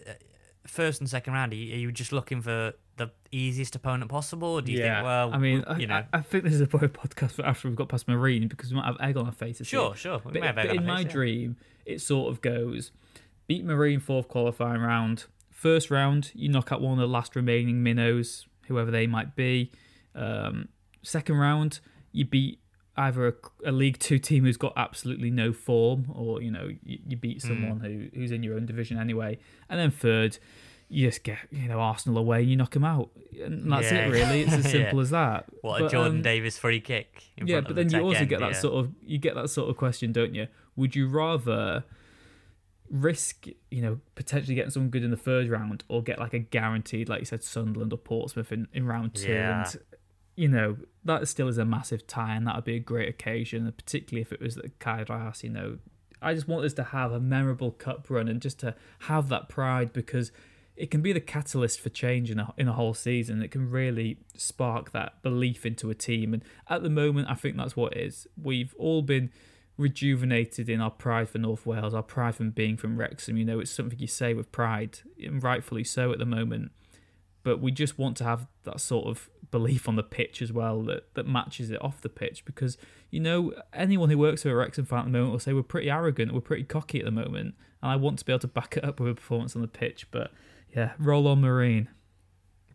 first 0.67 0.99
and 1.01 1.09
second 1.09 1.33
round, 1.33 1.53
are 1.53 1.55
you, 1.55 1.73
are 1.73 1.77
you 1.77 1.91
just 1.91 2.11
looking 2.11 2.41
for 2.41 2.73
the 2.97 3.11
easiest 3.31 3.75
opponent 3.75 4.09
possible? 4.09 4.49
Or 4.49 4.61
do 4.61 4.71
you 4.71 4.79
yeah. 4.79 4.95
think, 4.95 5.05
well, 5.05 5.33
I 5.33 5.37
mean, 5.37 5.63
you 5.77 5.87
know, 5.87 6.03
I, 6.13 6.17
I, 6.19 6.21
think 6.21 6.43
this 6.43 6.53
is 6.53 6.61
a 6.61 6.67
podcast 6.67 7.31
for 7.31 7.45
after 7.45 7.67
we've 7.67 7.77
got 7.77 7.89
past 7.89 8.07
Marine 8.07 8.47
because 8.47 8.71
we 8.71 8.77
might 8.77 8.85
have 8.85 8.97
egg 8.99 9.17
on 9.17 9.25
our 9.25 9.31
faces. 9.31 9.67
Sure, 9.67 9.95
sure. 9.95 10.21
We 10.23 10.39
but, 10.39 10.55
but 10.55 10.67
in 10.67 10.85
my 10.85 11.03
dream, 11.03 11.57
it 11.85 12.01
sort 12.01 12.31
of 12.31 12.41
goes 12.41 12.91
beat 13.47 13.65
Marine 13.65 13.99
fourth 13.99 14.27
qualifying 14.27 14.81
round. 14.81 15.25
First 15.49 15.89
round, 15.91 16.31
you 16.35 16.47
knock 16.47 16.71
out 16.71 16.81
one 16.81 16.93
of 16.93 16.99
the 16.99 17.07
last 17.07 17.35
remaining 17.35 17.83
minnows, 17.83 18.47
whoever 18.67 18.91
they 18.91 19.07
might 19.07 19.35
be. 19.35 19.71
Um, 20.15 20.69
second 21.01 21.35
round, 21.35 21.79
you 22.11 22.25
beat 22.25 22.59
either 22.99 23.27
a, 23.27 23.69
a, 23.69 23.71
League 23.71 23.97
Two 23.97 24.19
team 24.19 24.43
who's 24.43 24.57
got 24.57 24.73
absolutely 24.75 25.31
no 25.31 25.53
form, 25.53 26.11
or 26.13 26.41
you 26.41 26.51
know 26.51 26.69
you, 26.83 26.99
you 27.07 27.17
beat 27.17 27.41
hmm. 27.41 27.47
someone 27.47 27.79
mm. 27.79 28.11
who 28.13 28.19
who's 28.19 28.31
in 28.31 28.43
your 28.43 28.55
own 28.55 28.65
division 28.65 28.99
anyway, 28.99 29.39
and 29.69 29.79
then 29.79 29.89
third, 29.89 30.37
you 30.89 31.07
just 31.07 31.23
get 31.23 31.37
you 31.49 31.67
know 31.67 31.79
Arsenal 31.79 32.17
away 32.17 32.41
and 32.41 32.49
you 32.49 32.55
knock 32.55 32.71
them 32.71 32.83
out, 32.83 33.09
and 33.41 33.71
that's 33.71 33.91
yeah. 33.91 34.05
it 34.05 34.11
really. 34.11 34.41
It's 34.41 34.53
as 34.53 34.63
simple 34.71 34.99
yeah. 34.99 35.01
as 35.01 35.09
that. 35.11 35.45
What 35.61 35.79
but, 35.79 35.85
a 35.85 35.89
Jordan 35.89 36.17
um, 36.17 36.21
Davies 36.21 36.57
free 36.57 36.81
kick! 36.81 37.23
yeah, 37.37 37.61
but 37.61 37.75
then 37.75 37.87
the 37.87 37.97
you 37.97 38.03
also 38.03 38.19
end, 38.19 38.29
get 38.29 38.39
that 38.41 38.53
yeah. 38.53 38.59
sort 38.59 38.73
of 38.73 38.91
you 39.01 39.17
get 39.17 39.35
that 39.35 39.49
sort 39.49 39.69
of 39.69 39.77
question, 39.77 40.11
don't 40.11 40.35
you? 40.35 40.47
Would 40.75 40.95
you 40.95 41.07
rather? 41.07 41.85
risk, 42.91 43.45
you 43.69 43.83
know, 43.83 43.99
potentially 44.15 44.55
getting 44.55 44.71
someone 44.71 44.89
good 44.89 45.03
in 45.03 45.11
the 45.11 45.15
third 45.15 45.47
round 45.47 45.83
or 45.89 46.01
get 46.01 46.17
like 46.17 46.33
a 46.33 46.39
guaranteed, 46.39 47.07
like 47.07 47.19
you 47.19 47.25
said, 47.25 47.43
Sunderland 47.43 47.93
or 47.93 47.97
Portsmouth 47.97 48.51
in, 48.51 48.67
in 48.73 48.87
round 48.87 49.13
two. 49.13 49.31
Yeah. 49.31 49.63
And 49.71 49.79
you 50.39 50.47
know, 50.47 50.77
that 51.03 51.27
still 51.27 51.49
is 51.49 51.57
a 51.57 51.65
massive 51.65 52.07
tie, 52.07 52.33
and 52.33 52.47
that 52.47 52.55
would 52.55 52.63
be 52.63 52.77
a 52.77 52.79
great 52.79 53.09
occasion, 53.09 53.69
particularly 53.75 54.21
if 54.21 54.31
it 54.31 54.39
was 54.39 54.55
the 54.55 54.71
Kairas, 54.79 55.43
you 55.43 55.49
know. 55.49 55.79
I 56.21 56.33
just 56.33 56.47
want 56.47 56.63
us 56.63 56.73
to 56.75 56.83
have 56.85 57.11
a 57.11 57.19
memorable 57.19 57.71
cup 57.71 58.09
run 58.09 58.29
and 58.29 58.41
just 58.41 58.57
to 58.59 58.73
have 58.99 59.27
that 59.27 59.49
pride 59.49 59.91
because 59.91 60.31
it 60.77 60.91
can 60.91 61.01
be 61.01 61.11
the 61.11 61.19
catalyst 61.19 61.81
for 61.81 61.89
change 61.89 62.31
in 62.31 62.39
a, 62.39 62.53
in 62.57 62.69
a 62.69 62.73
whole 62.73 62.93
season. 62.93 63.43
It 63.43 63.51
can 63.51 63.69
really 63.69 64.19
spark 64.33 64.93
that 64.93 65.21
belief 65.21 65.65
into 65.65 65.89
a 65.89 65.93
team. 65.93 66.33
And 66.33 66.41
at 66.69 66.83
the 66.83 66.89
moment, 66.89 67.27
I 67.29 67.35
think 67.35 67.57
that's 67.57 67.75
what 67.75 67.97
it 67.97 67.99
is. 67.99 68.25
We've 68.41 68.73
all 68.79 69.01
been 69.01 69.31
rejuvenated 69.75 70.69
in 70.69 70.79
our 70.79 70.91
pride 70.91 71.27
for 71.27 71.39
North 71.39 71.65
Wales, 71.65 71.93
our 71.93 72.01
pride 72.01 72.35
from 72.35 72.51
being 72.51 72.77
from 72.77 72.95
Wrexham. 72.95 73.35
You 73.35 73.43
know, 73.43 73.59
it's 73.59 73.71
something 73.71 73.99
you 73.99 74.07
say 74.07 74.33
with 74.33 74.53
pride, 74.53 74.99
and 75.21 75.43
rightfully 75.43 75.83
so 75.83 76.13
at 76.13 76.17
the 76.17 76.25
moment. 76.25 76.71
But 77.43 77.59
we 77.59 77.73
just 77.73 77.99
want 77.99 78.15
to 78.17 78.23
have 78.23 78.47
that 78.63 78.79
sort 78.79 79.07
of 79.07 79.29
belief 79.51 79.87
on 79.87 79.95
the 79.95 80.03
pitch 80.03 80.41
as 80.41 80.53
well 80.53 80.81
that, 80.83 81.13
that 81.15 81.27
matches 81.27 81.71
it 81.71 81.81
off 81.83 82.01
the 82.01 82.09
pitch 82.09 82.45
because 82.45 82.77
you 83.09 83.19
know 83.19 83.53
anyone 83.73 84.09
who 84.09 84.17
works 84.17 84.43
for 84.43 84.51
a 84.51 84.55
Wrexham 84.55 84.85
fan 84.85 84.99
at 84.99 85.05
the 85.05 85.11
moment 85.11 85.31
will 85.31 85.39
say 85.39 85.53
we're 85.53 85.63
pretty 85.63 85.89
arrogant, 85.89 86.33
we're 86.33 86.41
pretty 86.41 86.63
cocky 86.63 86.99
at 86.99 87.05
the 87.05 87.11
moment, 87.11 87.55
and 87.81 87.91
I 87.91 87.95
want 87.95 88.19
to 88.19 88.25
be 88.25 88.31
able 88.31 88.41
to 88.41 88.47
back 88.47 88.77
it 88.77 88.83
up 88.83 88.99
with 88.99 89.11
a 89.11 89.15
performance 89.15 89.55
on 89.55 89.61
the 89.61 89.67
pitch. 89.67 90.07
But 90.11 90.31
yeah, 90.75 90.91
roll 90.99 91.27
on 91.27 91.41
Marine. 91.41 91.89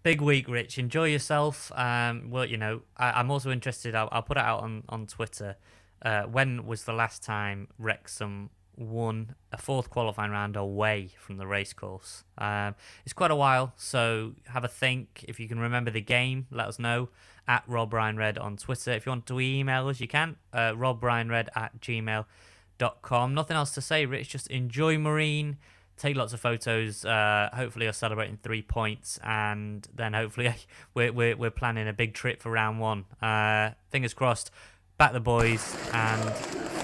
Big 0.02 0.20
week, 0.20 0.48
Rich. 0.48 0.78
Enjoy 0.78 1.04
yourself. 1.04 1.72
Um, 1.74 2.30
well, 2.30 2.44
you 2.44 2.58
know, 2.58 2.82
I, 2.96 3.20
am 3.20 3.30
also 3.30 3.50
interested. 3.50 3.94
I'll, 3.94 4.08
I'll, 4.12 4.22
put 4.22 4.36
it 4.36 4.42
out 4.42 4.60
on 4.60 4.82
on 4.88 5.06
Twitter. 5.06 5.56
Uh, 6.02 6.24
when 6.24 6.66
was 6.66 6.84
the 6.84 6.92
last 6.92 7.22
time 7.22 7.68
Wrexham 7.78 8.50
won 8.76 9.34
a 9.52 9.58
fourth 9.58 9.90
qualifying 9.90 10.30
round 10.30 10.56
away 10.56 11.10
from 11.18 11.36
the 11.36 11.46
racecourse. 11.46 12.24
Um, 12.38 12.74
it's 13.04 13.12
quite 13.12 13.30
a 13.30 13.36
while, 13.36 13.72
so 13.76 14.34
have 14.48 14.64
a 14.64 14.68
think. 14.68 15.24
If 15.28 15.38
you 15.38 15.48
can 15.48 15.58
remember 15.58 15.90
the 15.90 16.00
game, 16.00 16.46
let 16.50 16.68
us 16.68 16.78
know 16.78 17.08
at 17.46 17.62
Rob 17.66 17.92
Ryan 17.92 18.16
Red 18.16 18.38
on 18.38 18.56
Twitter. 18.56 18.92
If 18.92 19.06
you 19.06 19.10
want 19.10 19.26
to 19.26 19.40
email 19.40 19.88
us, 19.88 20.00
you 20.00 20.08
can. 20.08 20.36
Uh, 20.52 20.72
RobRyanRed 20.72 21.48
at 21.54 21.80
gmail.com. 21.80 23.34
Nothing 23.34 23.56
else 23.56 23.72
to 23.72 23.80
say, 23.80 24.06
Rich. 24.06 24.30
Just 24.30 24.46
enjoy 24.48 24.98
Marine. 24.98 25.58
Take 25.96 26.16
lots 26.16 26.32
of 26.32 26.40
photos. 26.40 27.04
Uh, 27.04 27.50
hopefully, 27.52 27.84
you're 27.86 27.92
celebrating 27.92 28.38
three 28.42 28.62
points, 28.62 29.20
and 29.22 29.86
then 29.94 30.12
hopefully, 30.12 30.52
we're, 30.94 31.12
we're, 31.12 31.36
we're 31.36 31.50
planning 31.50 31.86
a 31.86 31.92
big 31.92 32.14
trip 32.14 32.42
for 32.42 32.50
round 32.50 32.80
one. 32.80 33.04
Uh, 33.22 33.70
fingers 33.90 34.14
crossed. 34.14 34.50
Back 34.97 35.12
the 35.12 35.18
boys, 35.18 35.76
and 35.92 36.22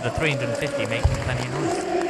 the 0.03 0.11
350 0.11 0.87
making 0.87 1.15
plenty 1.23 1.47
of 1.47 1.55
noise. 1.55 2.01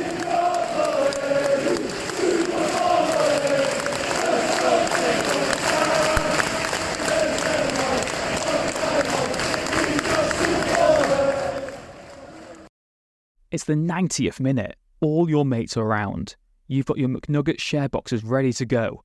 It's 13.50 13.64
the 13.64 13.74
90th 13.74 14.40
minute. 14.40 14.76
All 15.02 15.28
your 15.28 15.44
mates 15.44 15.76
are 15.76 15.84
around. 15.84 16.36
You've 16.66 16.86
got 16.86 16.96
your 16.96 17.10
McNugget 17.10 17.60
share 17.60 17.90
boxes 17.90 18.24
ready 18.24 18.54
to 18.54 18.64
go. 18.64 19.04